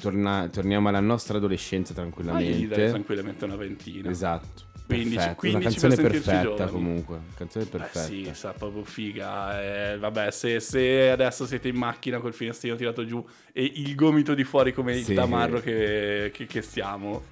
torna- 0.00 0.48
torniamo 0.50 0.88
alla 0.88 1.00
nostra 1.00 1.36
adolescenza 1.38 1.92
Ah, 1.92 2.00
io 2.02 2.06
gli 2.08 2.12
tranquillamente. 2.12 2.66
darei 2.68 2.90
tranquillamente 2.90 3.44
una 3.44 3.56
ventina. 3.56 4.10
Esatto. 4.10 4.70
15, 4.96 5.14
Perfetto. 5.16 5.34
15 5.36 5.56
Una 5.56 5.70
canzone 5.70 5.94
per 5.94 6.10
perfetta 6.20 6.42
giovani. 6.42 6.70
comunque. 6.70 7.18
Canzone 7.36 7.64
Eh 7.64 7.68
perfetta. 7.68 8.00
sì, 8.00 8.30
sa 8.32 8.52
proprio 8.52 8.84
figa. 8.84 9.92
eh, 9.92 9.98
vabbè, 9.98 10.30
se, 10.30 10.60
se 10.60 11.10
adesso 11.10 11.46
siete 11.46 11.68
in 11.68 11.76
macchina 11.76 12.18
col 12.18 12.34
finestrino 12.34 12.76
tirato 12.76 13.04
giù 13.04 13.24
e 13.52 13.70
il 13.74 13.94
gomito 13.94 14.34
di 14.34 14.44
fuori 14.44 14.72
come 14.72 14.96
il 14.98 15.04
Sì. 15.04 15.14
tamarro 15.14 15.60
che, 15.60 16.30
che, 16.32 16.46
che 16.46 16.62
stiamo. 16.62 17.22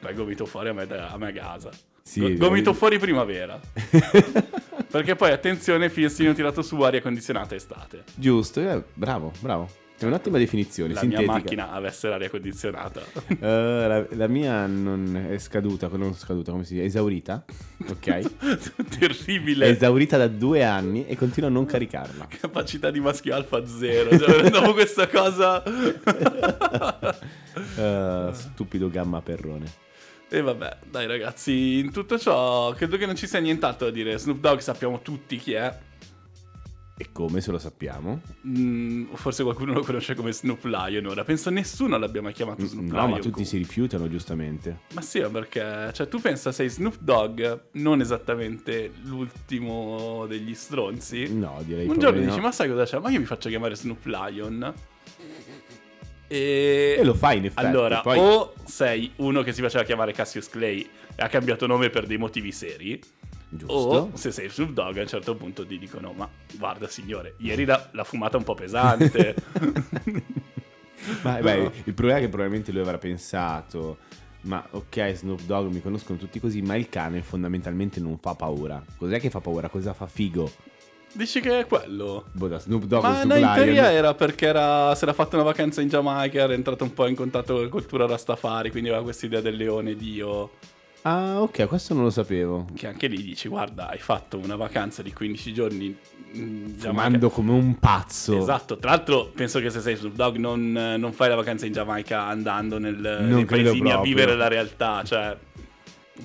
Poi 0.00 0.14
gomito 0.14 0.46
fuori 0.46 0.68
a 0.68 0.72
me, 0.72 0.86
a 0.88 1.16
me 1.18 1.32
casa. 1.32 1.70
Sì, 2.02 2.20
Go- 2.20 2.26
sì. 2.26 2.36
gomito 2.36 2.74
fuori 2.74 2.98
primavera. 2.98 3.58
Perché 4.90 5.16
poi 5.16 5.32
attenzione, 5.32 5.90
finestrino 5.90 6.32
tirato 6.34 6.62
su, 6.62 6.80
aria 6.80 7.00
condizionata 7.02 7.54
estate. 7.54 8.04
Giusto, 8.14 8.60
eh, 8.60 8.82
bravo, 8.94 9.32
bravo. 9.40 9.68
È 9.96 10.04
un'ottima 10.06 10.38
definizione, 10.38 10.92
La 10.92 11.00
sintetica. 11.00 11.30
mia 11.30 11.40
macchina 11.40 11.70
avesse 11.72 12.08
l'aria 12.08 12.28
condizionata. 12.28 13.00
Eh, 13.44 13.86
la, 13.86 14.06
la 14.10 14.26
mia 14.26 14.66
non 14.66 15.16
è 15.30 15.38
scaduta, 15.38 15.88
non 15.92 16.14
scaduta, 16.14 16.50
come 16.50 16.64
si 16.64 16.74
dice? 16.74 16.86
Esaurita. 16.86 17.44
Ok. 17.88 18.22
Terribile. 18.98 19.66
È 19.66 19.70
esaurita 19.70 20.16
da 20.16 20.28
due 20.28 20.64
anni 20.64 21.06
e 21.06 21.16
continuo 21.16 21.48
a 21.48 21.52
non 21.52 21.64
caricarla. 21.66 22.26
Capacità 22.40 22.90
di 22.90 23.00
maschio 23.00 23.34
alfa 23.34 23.66
zero. 23.66 24.16
Cioè, 24.18 24.50
dopo 24.50 24.72
questa 24.72 25.06
cosa. 25.08 25.62
Eh, 27.76 28.28
stupido 28.32 28.90
gamma 28.90 29.20
perrone. 29.20 29.82
E 30.28 30.40
vabbè, 30.40 30.78
dai 30.90 31.06
ragazzi, 31.06 31.78
in 31.78 31.92
tutto 31.92 32.18
ciò 32.18 32.72
credo 32.72 32.96
che 32.96 33.06
non 33.06 33.14
ci 33.14 33.26
sia 33.26 33.38
nient'altro 33.38 33.86
da 33.86 33.92
dire. 33.92 34.18
Snoop 34.18 34.40
Dogg 34.40 34.58
sappiamo 34.58 35.00
tutti 35.02 35.36
chi 35.36 35.52
è. 35.52 35.72
E 36.96 37.08
come 37.10 37.40
se 37.40 37.50
lo 37.50 37.58
sappiamo? 37.58 38.20
Mm, 38.46 39.14
forse 39.14 39.42
qualcuno 39.42 39.72
lo 39.72 39.82
conosce 39.82 40.14
come 40.14 40.32
Snoop 40.32 40.64
Lion 40.64 41.06
ora. 41.06 41.24
Penso 41.24 41.50
nessuno 41.50 41.98
l'abbia 41.98 42.22
mai 42.22 42.32
chiamato 42.32 42.64
Snoop 42.64 42.86
No, 42.86 42.92
Lion. 42.92 43.04
ma 43.10 43.16
tutti 43.16 43.30
comunque. 43.30 43.44
si 43.44 43.56
rifiutano, 43.56 44.08
giustamente. 44.08 44.78
Ma 44.92 45.00
sì, 45.00 45.20
perché, 45.32 45.90
cioè, 45.92 46.06
tu 46.06 46.20
pensa 46.20 46.52
sei 46.52 46.68
Snoop 46.68 46.98
Dogg, 47.00 47.42
non 47.72 48.00
esattamente 48.00 48.92
l'ultimo 49.02 50.26
degli 50.28 50.54
stronzi. 50.54 51.34
No, 51.34 51.60
direi 51.64 51.88
Un 51.88 51.98
giorno 51.98 52.20
di 52.20 52.26
dici, 52.26 52.36
no. 52.36 52.42
ma 52.42 52.52
sai 52.52 52.68
cosa 52.68 52.84
c'è? 52.84 52.98
Ma 53.00 53.10
io 53.10 53.18
mi 53.18 53.26
faccio 53.26 53.48
chiamare 53.48 53.74
Snoop 53.74 54.04
Lion. 54.04 54.74
E... 56.28 56.96
E 56.98 57.04
lo 57.04 57.14
fai 57.14 57.38
in 57.38 57.46
effetti. 57.46 57.66
Allora, 57.66 58.00
poi... 58.02 58.18
o 58.18 58.54
sei 58.64 59.10
uno 59.16 59.42
che 59.42 59.52
si 59.52 59.62
faceva 59.62 59.82
chiamare 59.84 60.12
Cassius 60.12 60.48
Clay 60.48 60.88
e 61.16 61.22
ha 61.22 61.28
cambiato 61.28 61.66
nome 61.66 61.90
per 61.90 62.06
dei 62.06 62.18
motivi 62.18 62.50
seri, 62.52 63.00
Giusto. 63.56 63.74
o 63.74 64.10
se 64.14 64.32
sei 64.32 64.48
Snoop 64.48 64.70
Dogg 64.70 64.96
a 64.98 65.00
un 65.02 65.06
certo 65.06 65.36
punto 65.36 65.64
ti 65.64 65.78
dicono, 65.78 66.12
ma 66.12 66.28
guarda 66.54 66.88
signore, 66.88 67.34
ieri 67.38 67.64
la, 67.64 67.88
la 67.92 68.04
fumata 68.04 68.34
è 68.34 68.38
un 68.38 68.44
po' 68.44 68.54
pesante. 68.54 69.34
Ma 71.22 71.38
beh, 71.38 71.70
il 71.84 71.94
problema 71.94 72.18
è 72.18 72.22
che 72.22 72.28
probabilmente 72.28 72.72
lui 72.72 72.80
avrà 72.80 72.98
pensato. 72.98 73.98
Ma 74.42 74.64
ok, 74.70 75.12
Snoop 75.14 75.42
Dogg 75.42 75.72
mi 75.72 75.80
conoscono 75.80 76.18
tutti 76.18 76.38
così, 76.38 76.60
ma 76.62 76.76
il 76.76 76.88
cane 76.88 77.22
fondamentalmente 77.22 78.00
non 78.00 78.18
fa 78.18 78.34
paura. 78.34 78.82
Cos'è 78.96 79.20
che 79.20 79.30
fa 79.30 79.40
paura? 79.40 79.68
Cosa 79.68 79.94
fa 79.94 80.06
figo? 80.06 80.50
Dici 81.12 81.40
che 81.40 81.60
è 81.60 81.66
quello? 81.66 82.24
Boh, 82.32 82.48
da 82.48 82.58
Snoop 82.58 82.84
Dogg 82.84 83.02
Ma 83.02 83.20
Snoop 83.20 83.38
no, 83.40 83.46
in 83.46 83.52
teoria 83.54 83.92
era 83.92 84.14
perché 84.14 84.46
era, 84.46 84.94
si 84.94 85.04
era 85.04 85.12
fatto 85.12 85.36
una 85.36 85.44
vacanza 85.44 85.80
in 85.80 85.88
Giamaica, 85.88 86.40
era 86.40 86.54
entrato 86.54 86.84
un 86.84 86.92
po' 86.92 87.06
in 87.06 87.14
contatto 87.14 87.54
con 87.54 87.62
la 87.62 87.68
cultura 87.68 88.06
Rastafari, 88.06 88.70
quindi 88.70 88.88
aveva 88.88 89.04
questa 89.04 89.26
idea 89.26 89.40
del 89.40 89.56
leone 89.56 89.94
dio. 89.94 90.50
Ah, 91.06 91.42
ok, 91.42 91.66
questo 91.66 91.92
non 91.92 92.04
lo 92.04 92.10
sapevo. 92.10 92.66
Che 92.74 92.86
anche 92.86 93.08
lì 93.08 93.22
dici, 93.22 93.48
guarda, 93.48 93.88
hai 93.90 93.98
fatto 93.98 94.38
una 94.38 94.56
vacanza 94.56 95.02
di 95.02 95.12
15 95.12 95.52
giorni 95.52 95.94
in 96.32 96.74
Giamaica. 96.78 96.88
Fumando 96.88 97.28
come 97.28 97.52
un 97.52 97.78
pazzo. 97.78 98.38
Esatto, 98.38 98.78
tra 98.78 98.90
l'altro 98.90 99.26
penso 99.26 99.60
che 99.60 99.68
se 99.68 99.80
sei 99.80 99.96
Snoop 99.96 100.14
Dogg 100.14 100.36
non, 100.36 100.72
non 100.72 101.12
fai 101.12 101.28
la 101.28 101.34
vacanza 101.34 101.66
in 101.66 101.72
Giamaica 101.72 102.22
andando 102.22 102.78
nel, 102.78 102.94
nei 102.96 103.44
paesini 103.44 103.90
a 103.90 103.92
proprio. 103.94 104.00
vivere 104.00 104.34
la 104.34 104.48
realtà, 104.48 105.02
cioè 105.04 105.36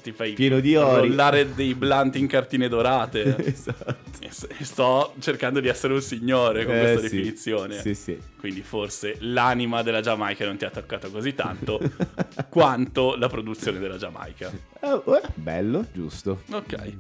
ti 0.02 0.12
fai 0.12 0.34
Pieno 0.34 0.60
di 0.60 0.76
ori. 0.76 1.08
rollare 1.08 1.54
dei 1.54 1.74
blunt 1.74 2.16
in 2.16 2.28
cartine 2.28 2.68
dorate. 2.68 3.36
esatto. 3.46 3.96
E 4.20 4.64
sto 4.64 5.14
cercando 5.20 5.60
di 5.60 5.68
essere 5.68 5.94
un 5.94 6.02
signore 6.02 6.66
con 6.66 6.76
Eh, 6.76 6.80
questa 6.80 7.00
sì. 7.00 7.16
definizione. 7.16 7.80
Sì, 7.82 7.96
sì. 7.96 8.18
Quindi 8.38 8.62
forse 8.62 9.16
l'anima 9.20 9.82
della 9.82 10.02
Giamaica 10.02 10.46
non 10.46 10.58
ti 10.58 10.66
ha 10.66 10.70
toccato 10.70 11.10
così 11.10 11.34
tanto 11.34 11.80
quanto 12.50 13.16
la 13.18 13.28
produzione 13.28 13.80
della 13.80 13.98
Giamaica. 13.98 14.52
Eh, 14.82 15.02
eh, 15.06 15.22
bello, 15.36 15.86
giusto. 15.92 16.44
Ok. 16.52 16.94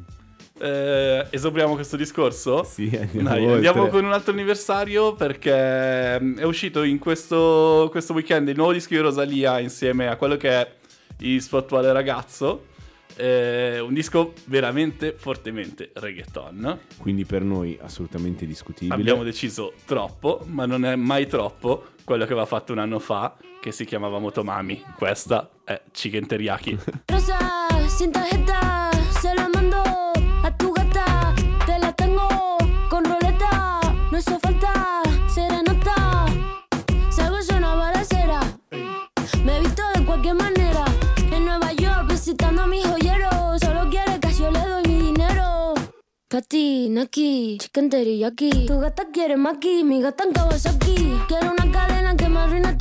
Eh, 0.61 1.25
esauriamo 1.29 1.75
questo 1.75 1.95
discorso? 1.95 2.63
Sì, 2.63 2.89
andiamo 2.99 3.29
Dai, 3.29 3.45
andiamo 3.45 3.87
con 3.87 4.03
un 4.03 4.11
altro 4.11 4.33
anniversario 4.33 5.13
perché 5.13 6.19
mm, 6.19 6.37
è 6.39 6.43
uscito 6.43 6.83
in 6.83 6.99
questo, 6.99 7.87
questo 7.91 8.11
weekend 8.13 8.49
il 8.49 8.57
nuovo 8.57 8.73
disco 8.73 8.93
di 8.93 8.99
Rosalia 8.99 9.59
insieme 9.59 10.07
a 10.09 10.17
quello 10.17 10.35
che 10.35 10.49
è 10.49 10.71
il 11.19 11.41
suo 11.41 11.59
attuale 11.59 11.91
ragazzo. 11.93 12.65
Eh, 13.19 13.79
un 13.81 13.93
disco 13.93 14.33
veramente 14.45 15.13
fortemente 15.17 15.91
reggaeton. 15.93 16.79
Quindi 16.97 17.25
per 17.25 17.43
noi 17.43 17.77
assolutamente 17.81 18.45
discutibile. 18.45 18.95
Abbiamo 18.95 19.23
deciso 19.23 19.73
troppo, 19.85 20.45
ma 20.45 20.65
non 20.65 20.85
è 20.85 20.95
mai 20.95 21.27
troppo 21.27 21.87
quello 22.05 22.25
che 22.25 22.31
aveva 22.31 22.47
fatto 22.47 22.71
un 22.71 22.79
anno 22.79 22.99
fa, 22.99 23.35
che 23.59 23.73
si 23.73 23.83
chiamava 23.83 24.19
Motomami. 24.19 24.81
Questa 24.95 25.49
è 25.65 25.81
Chicken 25.91 26.27
Teriyaki. 26.27 26.79
Rosa, 27.07 27.37
Pati, 46.39 46.87
Naki, 46.87 47.57
chicken 47.59 47.89
teriyaki. 47.89 48.65
Tu 48.65 48.79
gata 48.79 49.03
quiere 49.11 49.35
maki, 49.35 49.83
mi 49.83 49.99
gata 50.01 50.23
en 50.23 50.31
Kawasaki. 50.31 50.95
Quiero 51.27 51.51
una 51.51 51.69
cadena 51.69 52.15
que 52.15 52.29
me 52.29 52.39
arruine 52.39 52.78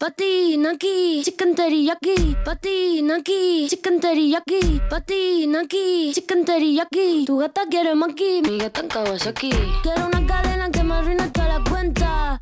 Pati, 0.00 0.56
Naki, 0.56 1.20
chicken 1.22 1.54
teriyaki. 1.54 2.34
Pati, 2.42 3.02
Naki, 3.02 3.68
chicken 3.68 4.00
teriyaki. 4.00 4.80
Pati, 4.88 5.46
Naki, 5.46 6.12
chicken 6.14 6.42
teriyaki. 6.46 7.26
Tu 7.26 7.36
gata 7.36 7.66
quiere 7.68 7.94
maki, 7.94 8.40
mi 8.40 8.56
gata 8.56 8.80
en 8.80 8.88
Kawasaki. 8.88 9.50
Quiero 9.82 10.06
una 10.06 10.26
cadena 10.26 10.70
que 10.70 10.82
me 10.82 10.94
arruine 10.94 11.28
toda 11.28 11.48
la 11.48 11.64
cuenta. 11.68 12.38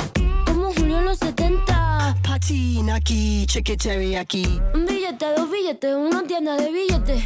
Como 0.46 0.72
Julio 0.72 0.98
en 1.00 1.06
los 1.06 1.18
70. 1.18 2.14
Pati, 2.22 2.80
Naki, 2.84 3.46
chicken 3.48 3.76
teriyaki. 3.76 4.60
Un 4.74 4.86
billete, 4.86 5.26
dos 5.36 5.50
billetes, 5.50 5.96
una 5.96 6.22
tienda 6.22 6.54
de 6.56 6.70
billetes. 6.70 7.24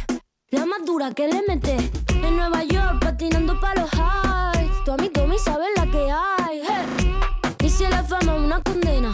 La 0.49 0.65
más 0.65 0.83
dura 0.83 1.11
que 1.13 1.27
le 1.27 1.43
mete. 1.47 1.77
En 2.23 2.37
Nueva 2.37 2.63
York 2.63 2.99
patinando 3.01 3.59
pa' 3.59 3.75
los 3.75 3.91
highs. 3.93 4.83
Tu 4.83 4.91
amigo 4.93 5.13
Tommy 5.13 5.37
sabe 5.37 5.65
la 5.77 5.85
que 5.85 6.11
hay. 6.11 6.61
hey. 6.67 7.13
Y 7.63 7.69
si 7.69 7.83
la 7.83 8.03
fama 8.03 8.35
es 8.35 8.41
una 8.41 8.59
condena. 8.63 9.11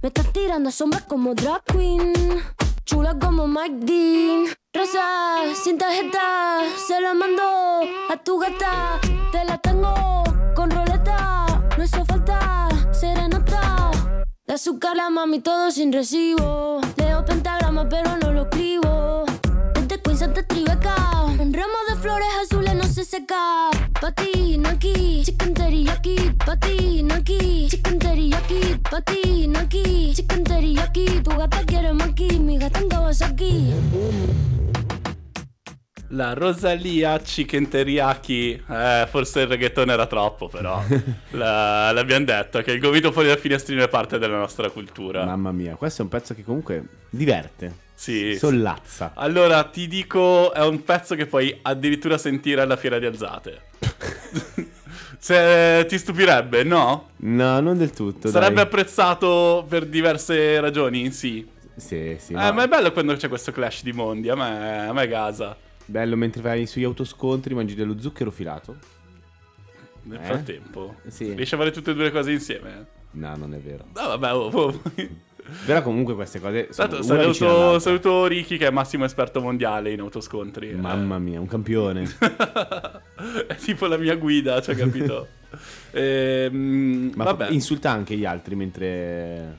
Me 0.00 0.08
estás 0.08 0.32
tirando 0.32 0.70
sombras 0.70 1.02
como 1.02 1.34
drag 1.34 1.64
queen. 1.64 2.12
Chula 2.84 3.18
como 3.18 3.48
Mike 3.48 3.78
Dean. 3.80 4.46
Rosa, 4.72 5.42
sin 5.60 5.76
tarjeta, 5.76 6.60
se 6.86 7.00
la 7.00 7.14
mando 7.14 7.42
a 8.08 8.16
tu 8.22 8.38
gata. 8.38 9.00
Te 9.32 9.44
la 9.44 9.58
tengo 9.58 10.22
con 10.54 10.70
roleta. 10.70 11.46
No 11.76 11.82
hizo 11.82 12.04
falta 12.04 12.68
serenata. 12.92 13.90
De 14.46 14.54
azúcar 14.54 14.96
la 14.96 15.10
mami 15.10 15.40
todo 15.40 15.72
sin 15.72 15.92
recibo. 15.92 16.80
Leo 16.96 17.24
pentagrama 17.24 17.88
pero 17.88 18.16
no 18.18 18.30
lo 18.30 18.42
escribo. 18.42 19.24
Desde 19.74 20.00
Queens 20.00 20.22
hasta 20.22 20.44
Tribeca. 20.44 20.94
Un 21.40 21.52
ramo 21.52 21.78
de 21.88 21.96
flores 21.96 22.28
azules 22.44 22.74
no 22.76 22.84
se 22.84 23.04
seca. 23.04 23.70
버티너기 24.00 25.24
치킨 25.24 25.54
테리야끼 25.54 26.32
버티너기 26.38 27.68
치킨 27.68 27.98
테리야끼 27.98 28.78
버티너기 28.84 30.14
치킨 30.14 30.44
테리야끼 30.44 31.22
누가 31.22 31.48
다 31.48 31.64
괴를 31.64 31.94
먹기 31.94 32.38
미가 32.38 32.68
땅가와 32.68 33.12
서기. 33.12 33.74
La 36.08 36.32
Rosalia 36.32 37.18
Chicken 37.18 37.68
Teriyaki. 37.68 38.62
Eh, 38.66 39.06
forse 39.10 39.40
il 39.40 39.46
reggaeton 39.46 39.90
era 39.90 40.06
troppo, 40.06 40.48
però. 40.48 40.82
La- 41.30 41.92
l'abbiamo 41.92 42.24
detto 42.24 42.62
che 42.62 42.72
il 42.72 42.80
gomito 42.80 43.12
fuori 43.12 43.28
dal 43.28 43.38
finestrino 43.38 43.82
è 43.82 43.88
parte 43.88 44.18
della 44.18 44.38
nostra 44.38 44.70
cultura. 44.70 45.24
Mamma 45.24 45.52
mia, 45.52 45.74
questo 45.74 46.00
è 46.00 46.04
un 46.04 46.10
pezzo 46.10 46.34
che 46.34 46.44
comunque 46.44 46.82
diverte. 47.10 47.86
Sì. 47.94 48.36
Sollazza. 48.38 49.12
Allora, 49.14 49.64
ti 49.64 49.86
dico, 49.86 50.52
è 50.54 50.64
un 50.64 50.82
pezzo 50.82 51.14
che 51.14 51.26
puoi 51.26 51.58
addirittura 51.62 52.16
sentire 52.16 52.60
alla 52.62 52.76
fiera 52.76 52.98
di 52.98 53.06
alzate. 53.06 53.62
Se 55.20 55.84
ti 55.88 55.98
stupirebbe, 55.98 56.62
no? 56.62 57.08
No, 57.16 57.60
non 57.60 57.76
del 57.76 57.90
tutto. 57.90 58.28
Sarebbe 58.28 58.54
dai. 58.54 58.64
apprezzato 58.64 59.66
per 59.68 59.84
diverse 59.84 60.60
ragioni, 60.60 61.10
sì. 61.10 61.46
Sì, 61.74 62.16
sì. 62.18 62.32
Eh, 62.32 62.36
no. 62.36 62.52
ma 62.52 62.62
è 62.62 62.68
bello 62.68 62.92
quando 62.92 63.14
c'è 63.16 63.28
questo 63.28 63.50
clash 63.50 63.82
di 63.82 63.92
mondi, 63.92 64.28
a 64.28 64.36
me, 64.36 64.86
a 64.86 64.92
me 64.92 65.08
gasa. 65.08 65.56
Bello 65.90 66.16
mentre 66.16 66.42
vai 66.42 66.66
sugli 66.66 66.84
autoscontri, 66.84 67.54
mangi 67.54 67.74
dello 67.74 67.98
zucchero 67.98 68.30
filato. 68.30 68.76
Nel 70.02 70.18
Eh? 70.20 70.24
frattempo. 70.24 70.96
Sì. 71.06 71.32
Riesci 71.32 71.54
a 71.54 71.56
fare 71.56 71.70
tutte 71.70 71.92
e 71.92 71.94
due 71.94 72.04
le 72.04 72.10
cose 72.10 72.30
insieme? 72.30 72.86
No, 73.12 73.34
non 73.36 73.54
è 73.54 73.58
vero. 73.58 73.84
No, 73.94 74.06
vabbè, 74.16 74.32
oh, 74.34 74.48
oh. 74.48 74.80
Però 75.64 75.80
comunque 75.80 76.14
queste 76.14 76.40
cose 76.40 76.68
sono 76.72 76.88
Tanto 76.88 77.02
saluto, 77.02 77.78
saluto 77.78 78.26
Ricky 78.26 78.58
che 78.58 78.66
è 78.66 78.70
massimo 78.70 79.06
esperto 79.06 79.40
mondiale 79.40 79.92
in 79.92 80.00
autoscontri. 80.00 80.68
eh. 80.70 80.74
Mamma 80.74 81.18
mia, 81.18 81.40
un 81.40 81.46
campione. 81.46 82.02
è 83.46 83.54
tipo 83.56 83.86
la 83.86 83.96
mia 83.96 84.14
guida, 84.16 84.60
cioè, 84.60 84.74
capito? 84.76 85.26
Ehm, 85.92 87.12
Ma 87.14 87.24
vabbè, 87.24 87.48
insulta 87.48 87.90
anche 87.90 88.14
gli 88.14 88.26
altri 88.26 88.54
mentre... 88.54 89.56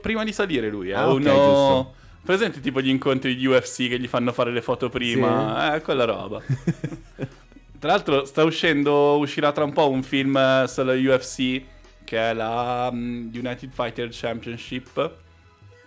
prima 0.00 0.24
di 0.24 0.32
salire 0.32 0.68
lui 0.68 0.90
è 0.90 0.94
Ah, 0.94 1.08
ok, 1.08 1.20
uno... 1.20 1.94
Presente 2.30 2.60
tipo 2.60 2.80
gli 2.80 2.88
incontri 2.88 3.34
di 3.34 3.44
UFC 3.44 3.88
che 3.88 3.98
gli 3.98 4.06
fanno 4.06 4.32
fare 4.32 4.52
le 4.52 4.62
foto 4.62 4.88
prima? 4.88 5.74
Eh, 5.74 5.80
quella 5.80 6.04
roba. 6.04 6.40
Tra 7.76 7.90
l'altro 7.90 8.24
sta 8.24 8.44
uscendo, 8.44 9.16
uscirà 9.18 9.50
tra 9.50 9.64
un 9.64 9.72
po' 9.72 9.90
un 9.90 10.04
film 10.04 10.36
eh, 10.36 10.66
sulla 10.68 10.92
UFC 10.92 11.60
che 12.04 12.30
è 12.30 12.32
la 12.32 12.88
mm, 12.92 13.30
United 13.34 13.70
Fighter 13.72 14.08
Championship, 14.12 15.10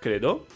credo. 0.01 0.47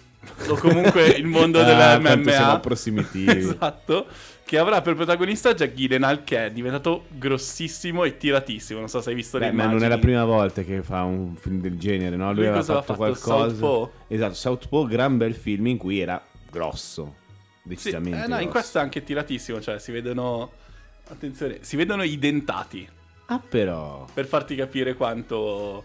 O 0.49 0.55
comunque 0.55 1.05
il 1.07 1.23
mondo 1.27 1.61
Ah, 1.61 1.63
della 1.63 1.99
quanto 2.01 2.29
siamo 2.31 2.45
MMA. 2.47 2.53
approssimativi. 2.53 3.31
esatto. 3.39 4.07
Che 4.47 4.57
avrà 4.57 4.81
per 4.81 4.95
protagonista 4.95 5.53
Jack 5.53 5.73
Gyllenhaal 5.73 6.23
che 6.23 6.45
è 6.45 6.51
diventato 6.51 7.07
grossissimo 7.09 8.05
e 8.05 8.15
tiratissimo. 8.15 8.79
Non 8.79 8.87
so 8.87 9.01
se 9.01 9.09
hai 9.09 9.15
visto 9.15 9.37
Beh, 9.37 9.47
le 9.47 9.51
ma 9.51 9.63
immagini. 9.63 9.81
non 9.81 9.91
è 9.91 9.93
la 9.93 9.99
prima 9.99 10.23
volta 10.23 10.61
che 10.63 10.81
fa 10.83 11.03
un 11.03 11.35
film 11.35 11.59
del 11.59 11.77
genere, 11.77 12.15
no? 12.15 12.27
Lui, 12.27 12.35
Lui 12.35 12.47
aveva 12.47 12.63
fatto 12.63 12.81
fatto? 12.81 12.95
qualcosa. 12.95 13.49
Southpaw? 13.49 13.91
Esatto, 14.07 14.33
Southpaw, 14.35 14.87
gran 14.87 15.17
bel 15.17 15.35
film 15.35 15.67
in 15.67 15.77
cui 15.77 15.99
era 15.99 16.23
grosso. 16.49 17.15
Sì, 17.61 17.67
Decisamente. 17.67 18.23
eh, 18.23 18.27
no, 18.27 18.39
in 18.39 18.47
questo 18.47 18.77
è 18.77 18.81
anche 18.81 19.03
tiratissimo, 19.03 19.59
cioè 19.59 19.79
si 19.79 19.91
vedono 19.91 20.51
attenzione, 21.09 21.57
si 21.59 21.75
vedono 21.75 22.03
i 22.03 22.17
dentati 22.17 22.87
Ah, 23.25 23.39
però. 23.39 24.05
per 24.13 24.25
farti 24.27 24.55
capire 24.55 24.93
quanto 24.93 25.83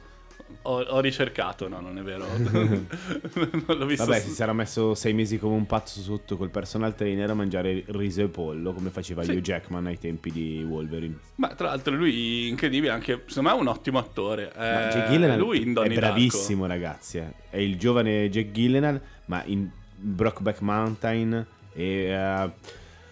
ho, 0.63 0.81
ho 0.81 1.01
ricercato, 1.01 1.69
no, 1.69 1.81
non 1.81 1.99
è 1.99 2.03
vero. 2.03 2.25
non 2.37 3.65
l'ho 3.79 3.87
visto. 3.87 4.05
Vabbè, 4.07 4.21
si 4.21 4.31
sarà 4.31 4.53
messo 4.53 4.95
sei 4.95 5.13
mesi 5.13 5.39
come 5.39 5.55
un 5.55 5.67
pazzo 5.67 6.01
sotto 6.01 6.37
col 6.37 6.51
personal 6.51 6.95
trainer 6.95 7.31
a 7.31 7.35
mangiare 7.35 7.85
riso 7.89 8.23
e 8.23 8.29
pollo, 8.29 8.73
come 8.73 8.91
faceva 8.91 9.23
Sì. 9.23 9.33
Hugh 9.33 9.41
Jackman 9.41 9.87
ai 9.87 9.99
tempi 9.99 10.31
di 10.31 10.65
Wolverine. 10.67 11.17
Ma 11.37 11.49
tra 11.49 11.69
l'altro 11.69 11.95
lui 11.95 12.49
incredibile, 12.49 12.93
anche 12.93 13.23
secondo 13.27 13.51
me 13.51 13.57
è 13.57 13.61
un 13.61 13.67
ottimo 13.69 13.99
attore. 13.99 14.53
Ma 14.57 14.89
Eh, 14.89 14.93
Jack 14.93 15.09
Gyllenhaal 15.11 15.39
lui 15.39 15.63
in 15.63 15.75
è 15.83 15.89
bravissimo, 15.95 16.67
ragazzi. 16.67 17.19
eh. 17.19 17.33
È 17.51 17.59
il 17.59 17.77
giovane 17.79 18.29
Jack 18.31 18.51
Gyllenhaal, 18.51 19.01
ma 19.27 19.43
in 19.47 19.69
Brockback 19.97 20.61
Mountain 20.61 21.47
e 21.75 21.85
eh, 22.07 22.51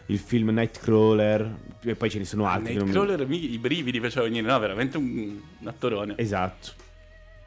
il 0.06 0.18
film 0.18 0.50
Nightcrawler. 0.50 1.68
E 1.82 1.94
poi 1.94 2.10
ce 2.10 2.18
ne 2.18 2.24
sono 2.26 2.42
Darko. 2.42 2.58
altri. 2.58 2.74
non 2.74 2.84
Nightcrawler, 2.84 3.26
mi- 3.26 3.52
i 3.52 3.58
brividi 3.58 4.00
faceva 4.00 4.24
venire, 4.26 4.46
no, 4.46 4.58
veramente 4.58 4.96
un, 4.98 5.38
un 5.60 5.66
attorone. 5.68 6.14
Esatto. 6.16 6.72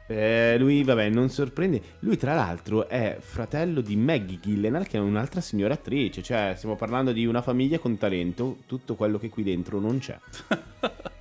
Eh, 0.06 0.56
lui, 0.58 0.82
vabbè, 0.84 1.08
non 1.08 1.30
sorprende. 1.30 1.80
Lui, 2.00 2.16
tra 2.16 2.34
l'altro, 2.34 2.88
è 2.88 3.16
fratello 3.20 3.80
di 3.80 3.96
Maggie 3.96 4.38
Gyllenhaal, 4.40 4.86
che 4.86 4.98
è 4.98 5.00
un'altra 5.00 5.40
signora 5.40 5.74
attrice. 5.74 6.22
Cioè, 6.22 6.54
stiamo 6.56 6.76
parlando 6.76 7.12
di 7.12 7.24
una 7.26 7.42
famiglia 7.42 7.78
con 7.78 7.96
talento. 7.96 8.58
Tutto 8.66 8.94
quello 8.94 9.18
che 9.18 9.28
qui 9.28 9.42
dentro 9.42 9.80
non 9.80 9.98
c'è. 9.98 10.18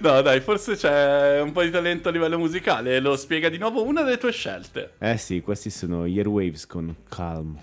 No, 0.00 0.20
dai, 0.20 0.40
forse 0.40 0.74
c'è 0.74 1.40
un 1.40 1.52
po' 1.52 1.62
di 1.62 1.70
talento 1.70 2.08
a 2.08 2.12
livello 2.12 2.36
musicale. 2.36 3.00
Lo 3.00 3.16
spiega 3.16 3.48
di 3.48 3.58
nuovo 3.58 3.84
una 3.84 4.02
delle 4.02 4.18
tue 4.18 4.32
scelte. 4.32 4.94
Eh 4.98 5.16
sì, 5.16 5.40
questi 5.40 5.70
sono 5.70 6.02
Airwaves 6.02 6.66
con 6.66 6.94
Calm. 7.08 7.56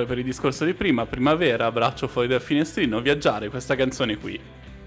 Sempre 0.00 0.06
per 0.06 0.18
il 0.18 0.24
discorso 0.24 0.64
di 0.64 0.74
prima, 0.74 1.06
primavera, 1.06 1.70
braccio 1.70 2.08
fuori 2.08 2.28
dal 2.28 2.40
finestrino, 2.40 3.00
viaggiare, 3.00 3.48
questa 3.48 3.74
canzone 3.76 4.16
qui. 4.16 4.38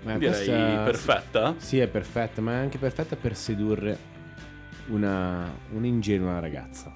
Ma 0.04 0.18
Direi 0.18 0.34
questa- 0.46 0.82
perfetta. 0.84 1.56
Sì, 1.58 1.80
è 1.80 1.88
perfetta, 1.88 2.42
ma 2.42 2.54
è 2.54 2.56
anche 2.56 2.78
perfetta 2.78 3.16
per 3.16 3.36
sedurre 3.36 3.98
una, 4.88 5.50
un'ingenua 5.72 6.40
ragazza. 6.40 6.92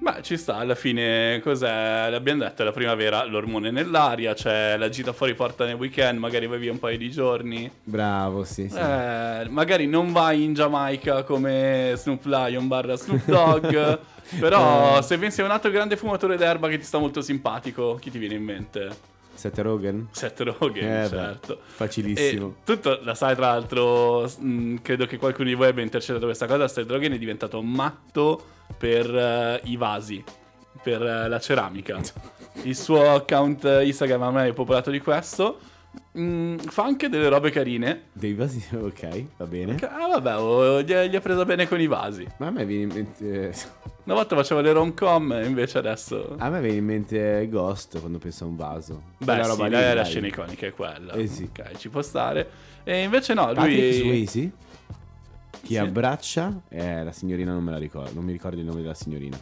Beh, 0.00 0.20
ci 0.22 0.36
sta, 0.36 0.56
alla 0.56 0.74
fine 0.74 1.40
cos'è? 1.42 2.08
L'abbiamo 2.10 2.42
detto, 2.42 2.60
è 2.60 2.64
la 2.66 2.72
primavera, 2.72 3.24
l'ormone 3.24 3.70
nell'aria, 3.70 4.34
c'è 4.34 4.76
la 4.76 4.90
gita 4.90 5.14
fuori 5.14 5.34
porta 5.34 5.64
nel 5.64 5.76
weekend, 5.76 6.18
magari 6.18 6.46
vai 6.46 6.58
via 6.58 6.72
un 6.72 6.78
paio 6.78 6.98
di 6.98 7.10
giorni. 7.10 7.70
Bravo, 7.82 8.44
sì, 8.44 8.68
sì. 8.68 8.76
Eh, 8.76 9.46
magari 9.48 9.86
non 9.86 10.12
vai 10.12 10.42
in 10.44 10.52
Giamaica 10.52 11.22
come 11.22 11.94
Snoop 11.96 12.24
Lion 12.26 12.68
barra 12.68 12.96
Snoop 12.96 13.24
Dogg, 13.24 13.98
però 14.38 14.98
Eh. 14.98 15.02
se 15.02 15.18
pensi 15.18 15.40
a 15.40 15.44
un 15.44 15.50
altro 15.50 15.70
grande 15.70 15.96
fumatore 15.96 16.36
d'erba 16.36 16.68
che 16.68 16.78
ti 16.78 16.84
sta 16.84 16.98
molto 16.98 17.20
simpatico, 17.20 17.96
chi 18.00 18.10
ti 18.10 18.18
viene 18.18 18.34
in 18.34 18.42
mente? 18.44 19.12
Seth 19.34 19.58
Rogen? 19.58 20.08
Seth 20.12 20.40
Rogen, 20.42 20.84
Eh, 20.84 21.02
beh, 21.02 21.08
certo. 21.08 21.58
facilissimo. 21.64 22.54
E 22.60 22.64
tutto, 22.64 23.00
la 23.02 23.14
sai 23.16 23.34
tra 23.34 23.48
l'altro, 23.48 24.30
mh, 24.38 24.76
credo 24.82 25.06
che 25.06 25.16
qualcuno 25.16 25.48
di 25.48 25.54
voi 25.54 25.68
abbia 25.68 25.82
intercettato 25.82 26.24
questa 26.26 26.46
cosa, 26.46 26.68
Seth 26.68 26.88
Rogen 26.88 27.12
è 27.12 27.18
diventato 27.18 27.60
matto 27.60 28.42
per 28.78 29.12
eh, 29.12 29.60
i 29.64 29.76
vasi, 29.76 30.22
per 30.82 31.02
eh, 31.02 31.28
la 31.28 31.40
ceramica. 31.40 31.98
Il 32.62 32.76
suo 32.76 33.10
account 33.12 33.64
Instagram 33.64 34.32
me 34.32 34.46
è 34.48 34.52
popolato 34.52 34.90
di 34.92 35.00
questo. 35.00 35.58
Mm, 36.18 36.58
fa 36.58 36.84
anche 36.84 37.08
delle 37.08 37.28
robe 37.28 37.50
carine. 37.50 38.04
Dei 38.12 38.34
vasi, 38.34 38.64
ok, 38.74 39.24
va 39.36 39.46
bene. 39.46 39.76
Ah 39.82 40.06
vabbè, 40.08 40.36
oh, 40.38 40.80
gli, 40.82 40.92
gli 40.92 41.16
ha 41.16 41.20
presa 41.20 41.44
bene 41.44 41.66
con 41.66 41.80
i 41.80 41.86
vasi. 41.86 42.26
Ma 42.38 42.46
a 42.46 42.50
me 42.50 42.64
viene 42.64 42.82
in 42.82 42.88
mente... 42.92 43.54
Una 44.04 44.14
volta 44.16 44.36
faceva 44.36 44.60
le 44.60 44.72
rom-com 44.72 45.40
invece 45.44 45.78
adesso... 45.78 46.34
A 46.38 46.50
me 46.50 46.60
viene 46.60 46.76
in 46.76 46.84
mente 46.84 47.48
Ghost 47.48 47.98
quando 48.00 48.18
penso 48.18 48.44
a 48.44 48.48
un 48.48 48.56
vaso. 48.56 49.02
Beh 49.18 49.24
Quella 49.24 49.42
sì, 49.44 49.48
roba 49.48 49.64
lì, 49.64 49.70
la, 49.72 49.80
la 49.80 49.94
dai. 49.94 50.04
scena 50.04 50.26
iconica 50.26 50.66
è 50.66 50.72
quella. 50.74 51.12
Eh 51.14 51.26
sì. 51.26 51.44
Ok, 51.44 51.76
ci 51.78 51.88
può 51.88 52.02
stare. 52.02 52.48
E 52.84 53.02
invece 53.02 53.32
no, 53.34 53.46
lui... 53.46 53.54
Patrick 53.54 53.94
Swayze 53.94 54.52
chi 55.62 55.72
Sì. 55.72 55.76
abbraccia 55.78 56.60
eh, 56.68 57.02
la 57.02 57.12
signorina 57.12 57.52
non 57.52 57.64
me 57.64 57.70
la 57.70 57.78
ricordo, 57.78 58.10
non 58.12 58.24
mi 58.24 58.32
ricordo 58.32 58.60
il 58.60 58.66
nome 58.66 58.82
della 58.82 58.92
signorina. 58.92 59.38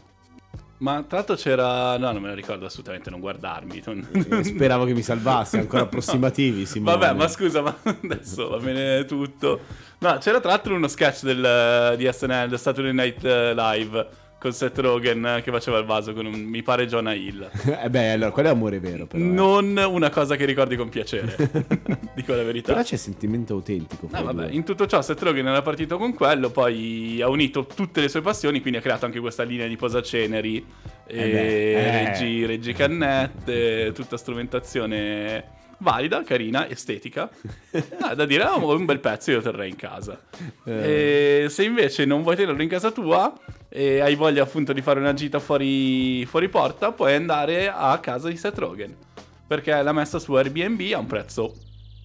Ma 0.83 1.05
tra 1.07 1.19
l'altro 1.19 1.37
c'era... 1.37 1.97
No, 1.97 2.11
non 2.11 2.21
me 2.21 2.29
lo 2.29 2.35
ricordo 2.35 2.67
assolutamente, 2.67 3.09
non 3.09 3.21
guardarmi. 3.21 3.83
non- 3.87 4.09
Eh, 4.31 4.43
Speravo 4.43 4.85
che 4.85 4.95
mi 4.95 5.03
salvassi, 5.03 5.57
ancora 5.57 5.83
approssimativi, 5.87 6.67
Simone. 6.67 6.97
Vabbè, 6.97 7.15
ma 7.17 7.29
scusa, 7.29 7.61
ma 7.63 7.77
adesso 7.83 8.49
va 8.49 8.59
bene 8.59 9.05
tutto. 9.05 9.61
No, 9.99 10.19
c'era 10.19 10.41
tra 10.41 10.51
l'altro 10.51 10.75
uno 10.75 10.89
sketch 10.89 11.23
del, 11.23 11.95
di 11.97 12.11
SNL, 12.13 12.59
Saturday 12.59 12.93
Night 12.93 13.25
eh, 13.25 13.55
Live, 13.55 14.09
con 14.43 14.53
Seth 14.53 14.77
Rogen 14.81 15.25
eh, 15.25 15.41
che 15.41 15.53
faceva 15.53 15.79
il 15.79 15.85
vaso 15.85 16.13
con 16.13 16.27
un, 16.27 16.35
mi 16.35 16.65
pare 16.65 16.89
Jonah 16.89 17.15
Hill. 17.15 17.49
eh 17.81 17.89
beh, 17.89 18.11
allora, 18.11 18.33
quello 18.33 18.49
è 18.49 18.51
amore 18.51 18.81
vero 18.81 19.07
però. 19.07 19.23
eh. 19.23 19.27
Non 19.29 19.77
una 19.77 20.11
cosa 20.11 20.35
che 20.35 20.45
ricordi 20.45 20.75
con 20.75 20.89
piacere, 20.89 21.37
dico 22.13 22.35
la 22.35 22.43
verità. 22.43 22.73
Però 22.73 22.85
c'è 22.85 22.97
sentimento 22.97 23.53
autentico. 23.53 24.09
No, 24.11 24.25
vabbè, 24.25 24.49
in 24.51 24.65
tutto 24.65 24.87
ciò 24.87 25.01
Seth 25.01 25.23
Rogen 25.23 25.47
era 25.47 25.63
partito 25.63 25.97
con 25.97 26.13
quello, 26.13 26.51
poi 26.51 27.21
ha 27.23 27.29
unito 27.29 27.67
tutte 27.67 28.01
le 28.01 28.09
sue 28.09 28.21
passioni, 28.21 28.61
quindi 28.61 28.81
ha 28.81 28.83
creato 28.83 29.05
anche 29.05 29.21
questa 29.21 29.45
linea 29.45 29.69
di 29.69 29.77
posaceneri, 29.77 30.67
e 31.07 31.17
Eh 31.17 31.31
beh, 31.31 31.73
eh. 31.73 32.05
reggi, 32.05 32.45
reggi 32.45 32.73
cannette, 32.73 33.93
tutta 33.95 34.17
strumentazione 34.17 35.61
valida, 35.83 36.23
carina, 36.23 36.69
estetica. 36.69 37.29
Ah, 38.01 38.15
da 38.15 38.25
dire, 38.25 38.45
oh, 38.45 38.75
un 38.75 38.85
bel 38.85 39.01
pezzo 39.01 39.31
io 39.31 39.39
lo 39.39 39.43
terrei 39.43 39.69
in 39.69 39.77
casa. 39.77 40.21
E 40.65 41.47
se 41.49 41.65
invece 41.65 42.05
non 42.05 42.23
vuoi 42.23 42.37
tenerlo 42.37 42.63
in 42.63 42.69
casa 42.69 42.91
tua 42.91 43.33
e 43.69 44.01
hai 44.01 44.15
voglia 44.15 44.43
appunto 44.43 44.73
di 44.73 44.81
fare 44.81 45.01
una 45.01 45.15
gita 45.15 45.39
fuori, 45.39 46.25
fuori 46.27 46.49
porta, 46.49 46.93
puoi 46.93 47.15
andare 47.15 47.69
a 47.69 47.99
casa 47.99 48.29
di 48.29 48.37
Seth 48.37 48.59
Rogen. 48.59 48.95
Perché 49.47 49.83
l'ha 49.83 49.93
messa 49.93 50.19
su 50.19 50.33
Airbnb 50.33 50.93
a 50.95 50.99
un 50.99 51.07
prezzo 51.07 51.55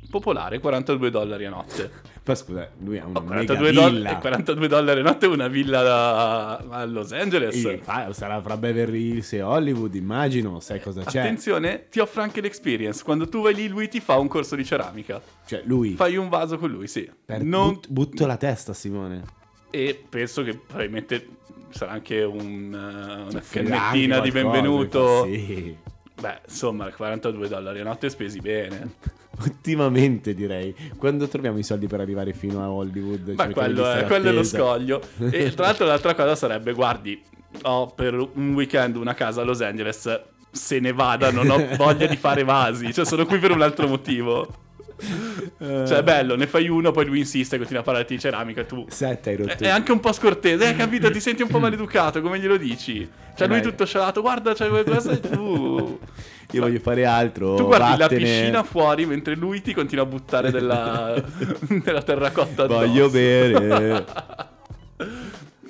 popolare, 0.10 0.60
42 0.60 1.10
dollari 1.10 1.46
a 1.46 1.50
notte. 1.50 1.92
Ma 2.28 2.36
scusa, 2.36 2.70
lui 2.80 2.98
ha 3.00 3.06
una 3.06 3.20
Oh, 3.20 3.22
mega 3.24 3.34
42, 3.56 3.72
doll- 3.72 3.92
villa. 3.94 4.10
e 4.18 4.20
42 4.20 4.68
dollari 4.68 5.00
a 5.00 5.04
notte 5.04 5.26
una 5.28 5.48
villa 5.48 5.82
da- 5.82 6.58
a 6.58 6.86
Los 6.86 7.12
Angeles. 7.14 7.64
E 7.64 7.78
fa- 7.82 8.12
sarà 8.12 8.42
fra 8.42 8.58
Beverly 8.58 9.12
Hills 9.12 9.32
e 9.34 9.42
Hollywood, 9.42 9.96
immagino, 9.96 10.60
sai 10.60 10.82
cosa 10.82 11.04
c'è. 11.06 11.20
Attenzione, 11.22 11.88
ti 11.90 12.00
offre 12.00 12.22
anche 12.24 12.42
l'experience. 12.42 13.04
Quando 13.04 13.30
tu 13.30 13.42
vai 13.42 13.54
lì, 13.56 13.68
lui 13.70 13.88
ti 13.88 14.00
fa 14.02 14.18
un 14.18 14.28
corso 14.28 14.56
di 14.56 14.66
ceramica. 14.66 15.22
Cioè, 15.46 15.62
lui 15.66 15.94
Fai 15.96 16.18
un 16.18 16.28
vaso 16.28 16.58
con 16.58 16.70
lui, 16.70 16.88
sì. 16.88 17.10
per- 17.26 17.44
Non- 17.44 17.74
but- 17.76 17.88
butto 17.90 18.26
la 18.26 18.38
testa, 18.38 18.74
Simone. 18.74 19.24
E 19.70 20.04
penso 20.10 20.44
che 20.44 20.56
probabilmente 20.58 21.28
sarà 21.70 21.92
anche 21.92 22.24
un, 22.24 22.74
eh, 22.74 23.32
una 23.32 23.42
cannettina 23.50 24.16
anche 24.18 24.22
di 24.30 24.32
benvenuto. 24.32 25.24
Sì. 25.26 25.78
Beh, 26.20 26.40
insomma, 26.48 26.90
42 26.92 27.48
dollari 27.48 27.80
a 27.80 27.84
notte 27.84 28.10
spesi 28.10 28.40
bene. 28.42 28.96
Ottimamente 29.40 30.34
direi. 30.34 30.76
Quando 30.98 31.28
troviamo 31.28 31.58
i 31.58 31.64
soldi 31.64 31.88
per 31.88 32.00
arrivare 32.00 32.34
fino 32.34 32.62
a 32.62 32.70
Hollywood? 32.70 33.28
in 33.28 33.52
quello 33.54 33.90
è, 33.90 34.06
quello 34.06 34.30
è 34.30 34.32
lo 34.32 34.44
scoglio. 34.44 35.02
E 35.32 35.54
tra 35.56 35.66
l'altro 35.66 35.86
l'altra 35.86 36.16
cosa 36.16 36.36
sarebbe, 36.36 36.74
guardi, 36.74 37.22
ho 37.64 37.88
per 37.88 38.16
un 38.16 38.54
weekend 38.54 38.96
una 38.96 39.14
casa 39.14 39.42
a 39.42 39.44
Los 39.44 39.62
Angeles, 39.62 40.22
se 40.52 40.80
ne 40.80 40.92
vada, 40.92 41.32
non 41.32 41.50
ho 41.50 41.68
voglia 41.78 42.08
di 42.08 42.18
fare 42.18 42.44
vasi, 42.44 42.94
cioè 42.94 43.06
sono 43.06 43.26
qui 43.26 43.38
per 43.38 43.52
un 43.52 43.62
altro 43.62 43.88
motivo. 43.88 44.66
Cioè, 44.98 45.98
è 45.98 46.04
bello, 46.04 46.36
ne 46.36 46.48
fai 46.48 46.68
uno, 46.68 46.92
poi 46.92 47.06
lui 47.06 47.20
insiste, 47.20 47.58
continua 47.58 47.82
a 47.82 47.86
parlare 47.86 48.06
di 48.08 48.20
ceramica 48.20 48.62
e 48.62 48.66
tu... 48.66 48.86
Sette 48.90 49.30
hai 49.30 49.36
rotto. 49.36 49.52
È 49.52 49.58
è 49.58 49.70
anche 49.70 49.92
un 49.92 50.00
po' 50.00 50.12
scortese, 50.12 50.68
hai 50.68 50.76
capito? 50.76 51.10
Ti 51.12 51.20
senti 51.20 51.42
un 51.44 51.50
po' 51.50 51.60
maleducato, 51.60 52.22
come 52.22 52.40
glielo 52.40 52.58
dici? 52.58 53.08
Cioè, 53.36 53.48
lui 53.48 53.58
Eh, 53.58 53.62
tutto 53.62 53.86
scialato, 53.86 54.22
guarda, 54.22 54.54
c'è 54.54 54.68
qualcosa 54.68 55.12
e 55.12 55.20
tu... 55.20 56.00
Io 56.52 56.62
voglio 56.62 56.80
fare 56.80 57.06
altro. 57.06 57.56
Tu 57.56 57.66
guardi 57.66 57.98
vattene. 57.98 58.22
la 58.22 58.28
piscina 58.28 58.64
fuori 58.64 59.06
mentre 59.06 59.36
lui 59.36 59.62
ti 59.62 59.74
continua 59.74 60.06
a 60.06 60.08
buttare 60.08 60.50
della, 60.50 61.22
della 61.84 62.02
terracotta 62.02 62.64
addosso. 62.64 62.88
Voglio 62.88 63.10
bere. 63.10 64.06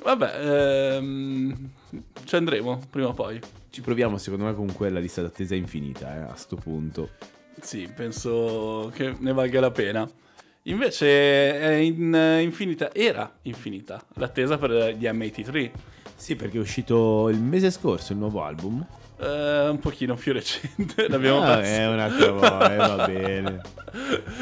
Vabbè, 0.04 0.96
ehm, 0.98 1.70
ci 2.26 2.36
andremo 2.36 2.80
prima 2.92 3.08
o 3.08 3.14
poi. 3.14 3.40
Ci 3.72 3.82
proviamo, 3.82 4.20
secondo 4.20 4.46
me, 4.46 4.54
con 4.54 4.72
quella 4.72 5.00
lista 5.00 5.22
d'attesa 5.24 5.56
infinita, 5.56 6.16
eh, 6.16 6.22
a 6.32 6.36
sto 6.36 6.58
punto. 6.58 7.10
Sì, 7.62 7.90
penso 7.94 8.92
che 8.94 9.16
ne 9.20 9.34
valga 9.34 9.60
la 9.60 9.72
pena. 9.72 10.10
Invece 10.64 11.60
è 11.60 11.74
in- 11.76 12.38
infinita, 12.42 12.94
era 12.94 13.32
infinita 13.44 14.02
l'attesa 14.16 14.58
per 14.58 14.96
gli 14.98 15.06
M83. 15.06 15.72
Sì, 16.16 16.36
perché 16.36 16.58
è 16.58 16.60
uscito 16.62 17.30
il 17.30 17.40
mese 17.40 17.72
scorso 17.72 18.12
il 18.12 18.20
nuovo 18.20 18.44
album. 18.44 18.86
Eh, 19.20 19.70
un 19.70 19.80
pochino 19.80 20.14
più 20.16 20.32
recente, 20.34 21.08
l'abbiamo 21.10 21.42
Ah, 21.42 21.56
perso. 21.58 21.72
è 21.72 21.88
un'altra 21.88 22.32
volta, 22.32 22.74
eh, 22.74 22.78
va 22.78 23.06
bene. 23.08 23.62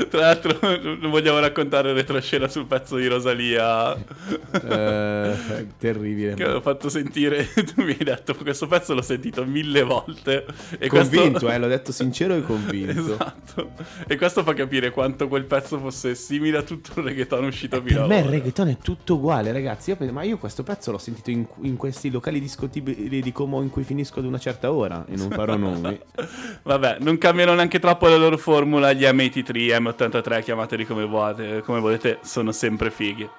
Tra 0.09 0.19
l'altro, 0.21 0.57
non 0.81 1.09
vogliamo 1.11 1.39
raccontare 1.39 1.93
retroscena 1.93 2.47
sul 2.49 2.65
pezzo 2.65 2.97
di 2.97 3.07
Rosalia 3.07 3.95
Eh, 3.95 5.67
terribile. 5.77 6.33
che 6.33 6.45
ho 6.45 6.61
fatto 6.61 6.89
sentire. 6.89 7.47
Tu 7.75 7.83
mi 7.83 7.91
hai 7.97 8.03
detto, 8.03 8.35
questo 8.35 8.67
pezzo 8.67 8.93
l'ho 8.93 9.01
sentito 9.01 9.45
mille 9.45 9.83
volte. 9.83 10.45
E 10.77 10.87
Convinto, 10.87 11.31
questo... 11.39 11.49
eh, 11.51 11.57
l'ho 11.59 11.67
detto 11.67 11.91
sincero 11.91 12.35
e 12.35 12.41
convinto. 12.41 12.99
Esatto. 12.99 13.71
E 14.07 14.17
questo 14.17 14.43
fa 14.43 14.53
capire 14.53 14.89
quanto 14.91 15.27
quel 15.27 15.45
pezzo 15.45 15.79
fosse 15.79 16.15
simile 16.15 16.57
a 16.57 16.61
tutto 16.63 16.99
il 16.99 17.05
reggaeton 17.05 17.45
uscito 17.45 17.81
fino 17.81 17.99
Per 18.01 18.07
me 18.09 18.19
il 18.19 18.25
reggaeton 18.25 18.67
è 18.69 18.77
tutto 18.77 19.15
uguale, 19.15 19.51
ragazzi. 19.51 19.91
Io 19.91 19.95
penso- 19.95 20.13
ma 20.13 20.23
io 20.23 20.37
questo 20.37 20.63
pezzo 20.63 20.91
l'ho 20.91 20.97
sentito 20.97 21.29
in, 21.31 21.45
in 21.61 21.77
questi 21.77 22.09
locali 22.11 22.39
discutibili 22.41 23.21
di 23.21 23.31
Como 23.31 23.61
in 23.61 23.69
cui 23.69 23.83
finisco 23.83 24.19
ad 24.19 24.25
una 24.25 24.39
certa 24.39 24.64
ora 24.65 25.05
e 25.07 25.15
non 25.15 25.29
farò 25.29 25.55
nomi. 25.55 25.99
Vabbè, 26.63 26.97
non 26.99 27.17
cambiano 27.17 27.53
neanche 27.53 27.79
troppo 27.79 28.07
la 28.07 28.17
loro 28.17 28.37
formula. 28.37 28.93
Gli 28.93 29.03
M83, 29.03 29.77
M83, 29.81 30.43
chiamateli 30.43 30.85
come 30.85 31.05
volete, 31.05 31.61
come 31.61 31.79
volete 31.79 32.19
sono 32.21 32.51
sempre 32.51 32.91
fighi. 32.91 33.29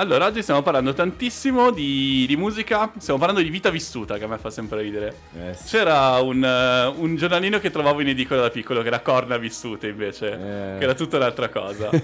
Allora, 0.00 0.24
oggi 0.24 0.40
stiamo 0.40 0.62
parlando 0.62 0.94
tantissimo 0.94 1.70
di, 1.70 2.24
di 2.26 2.34
musica, 2.34 2.90
stiamo 2.96 3.18
parlando 3.18 3.42
di 3.42 3.50
vita 3.50 3.68
vissuta, 3.68 4.16
che 4.16 4.24
a 4.24 4.28
me 4.28 4.38
fa 4.38 4.48
sempre 4.48 4.80
ridere. 4.80 5.14
Eh, 5.38 5.52
sì. 5.52 5.76
C'era 5.76 6.18
un, 6.20 6.42
eh, 6.42 6.86
un 6.86 7.16
giornalino 7.16 7.58
che 7.58 7.70
trovavo 7.70 8.00
in 8.00 8.08
edicola 8.08 8.40
da 8.40 8.48
piccolo, 8.48 8.80
che 8.80 8.86
era 8.86 9.00
Corna 9.00 9.36
Vissute 9.36 9.88
invece, 9.88 10.32
Eh. 10.32 10.78
che 10.78 10.84
era 10.84 10.94
tutta 10.94 11.18
un'altra 11.18 11.50
cosa. 11.50 11.90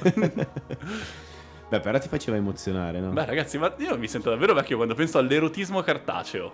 Beh, 1.69 1.81
però 1.81 1.99
ti 1.99 2.09
faceva 2.09 2.37
emozionare, 2.37 3.01
no? 3.01 3.13
Beh, 3.13 3.25
ragazzi, 3.25 3.57
ma 3.57 3.73
io 3.79 3.97
mi 3.97 4.09
sento 4.09 4.29
davvero 4.29 4.53
vecchio 4.53 4.77
quando 4.77 4.95
penso 4.95 5.17
all'erotismo 5.17 5.81
cartaceo. 5.81 6.53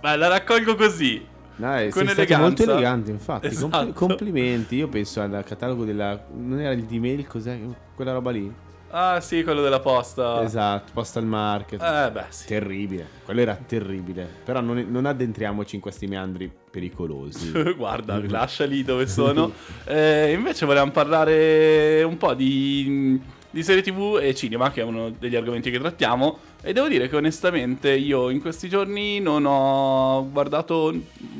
Beh, 0.00 0.16
la 0.16 0.26
raccolgo 0.26 0.74
così. 0.74 1.24
Dai, 1.54 1.90
con 1.90 2.08
eleganza. 2.08 2.38
molto 2.38 2.62
elegante, 2.64 3.12
infatti. 3.12 3.46
Esatto. 3.46 3.68
Compli- 3.68 3.92
complimenti. 3.94 4.74
Io 4.74 4.88
penso 4.88 5.20
al 5.20 5.44
catalogo 5.46 5.84
della. 5.84 6.26
Non 6.34 6.58
era 6.58 6.72
il 6.72 6.82
D-Mail, 6.82 7.28
cos'è? 7.28 7.56
Quella 7.94 8.12
roba 8.12 8.32
lì. 8.32 8.64
Ah, 8.90 9.20
sì, 9.20 9.42
quello 9.42 9.62
della 9.62 9.80
posta. 9.80 10.42
Esatto, 10.42 10.92
postal 10.94 11.24
market. 11.24 11.82
Eh, 11.82 12.10
beh, 12.10 12.24
sì. 12.28 12.46
Terribile. 12.46 13.08
Quello 13.24 13.40
era 13.40 13.56
terribile. 13.56 14.28
Però 14.44 14.60
non, 14.60 14.86
non 14.88 15.06
addentriamoci 15.06 15.74
in 15.74 15.80
questi 15.80 16.06
meandri 16.06 16.50
pericolosi. 16.70 17.50
Guarda, 17.76 18.20
lasciali 18.26 18.84
dove 18.84 19.06
sono. 19.06 19.52
Eh, 19.84 20.32
invece 20.32 20.66
volevamo 20.66 20.92
parlare 20.92 22.02
un 22.04 22.16
po' 22.16 22.34
di, 22.34 23.20
di 23.50 23.62
serie 23.62 23.82
tv 23.82 24.18
e 24.22 24.34
cinema, 24.34 24.70
che 24.70 24.80
è 24.80 24.84
uno 24.84 25.10
degli 25.10 25.36
argomenti 25.36 25.70
che 25.70 25.78
trattiamo. 25.78 26.38
E 26.62 26.72
devo 26.72 26.88
dire 26.88 27.08
che 27.08 27.16
onestamente 27.16 27.92
io 27.92 28.30
in 28.30 28.40
questi 28.40 28.68
giorni 28.68 29.20
non 29.20 29.44
ho 29.46 30.28
guardato 30.30 30.94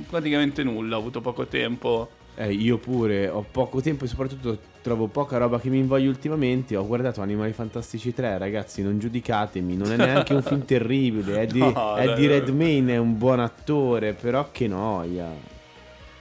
praticamente 0.08 0.62
nulla, 0.62 0.96
ho 0.96 1.00
avuto 1.00 1.20
poco 1.20 1.46
tempo. 1.46 2.10
Eh, 2.38 2.52
io 2.52 2.76
pure 2.76 3.28
ho 3.28 3.44
poco 3.50 3.80
tempo 3.80 4.04
e 4.04 4.08
soprattutto 4.08 4.58
trovo 4.82 5.06
poca 5.06 5.38
roba 5.38 5.58
che 5.58 5.70
mi 5.70 5.78
invoglia 5.78 6.08
ultimamente. 6.08 6.76
Ho 6.76 6.86
guardato 6.86 7.22
Animali 7.22 7.52
Fantastici 7.52 8.12
3, 8.12 8.36
ragazzi, 8.38 8.82
non 8.82 8.98
giudicatemi, 8.98 9.74
non 9.76 9.90
è 9.92 9.96
neanche 9.96 10.34
un 10.34 10.42
film 10.42 10.64
terribile. 10.66 11.40
Eddie, 11.40 11.72
No, 11.72 11.96
Eddie. 11.96 12.28
Redmayne 12.28 12.94
è 12.94 12.98
un 12.98 13.16
buon 13.16 13.40
attore, 13.40 14.12
però 14.12 14.48
che 14.52 14.68
noia. 14.68 15.54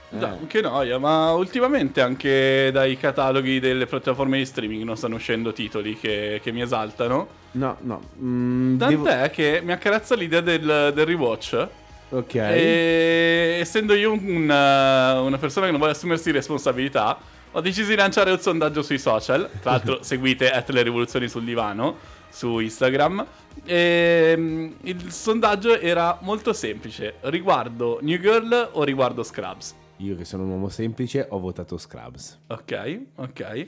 Eh. 0.08 0.16
No, 0.18 0.38
che 0.46 0.60
noia, 0.62 0.98
ma 0.98 1.32
ultimamente 1.32 2.00
anche 2.00 2.70
dai 2.72 2.96
cataloghi 2.96 3.58
delle 3.60 3.86
piattaforme 3.86 4.38
di 4.38 4.46
streaming 4.46 4.84
non 4.84 4.96
stanno 4.96 5.16
uscendo 5.16 5.52
titoli 5.52 5.98
che, 5.98 6.40
che 6.42 6.50
mi 6.52 6.62
esaltano. 6.62 7.26
No, 7.52 7.76
no. 7.80 8.00
mm, 8.22 8.76
devo- 8.78 9.02
Tant'è 9.02 9.30
che 9.30 9.60
mi 9.62 9.72
accarezza 9.72 10.14
l'idea 10.14 10.40
del, 10.40 10.92
del 10.94 11.04
rewatch. 11.06 11.68
Ok. 12.10 12.34
E 12.34 13.58
essendo 13.60 13.94
io 13.94 14.12
un- 14.12 14.26
una, 14.26 15.20
una 15.20 15.38
persona 15.38 15.64
che 15.66 15.70
non 15.72 15.80
vuole 15.80 15.94
assumersi 15.94 16.30
responsabilità, 16.30 17.18
ho 17.52 17.60
deciso 17.60 17.88
di 17.88 17.96
lanciare 17.96 18.30
un 18.30 18.38
sondaggio 18.38 18.82
sui 18.82 18.98
social. 18.98 19.48
Tra 19.60 19.72
l'altro, 19.72 20.02
seguite 20.04 20.50
at 20.50 20.68
le 20.70 20.82
rivoluzioni 20.82 21.28
sul 21.28 21.44
divano 21.44 21.96
su 22.28 22.58
Instagram. 22.58 23.26
E, 23.64 24.34
mm, 24.36 24.72
il 24.82 25.10
sondaggio 25.10 25.78
era 25.80 26.18
molto 26.22 26.52
semplice: 26.52 27.14
riguardo 27.22 27.98
New 28.02 28.18
Girl 28.20 28.70
o 28.72 28.84
riguardo 28.84 29.22
Scrubs? 29.22 29.74
Io 29.98 30.14
che 30.14 30.24
sono 30.26 30.42
un 30.42 30.50
uomo 30.50 30.68
semplice 30.68 31.26
ho 31.30 31.38
votato 31.38 31.78
Scrubs. 31.78 32.38
Ok, 32.48 33.00
ok. 33.16 33.66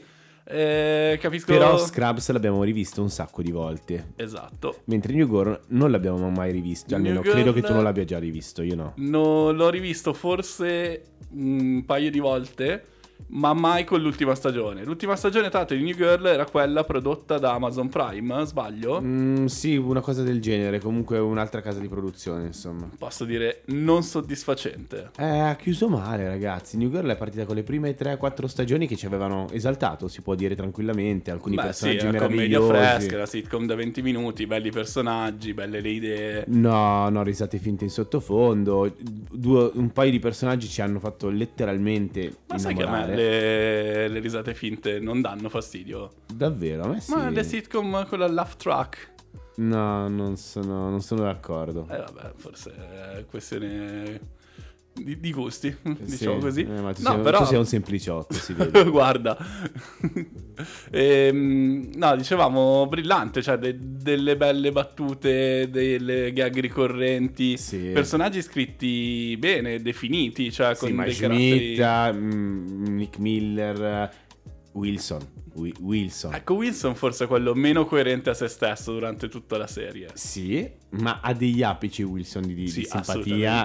Eh, 0.51 1.18
capisco. 1.20 1.53
Però 1.53 1.76
Scrubs 1.76 2.30
l'abbiamo 2.30 2.62
rivisto 2.62 3.03
un 3.03 3.11
sacco 3.11 3.42
di 3.42 3.51
volte. 3.51 4.12
Esatto. 4.16 4.80
Mentre 4.84 5.12
New 5.12 5.28
Girl 5.28 5.61
non 5.68 5.90
l'abbiamo 5.90 6.30
mai 6.30 6.53
rivisto. 6.53 6.94
Almeno 6.94 7.20
New 7.20 7.30
credo 7.30 7.53
che 7.53 7.61
Girl- 7.61 7.66
tu 7.66 7.74
non 7.74 7.82
l'abbia 7.82 8.05
già 8.05 8.18
rivisto, 8.18 8.62
io 8.62 8.74
no. 8.74 8.92
No, 8.96 9.53
l'ho 9.53 9.68
rivisto 9.68 10.14
forse 10.14 11.03
un 11.32 11.84
paio 11.84 12.11
di 12.11 12.18
volte, 12.18 12.84
ma 13.29 13.53
mai 13.53 13.85
con 13.85 14.01
l'ultima 14.01 14.35
stagione. 14.35 14.85
L'ultima 14.85 15.16
stagione, 15.16 15.49
tra 15.49 15.59
l'altro, 15.59 15.77
di 15.77 15.83
New 15.83 15.95
Girl 15.95 16.27
era 16.27 16.47
quella 16.47 16.85
prodotta 16.85 17.39
da 17.39 17.53
Amazon 17.53 17.89
Prime, 17.89 18.45
sbaglio? 18.47 19.01
Mm, 19.03 19.47
sì, 19.47 19.77
una 19.77 20.01
cosa 20.01 20.23
del 20.23 20.41
genere. 20.41 20.81
Comunque 20.81 21.19
un'altra 21.19 21.61
casa 21.61 21.79
di 21.81 21.89
produzione, 21.89 22.47
insomma. 22.47 22.89
Posso 22.97 23.25
dire 23.25 23.62
non 23.66 24.03
soddisfacente. 24.03 25.11
Eh, 25.16 25.39
ha 25.41 25.57
chiuso 25.57 25.89
male, 25.89 26.27
ragazzi. 26.27 26.77
New 26.77 26.91
Girl 26.91 27.09
è 27.09 27.16
partita 27.16 27.45
con 27.45 27.55
le 27.55 27.62
prime 27.62 27.97
3-4 27.97 28.47
stagioni 28.47 28.87
che 28.87 28.97
ci 28.97 29.07
avevano 29.07 29.47
esaltato, 29.51 30.09
si 30.09 30.23
può 30.23 30.35
dire 30.35 30.55
tranquillamente. 30.55 31.31
Alcuni 31.31 31.57
Beh, 31.57 31.62
sì, 31.62 31.69
personaggi 31.69 32.07
è 32.07 32.09
una 32.09 32.27
commedia 32.27 32.62
fresca, 32.62 33.16
la 33.19 33.27
sitcom 33.27 33.66
da 33.66 33.75
20 33.75 34.03
minuti, 34.03 34.47
belli 34.47 34.71
personaggi, 34.71 35.53
belle 35.53 35.81
le 35.81 35.89
idee. 35.89 36.45
No, 36.49 37.09
no, 37.11 37.23
risate 37.23 37.59
finte 37.59 37.85
in 37.85 37.91
sottofondo. 37.91 38.95
Due- 38.99 39.71
un 39.75 39.91
paio 39.93 40.11
di 40.11 40.19
personaggi 40.19 40.69
ci 40.69 40.81
hanno 40.81 40.99
fatto 40.99 41.29
letteralmente 41.29 42.37
Ma 42.47 42.59
sai 42.59 42.75
che 42.75 42.83
a 42.83 42.91
me 42.91 43.08
innamorare. 43.13 44.09
le, 44.09 44.09
le 44.09 44.19
risate 44.21 44.55
finte 44.55 44.99
non 45.01 45.21
danno 45.21 45.49
fastidio? 45.49 46.11
Davvero, 46.33 46.85
a 46.85 46.89
me 46.89 47.01
sì. 47.01 47.13
Ma 47.13 47.29
le 47.31 47.43
sitcom 47.43 48.07
con 48.07 48.19
la 48.19 48.29
laugh 48.29 48.57
track. 48.57 49.13
No, 49.57 50.09
non 50.09 50.37
sono, 50.37 50.89
non 50.89 51.01
sono 51.01 51.23
d'accordo. 51.23 51.87
Eh 51.91 51.99
vabbè, 51.99 52.33
forse 52.37 52.73
è 53.17 53.25
questione 53.27 54.37
di, 55.03 55.18
di 55.20 55.32
gusti, 55.32 55.74
Sì, 55.82 55.96
diciamo 56.05 56.38
così. 56.38 56.61
eh, 56.62 56.66
no, 56.66 56.92
sei, 56.94 57.20
però... 57.20 57.38
tu 57.38 57.44
sei 57.44 57.59
un 57.59 57.66
sempliciotto, 57.66 58.34
si 58.34 58.53
vede. 58.53 58.84
Guarda. 58.90 59.36
Ehm, 60.90 61.90
no, 61.94 62.16
dicevamo 62.16 62.86
brillante, 62.88 63.42
cioè 63.42 63.59
de- 63.59 63.76
delle 63.78 64.36
belle 64.36 64.72
battute, 64.72 65.68
delle 65.70 66.32
gag 66.32 66.59
ricorrenti, 66.59 67.57
Sì. 67.57 67.90
personaggi 67.92 68.42
scritti 68.42 69.36
bene, 69.38 69.80
definiti, 69.80 70.51
cioè 70.51 70.74
Sì, 70.74 70.80
con 70.86 70.92
ma 70.94 71.05
dei 71.05 71.14
Schmidt, 71.14 71.78
caratteri... 71.78 72.18
mm, 72.18 72.86
Nick 72.96 73.18
Miller, 73.18 74.11
Wilson. 74.72 75.20
Wi- 75.55 75.74
Wilson. 75.80 76.34
Ecco, 76.34 76.55
Wilson 76.55 76.94
forse 76.94 77.24
è 77.24 77.26
quello 77.26 77.55
meno 77.55 77.84
coerente 77.84 78.30
a 78.30 78.34
se 78.34 78.49
stesso 78.49 78.92
durante 78.92 79.28
tutta 79.28 79.57
la 79.59 79.66
serie. 79.66 80.09
Sì, 80.14 80.68
ma 80.90 81.20
ha 81.20 81.32
degli 81.34 81.62
apici 81.62 82.03
Wilson 82.03 82.42
di, 82.42 82.55
di 82.55 82.68
Sì, 82.68 82.82
simpatia. 82.84 83.64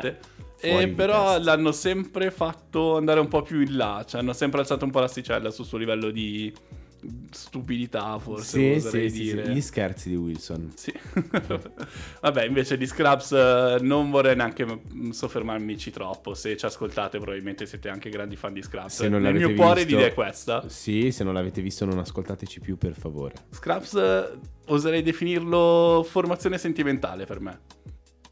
E 0.68 0.86
di 0.86 0.92
però 0.94 1.40
l'hanno 1.40 1.72
sempre 1.72 2.32
fatto 2.32 2.98
andare 2.98 3.20
un 3.20 3.28
po' 3.28 3.42
più 3.42 3.60
in 3.62 3.76
là, 3.76 4.04
cioè 4.08 4.22
hanno 4.22 4.34
sempre 4.34 4.60
alzato 4.62 4.86
un 4.86 4.92
po' 4.92 5.00
l'asticella 5.00 5.52
sul 5.52 5.66
suo 5.66 5.78
livello 5.78 6.10
di 6.10 6.54
stupidità, 7.32 8.18
forse 8.20 8.58
Sì, 8.80 8.86
oserei 8.88 9.10
sì, 9.10 9.16
sì, 9.18 9.24
dire. 9.24 9.46
sì, 9.46 9.52
gli 9.52 9.62
scherzi 9.62 10.10
di 10.10 10.16
Wilson. 10.16 10.72
Sì. 10.76 10.94
Vabbè, 12.22 12.46
invece 12.46 12.78
di 12.78 12.86
Scraps 12.88 13.32
eh, 13.34 13.78
non 13.82 14.10
vorrei 14.10 14.36
neanche 14.36 14.66
mm, 14.66 15.10
soffermarmici 15.10 15.92
troppo. 15.92 16.34
Se 16.34 16.56
ci 16.56 16.66
ascoltate, 16.66 17.18
probabilmente 17.18 17.66
siete 17.66 17.90
anche 17.90 18.10
grandi 18.10 18.36
fan 18.36 18.54
di 18.54 18.62
Scraps. 18.62 18.96
Se 18.96 19.10
non 19.10 19.22
Nel 19.22 19.36
mio 19.36 19.54
cuore 19.54 19.84
visto- 19.84 19.90
l'idea 19.98 20.08
è 20.12 20.14
questa. 20.14 20.64
Sì, 20.70 21.12
se 21.12 21.24
non 21.24 21.34
l'avete 21.34 21.62
visto 21.62 21.86
non 21.86 22.00
ascoltateci 22.00 22.60
più 22.60 22.78
per 22.78 22.96
favore. 22.98 23.34
Scraps 23.50 23.94
eh, 23.96 24.30
oserei 24.68 25.02
definirlo 25.02 26.06
formazione 26.08 26.58
sentimentale 26.58 27.26
per 27.26 27.40
me. 27.40 27.60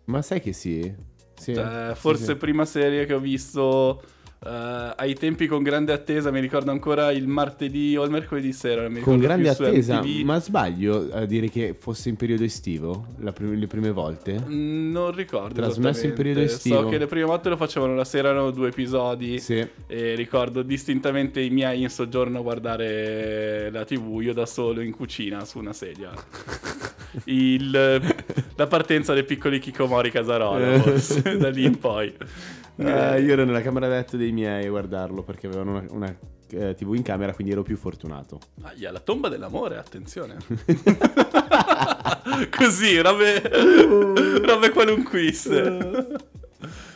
Ma 0.06 0.22
sai 0.22 0.40
che 0.42 0.54
sì? 0.54 0.94
Sì, 1.42 1.56
Cioè, 1.56 1.92
sì, 1.94 2.00
forse 2.00 2.26
sì. 2.26 2.36
prima 2.36 2.66
serie 2.66 3.06
che 3.08 3.14
ho 3.16 3.20
visto 3.20 4.00
eh, 4.44 4.94
ai 4.96 5.16
tempi 5.16 5.48
con 5.48 5.62
grande 5.64 5.92
attesa, 5.92 6.30
mi 6.32 6.40
ricordo 6.40 6.70
ancora 6.72 7.12
il 7.12 7.28
martedì 7.28 7.96
o 7.96 8.04
il 8.04 8.12
mercoledì 8.12 8.54
sera. 8.54 8.88
Con 9.02 9.18
grande 9.20 9.50
attesa, 9.50 10.04
ma 10.24 10.40
sbaglio 10.40 11.10
a 11.12 11.26
dire 11.26 11.50
che 11.50 11.76
fosse 11.78 12.10
in 12.10 12.16
periodo 12.16 12.44
estivo 12.44 13.08
prim- 13.34 13.56
le 13.56 13.68
prime 13.68 13.92
volte? 13.92 14.40
Mm, 14.48 14.92
Non 14.92 15.12
ricordo. 15.14 15.54
Trasmesso 15.62 16.06
in 16.08 16.14
periodo 16.14 16.42
estivo. 16.42 16.82
So 16.82 16.88
che 16.90 16.98
le 17.00 17.08
prime 17.08 17.26
volte 17.26 17.50
lo 17.50 17.58
facevano 17.58 17.96
la 17.96 18.06
sera, 18.06 18.30
erano 18.30 18.52
due 18.52 18.70
episodi. 18.70 19.40
Sì. 19.40 19.66
E 19.88 20.16
ricordo 20.16 20.62
distintamente 20.64 21.40
i 21.42 21.50
miei 21.50 21.82
in 21.82 21.90
soggiorno 21.90 22.40
a 22.40 22.42
guardare 22.42 23.70
la 23.72 23.84
TV, 23.86 24.22
io 24.22 24.34
da 24.34 24.46
solo 24.46 24.82
in 24.82 24.92
cucina 24.92 25.44
su 25.46 25.58
una 25.60 25.74
sedia. 25.74 26.12
Il- 27.26 28.11
la 28.62 28.68
partenza 28.68 29.14
dei 29.14 29.24
piccoli 29.24 29.60
Kikomori 29.60 30.12
Casarola, 30.12 30.80
forse, 30.80 31.22
da 31.38 31.50
lì 31.50 31.66
in 31.66 31.78
poi. 31.80 32.16
Eh, 32.78 33.22
io 33.22 33.34
ero 33.34 33.44
nella 33.44 33.62
camera 33.62 33.88
da 33.88 33.96
letto 33.96 34.18
dei 34.18 34.32
miei 34.32 34.66
a 34.66 34.70
guardarlo 34.70 35.24
perché 35.24 35.48
avevano 35.48 35.72
una, 35.72 35.86
una, 35.90 36.16
eh, 36.52 36.76
TV 36.76 36.94
in 36.94 37.02
camera, 37.02 37.34
quindi 37.34 37.54
ero 37.54 37.64
più 37.64 37.76
fortunato. 37.76 38.40
Aia, 38.62 38.92
la 38.92 39.00
tomba 39.00 39.30
dell'amore, 39.30 39.78
attenzione. 39.78 40.38
Così, 42.56 43.00
robe, 43.02 43.42
robe 44.46 44.70
qualunquiste. 44.70 46.08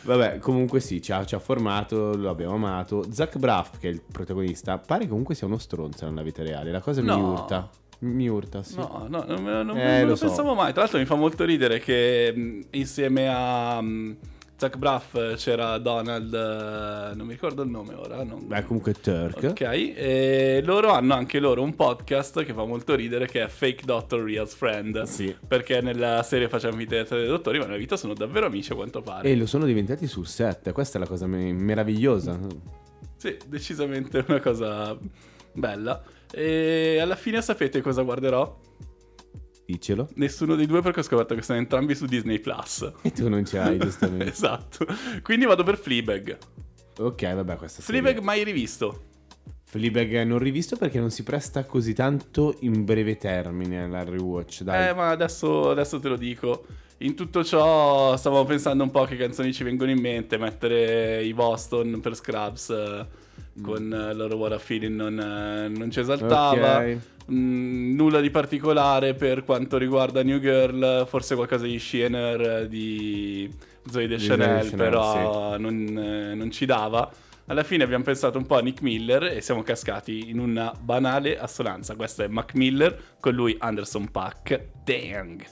Vabbè, 0.02 0.38
comunque 0.38 0.78
sì, 0.78 1.02
ci 1.02 1.10
ha, 1.12 1.24
ci 1.24 1.34
ha 1.34 1.40
formato, 1.40 2.16
lo 2.16 2.30
abbiamo 2.30 2.54
amato. 2.54 3.04
Zach 3.10 3.36
Braff, 3.38 3.78
che 3.78 3.88
è 3.88 3.92
il 3.92 4.02
protagonista, 4.10 4.78
pare 4.78 5.08
comunque 5.08 5.34
sia 5.34 5.48
uno 5.48 5.58
stronzo 5.58 6.06
nella 6.06 6.22
vita 6.22 6.44
reale. 6.44 6.70
La 6.70 6.80
cosa 6.80 7.00
mi 7.00 7.08
No. 7.08 7.32
urta. 7.32 7.68
Mi 8.00 8.28
urta, 8.28 8.62
sì. 8.62 8.76
No, 8.76 9.06
no, 9.08 9.24
non, 9.26 9.42
me- 9.42 9.62
non- 9.62 9.78
Eh, 9.78 9.84
non 9.98 10.00
lo 10.02 10.06
lo 10.10 10.16
so. 10.16 10.26
pensavo 10.26 10.54
mai. 10.54 10.72
Tra 10.72 10.82
l'altro 10.82 10.98
mi 10.98 11.06
fa 11.06 11.14
molto 11.14 11.44
ridere 11.44 11.78
che 11.78 12.32
mh, 12.34 12.60
insieme 12.72 13.28
a 13.28 13.80
mh, 13.80 14.16
Zach 14.58 14.76
Braff 14.78 15.34
c'era 15.36 15.76
Donald, 15.78 16.32
eh, 16.32 17.14
non 17.14 17.26
mi 17.26 17.32
ricordo 17.32 17.62
il 17.62 17.68
nome 17.68 17.94
ora. 17.94 18.22
non- 18.24 18.46
Beh, 18.46 18.64
comunque 18.64 18.92
Turk. 18.94 19.42
Ok, 19.50 19.60
e 19.62 20.62
loro 20.64 20.90
hanno 20.92 21.14
anche 21.14 21.38
loro 21.40 21.62
un 21.62 21.74
podcast 21.74 22.42
che 22.44 22.52
fa 22.54 22.64
molto 22.64 22.94
ridere 22.94 23.26
che 23.26 23.42
è 23.44 23.48
Fake 23.48 23.84
Doctor 23.84 24.22
Real 24.22 24.48
Friend. 24.48 25.02
Sì. 25.02 25.34
Perché 25.46 25.80
nella 25.80 26.22
serie 26.22 26.48
facciamo 26.48 26.76
di 26.76 26.86
essere 26.94 27.20
dei 27.20 27.28
dottori, 27.28 27.58
ma 27.58 27.64
nella 27.64 27.76
vita 27.78 27.96
sono 27.96 28.12
davvero 28.14 28.46
amici 28.46 28.72
a 28.72 28.76
quanto 28.76 29.00
pare. 29.02 29.28
E 29.28 29.36
lo 29.36 29.46
sono 29.46 29.64
diventati 29.64 30.06
sul 30.06 30.26
set. 30.26 30.72
Questa 30.72 30.96
è 30.98 31.00
la 31.00 31.06
cosa 31.06 31.26
me- 31.26 31.52
meravigliosa. 31.52 32.38
Sì, 33.16 33.36
decisamente 33.46 34.24
una 34.26 34.40
cosa 34.40 34.96
bella. 35.52 36.02
E 36.32 36.98
alla 37.00 37.16
fine 37.16 37.40
sapete 37.42 37.80
cosa 37.80 38.02
guarderò? 38.02 38.58
Dicelo. 39.64 40.08
Nessuno 40.14 40.54
dei 40.54 40.66
due 40.66 40.80
perché 40.80 41.00
ho 41.00 41.02
scoperto 41.02 41.34
che 41.34 41.42
sono 41.42 41.58
entrambi 41.58 41.94
su 41.94 42.06
Disney 42.06 42.38
Plus. 42.38 42.90
E 43.02 43.10
tu 43.10 43.28
non 43.28 43.44
ce 43.44 43.58
l'hai, 43.58 43.78
giustamente. 43.80 44.30
esatto. 44.30 44.86
Quindi 45.22 45.44
vado 45.44 45.64
per 45.64 45.76
Fleabag. 45.76 46.38
ok, 46.98 47.34
vabbè, 47.34 47.56
questa 47.56 47.82
serie. 47.82 48.00
Fleabag 48.00 48.22
mai 48.22 48.44
rivisto. 48.44 49.02
Fleabag 49.64 50.22
non 50.22 50.38
rivisto 50.38 50.76
perché 50.76 51.00
non 51.00 51.10
si 51.10 51.24
presta 51.24 51.64
così 51.64 51.92
tanto 51.94 52.56
in 52.60 52.84
breve 52.84 53.16
termine 53.16 53.82
al 53.82 54.06
rewatch. 54.06 54.62
Dai. 54.62 54.88
Eh, 54.90 54.94
ma 54.94 55.08
adesso, 55.10 55.70
adesso 55.70 55.98
te 55.98 56.08
lo 56.08 56.16
dico. 56.16 56.64
In 56.98 57.16
tutto 57.16 57.42
ciò 57.42 58.16
stavamo 58.16 58.44
pensando 58.44 58.84
un 58.84 58.90
po' 58.92 59.04
che 59.04 59.16
canzoni 59.16 59.52
ci 59.52 59.64
vengono 59.64 59.90
in 59.90 60.00
mente. 60.00 60.38
Mettere 60.38 61.24
i 61.24 61.34
Boston 61.34 61.98
per 62.00 62.14
Scrubs 62.14 63.06
con 63.62 63.92
eh, 63.92 64.14
loro 64.14 64.36
What 64.36 64.52
a 64.52 64.58
Feeling 64.58 64.94
non, 64.94 65.18
eh, 65.18 65.68
non 65.68 65.90
ci 65.90 66.00
esaltava. 66.00 66.78
Ok. 66.78 66.98
Mm, 67.30 67.96
nulla 67.96 68.20
di 68.20 68.30
particolare 68.30 69.14
per 69.14 69.44
quanto 69.44 69.78
riguarda 69.78 70.22
New 70.22 70.38
Girl. 70.38 71.06
Forse 71.06 71.34
qualcosa 71.34 71.64
di 71.64 71.78
Sheener 71.78 72.40
eh, 72.40 72.68
di 72.68 73.52
Zoe 73.90 74.06
Di 74.06 74.14
Deschanel, 74.14 74.62
Deschanel, 74.62 74.76
però 74.76 75.56
non, 75.58 75.98
eh, 75.98 76.34
non 76.34 76.50
ci 76.50 76.66
dava. 76.66 77.10
Alla 77.48 77.62
fine 77.62 77.84
abbiamo 77.84 78.02
pensato 78.02 78.38
un 78.38 78.46
po' 78.46 78.56
a 78.56 78.60
Nick 78.60 78.82
Miller 78.82 79.22
e 79.24 79.40
siamo 79.40 79.62
cascati 79.62 80.30
in 80.30 80.40
una 80.40 80.72
banale 80.78 81.38
assonanza. 81.38 81.94
Questo 81.94 82.24
è 82.24 82.26
Mac 82.26 82.54
Miller, 82.54 83.14
con 83.20 83.34
lui 83.34 83.54
Anderson 83.58 84.10
Pack. 84.10 84.68
Dang! 84.84 85.44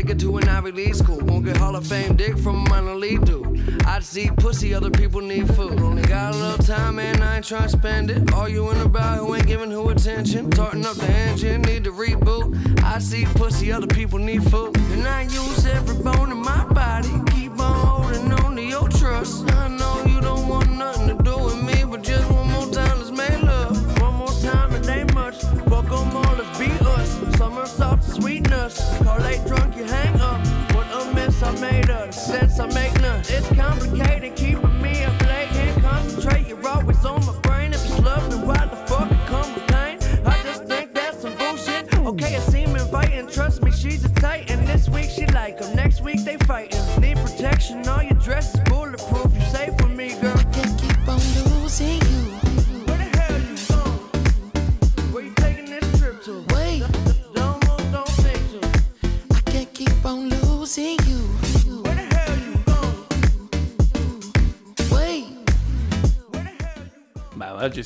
take 0.00 0.10
it 0.10 0.18
to 0.18 0.38
an 0.38 0.48
Ivy 0.48 0.72
League 0.72 0.94
school. 0.94 1.18
Won't 1.18 1.44
get 1.44 1.58
Hall 1.58 1.76
of 1.76 1.86
Fame 1.86 2.16
dick 2.16 2.38
from 2.38 2.64
a 2.64 2.70
minor 2.70 2.94
league 2.94 3.22
dude. 3.26 3.84
I'd 3.84 4.02
see 4.02 4.30
pussy, 4.38 4.72
other 4.72 4.90
people 4.90 5.20
need 5.20 5.46
food. 5.54 5.78
Only 5.78 6.02
got 6.02 6.34
a 6.34 6.38
little 6.38 6.64
time 6.64 6.98
and 6.98 7.22
I 7.22 7.36
ain't 7.36 7.44
trying 7.44 7.64
to 7.64 7.68
spend 7.68 8.10
it. 8.10 8.32
All 8.32 8.48
you 8.48 8.70
in 8.70 8.80
about 8.80 9.18
who 9.18 9.34
ain't 9.34 9.46
giving 9.46 9.70
who 9.70 9.90
attention. 9.90 10.50
Starting 10.52 10.86
up 10.86 10.96
the 10.96 11.10
engine, 11.10 11.60
need 11.62 11.84
to 11.84 11.92
reboot. 11.92 12.82
I 12.82 12.98
see 12.98 13.26
pussy, 13.26 13.72
other 13.72 13.88
people 13.88 14.18
need 14.18 14.42
food. 14.44 14.74
And 14.92 15.06
I 15.06 15.22
use 15.22 15.66
every 15.66 16.02
bone 16.02 16.32
in 16.32 16.38
my 16.38 16.64
body. 16.72 17.12
Keep 17.32 17.60
on 17.60 17.86
holding 17.86 18.32
on. 18.32 18.39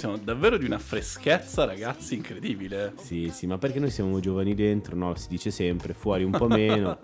siamo 0.04 0.18
davvero 0.18 0.58
di 0.58 0.66
una 0.66 0.78
freschezza, 0.78 1.64
ragazzi, 1.64 2.14
incredibile. 2.14 2.92
Sì, 2.96 3.30
sì, 3.32 3.46
ma 3.46 3.56
perché 3.56 3.80
noi 3.80 3.88
siamo 3.88 4.20
giovani 4.20 4.54
dentro, 4.54 4.94
no? 4.96 5.14
Si 5.14 5.28
dice 5.30 5.50
sempre, 5.50 5.94
fuori 5.94 6.24
un 6.24 6.32
po' 6.32 6.46
meno. 6.46 6.98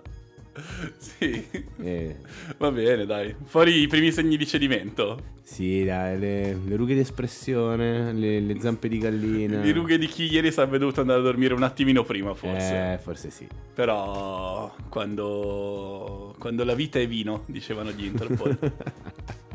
sì. 0.99 1.47
Eh. 1.81 2.17
Va 2.59 2.69
bene, 2.69 3.07
dai. 3.07 3.35
Fuori 3.45 3.79
i 3.79 3.87
primi 3.87 4.11
segni 4.11 4.37
di 4.37 4.45
cedimento. 4.45 5.39
Sì, 5.41 5.83
dai, 5.83 6.19
le, 6.19 6.55
le 6.63 6.75
rughe 6.75 6.93
di 6.93 6.99
espressione, 6.99 8.13
le, 8.13 8.39
le, 8.39 8.59
zampe 8.59 8.87
di 8.87 8.99
gallina. 8.99 9.61
Le 9.61 9.71
rughe 9.71 9.97
di 9.97 10.05
chi 10.05 10.31
ieri 10.31 10.51
sarebbe 10.51 10.77
dovuto 10.77 11.01
andare 11.01 11.21
a 11.21 11.23
dormire 11.23 11.55
un 11.55 11.63
attimino 11.63 12.03
prima, 12.03 12.35
forse. 12.35 12.93
Eh, 12.93 12.99
forse 12.99 13.31
sì. 13.31 13.47
Però 13.73 14.75
quando, 14.89 16.35
quando 16.37 16.63
la 16.63 16.75
vita 16.75 16.99
è 16.99 17.07
vino, 17.07 17.45
dicevano 17.47 17.89
gli 17.89 18.05
Interpol. 18.05 18.59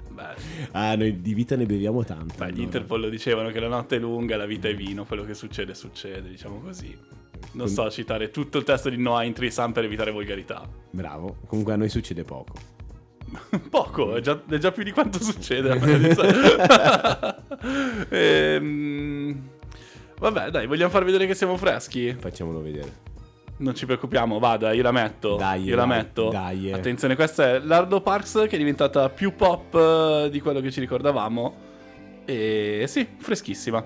ah, 0.72 0.94
noi 0.96 1.20
di 1.20 1.34
vita 1.34 1.56
ne 1.56 1.66
beviamo 1.66 2.04
tanto. 2.04 2.42
Allora. 2.42 2.56
gli 2.56 2.60
Interpol 2.60 3.00
lo 3.00 3.08
dicevano 3.08 3.50
che 3.50 3.60
la 3.60 3.68
notte 3.68 3.96
è 3.96 3.98
lunga, 3.98 4.36
la 4.36 4.46
vita 4.46 4.68
è 4.68 4.74
vino, 4.74 5.04
quello 5.04 5.24
che 5.24 5.34
succede 5.34 5.74
succede, 5.74 6.28
diciamo 6.28 6.60
così. 6.60 6.96
Non 7.52 7.68
so 7.68 7.90
citare 7.90 8.30
tutto 8.30 8.58
il 8.58 8.64
testo 8.64 8.88
di 8.88 8.96
Noah 8.96 9.22
in 9.24 9.34
Sam 9.50 9.72
per 9.72 9.84
evitare 9.84 10.10
volgarità. 10.10 10.68
Bravo, 10.90 11.36
comunque 11.46 11.72
a 11.72 11.76
noi 11.76 11.88
succede 11.88 12.22
poco. 12.22 12.54
poco, 13.70 14.14
è 14.14 14.20
già, 14.20 14.40
è 14.48 14.58
già, 14.58 14.70
più 14.72 14.82
di 14.82 14.92
quanto 14.92 15.22
succede. 15.22 15.78
ehm... 18.10 19.54
Vabbè, 20.18 20.50
dai, 20.50 20.66
vogliamo 20.66 20.90
far 20.90 21.04
vedere 21.04 21.26
che 21.26 21.34
siamo 21.34 21.56
freschi? 21.56 22.14
Facciamolo 22.18 22.62
vedere. 22.62 23.04
Non 23.58 23.74
ci 23.74 23.86
preoccupiamo, 23.86 24.38
vada, 24.38 24.72
io 24.72 24.82
la 24.82 24.92
metto. 24.92 25.36
Dai, 25.36 25.62
io 25.62 25.76
dai, 25.76 25.76
la 25.76 25.86
metto. 25.86 26.28
Dai. 26.28 26.72
Attenzione, 26.72 27.14
questa 27.14 27.54
è 27.54 27.58
Lardo 27.60 28.02
Parks 28.02 28.46
che 28.48 28.56
è 28.56 28.58
diventata 28.58 29.08
più 29.08 29.34
pop 29.34 29.74
eh, 29.74 30.28
di 30.30 30.40
quello 30.40 30.60
che 30.60 30.70
ci 30.70 30.80
ricordavamo. 30.80 31.54
E 32.26 32.84
sì, 32.86 33.06
freschissima. 33.18 33.84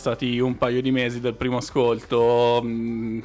Passati 0.00 0.38
un 0.40 0.56
paio 0.56 0.80
di 0.80 0.90
mesi 0.90 1.20
dal 1.20 1.34
primo 1.34 1.58
ascolto. 1.58 2.62
mm, 2.64 3.20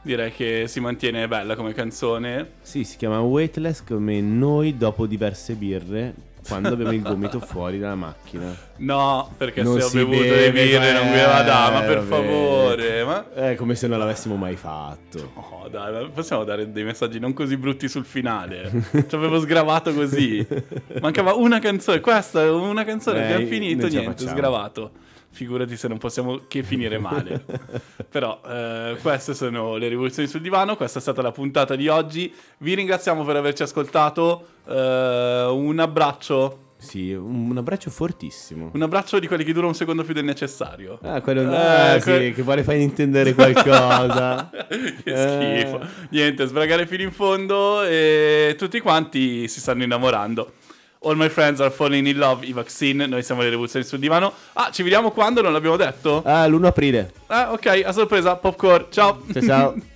direi 0.00 0.32
che 0.32 0.64
si 0.66 0.80
mantiene 0.80 1.28
bella 1.28 1.54
come 1.54 1.74
canzone. 1.74 2.52
Sì, 2.62 2.84
si 2.84 2.96
chiama 2.96 3.20
Weightless 3.20 3.84
come 3.84 4.22
noi 4.22 4.78
dopo 4.78 5.04
diverse 5.06 5.52
birre 5.54 6.14
quando 6.48 6.68
abbiamo 6.68 6.92
il 6.92 7.02
gomito 7.02 7.38
fuori 7.44 7.78
dalla 7.78 7.96
macchina. 7.96 8.54
No, 8.78 9.30
perché 9.36 9.62
Non 9.62 9.78
se 9.78 9.84
ho 9.84 9.90
bevuto 9.90 10.20
beve, 10.22 10.40
le 10.40 10.52
birre 10.52 10.92
non 10.94 11.10
mi 11.10 11.16
va 11.18 11.42
da, 11.42 11.70
ma 11.70 11.84
eh, 11.84 11.86
per 11.86 12.02
vabbè. 12.02 12.08
favore. 12.08 13.04
Ma... 13.04 13.32
È 13.34 13.54
come 13.56 13.74
se 13.74 13.86
non 13.86 13.98
l'avessimo 13.98 14.36
mai 14.36 14.56
fatto. 14.56 15.32
Oh, 15.34 15.68
dai, 15.68 16.08
possiamo 16.14 16.44
dare 16.44 16.72
dei 16.72 16.84
messaggi 16.84 17.18
non 17.18 17.34
così 17.34 17.58
brutti 17.58 17.88
sul 17.88 18.06
finale. 18.06 18.70
Ci 18.90 19.14
avevo 19.14 19.38
sgravato 19.38 19.92
così. 19.92 20.46
Mancava 20.98 21.34
una 21.34 21.58
canzone, 21.58 22.00
questa 22.00 22.42
è 22.42 22.48
una 22.48 22.84
canzone, 22.84 23.18
Eh, 23.18 23.24
abbiamo 23.24 23.46
finito, 23.48 23.82
la 23.82 23.88
niente, 23.88 24.10
facciamo. 24.12 24.30
sgravato. 24.30 24.90
Figurati 25.36 25.76
se 25.76 25.86
non 25.86 25.98
possiamo 25.98 26.40
che 26.48 26.62
finire 26.62 26.96
male. 26.96 27.44
Però 28.08 28.40
eh, 28.48 28.96
queste 29.02 29.34
sono 29.34 29.76
le 29.76 29.86
rivoluzioni 29.88 30.26
sul 30.26 30.40
divano, 30.40 30.76
questa 30.76 30.98
è 30.98 31.02
stata 31.02 31.20
la 31.20 31.30
puntata 31.30 31.76
di 31.76 31.88
oggi. 31.88 32.32
Vi 32.58 32.72
ringraziamo 32.72 33.22
per 33.22 33.36
averci 33.36 33.62
ascoltato. 33.62 34.46
Eh, 34.66 35.46
un 35.50 35.78
abbraccio. 35.78 36.60
Sì, 36.78 37.12
un, 37.12 37.54
abbraccio 37.54 37.90
fortissimo. 37.90 38.70
Un 38.72 38.80
abbraccio 38.80 39.18
di 39.18 39.26
quelli 39.26 39.44
che 39.44 39.52
dura 39.52 39.66
un 39.66 39.74
secondo 39.74 40.04
più 40.04 40.14
del 40.14 40.24
necessario. 40.24 40.98
Ah, 41.02 41.20
quello 41.20 41.52
Eh, 41.52 41.96
eh, 41.96 42.00
sì, 42.00 42.32
che 42.34 42.42
vuole 42.42 42.64
far 42.64 42.76
intendere 42.76 43.34
qualcosa. 43.34 44.48
che 45.02 45.02
Eh. 45.04 45.60
schifo. 45.60 45.80
Niente, 46.10 46.46
sbragare 46.46 46.86
fino 46.86 47.02
in 47.02 47.12
fondo 47.12 47.82
e 47.82 48.54
tutti 48.56 48.80
quanti 48.80 49.48
si 49.48 49.60
stanno 49.60 49.82
innamorando. 49.82 50.52
All 51.00 51.16
my 51.16 51.28
friends 51.28 51.60
are 51.60 51.70
falling 51.70 52.06
in 52.06 52.16
love, 52.16 52.44
i 52.44 52.52
vaccine, 52.52 53.06
noi 53.06 53.22
siamo 53.22 53.42
le 53.42 53.50
rivoluzioni 53.50 53.84
sul 53.84 53.98
divano. 53.98 54.32
Ah, 54.54 54.70
ci 54.70 54.82
vediamo 54.82 55.10
quando? 55.10 55.42
Non 55.42 55.52
l'abbiamo 55.52 55.76
detto? 55.76 56.22
Ah, 56.24 56.46
l'1 56.46 56.64
aprile. 56.64 57.12
Ah, 57.26 57.52
ok, 57.52 57.82
a 57.84 57.92
sorpresa, 57.92 58.36
popcorn, 58.36 58.86
ciao. 58.90 59.22
Ciao 59.32 59.42
ciao. 59.42 59.74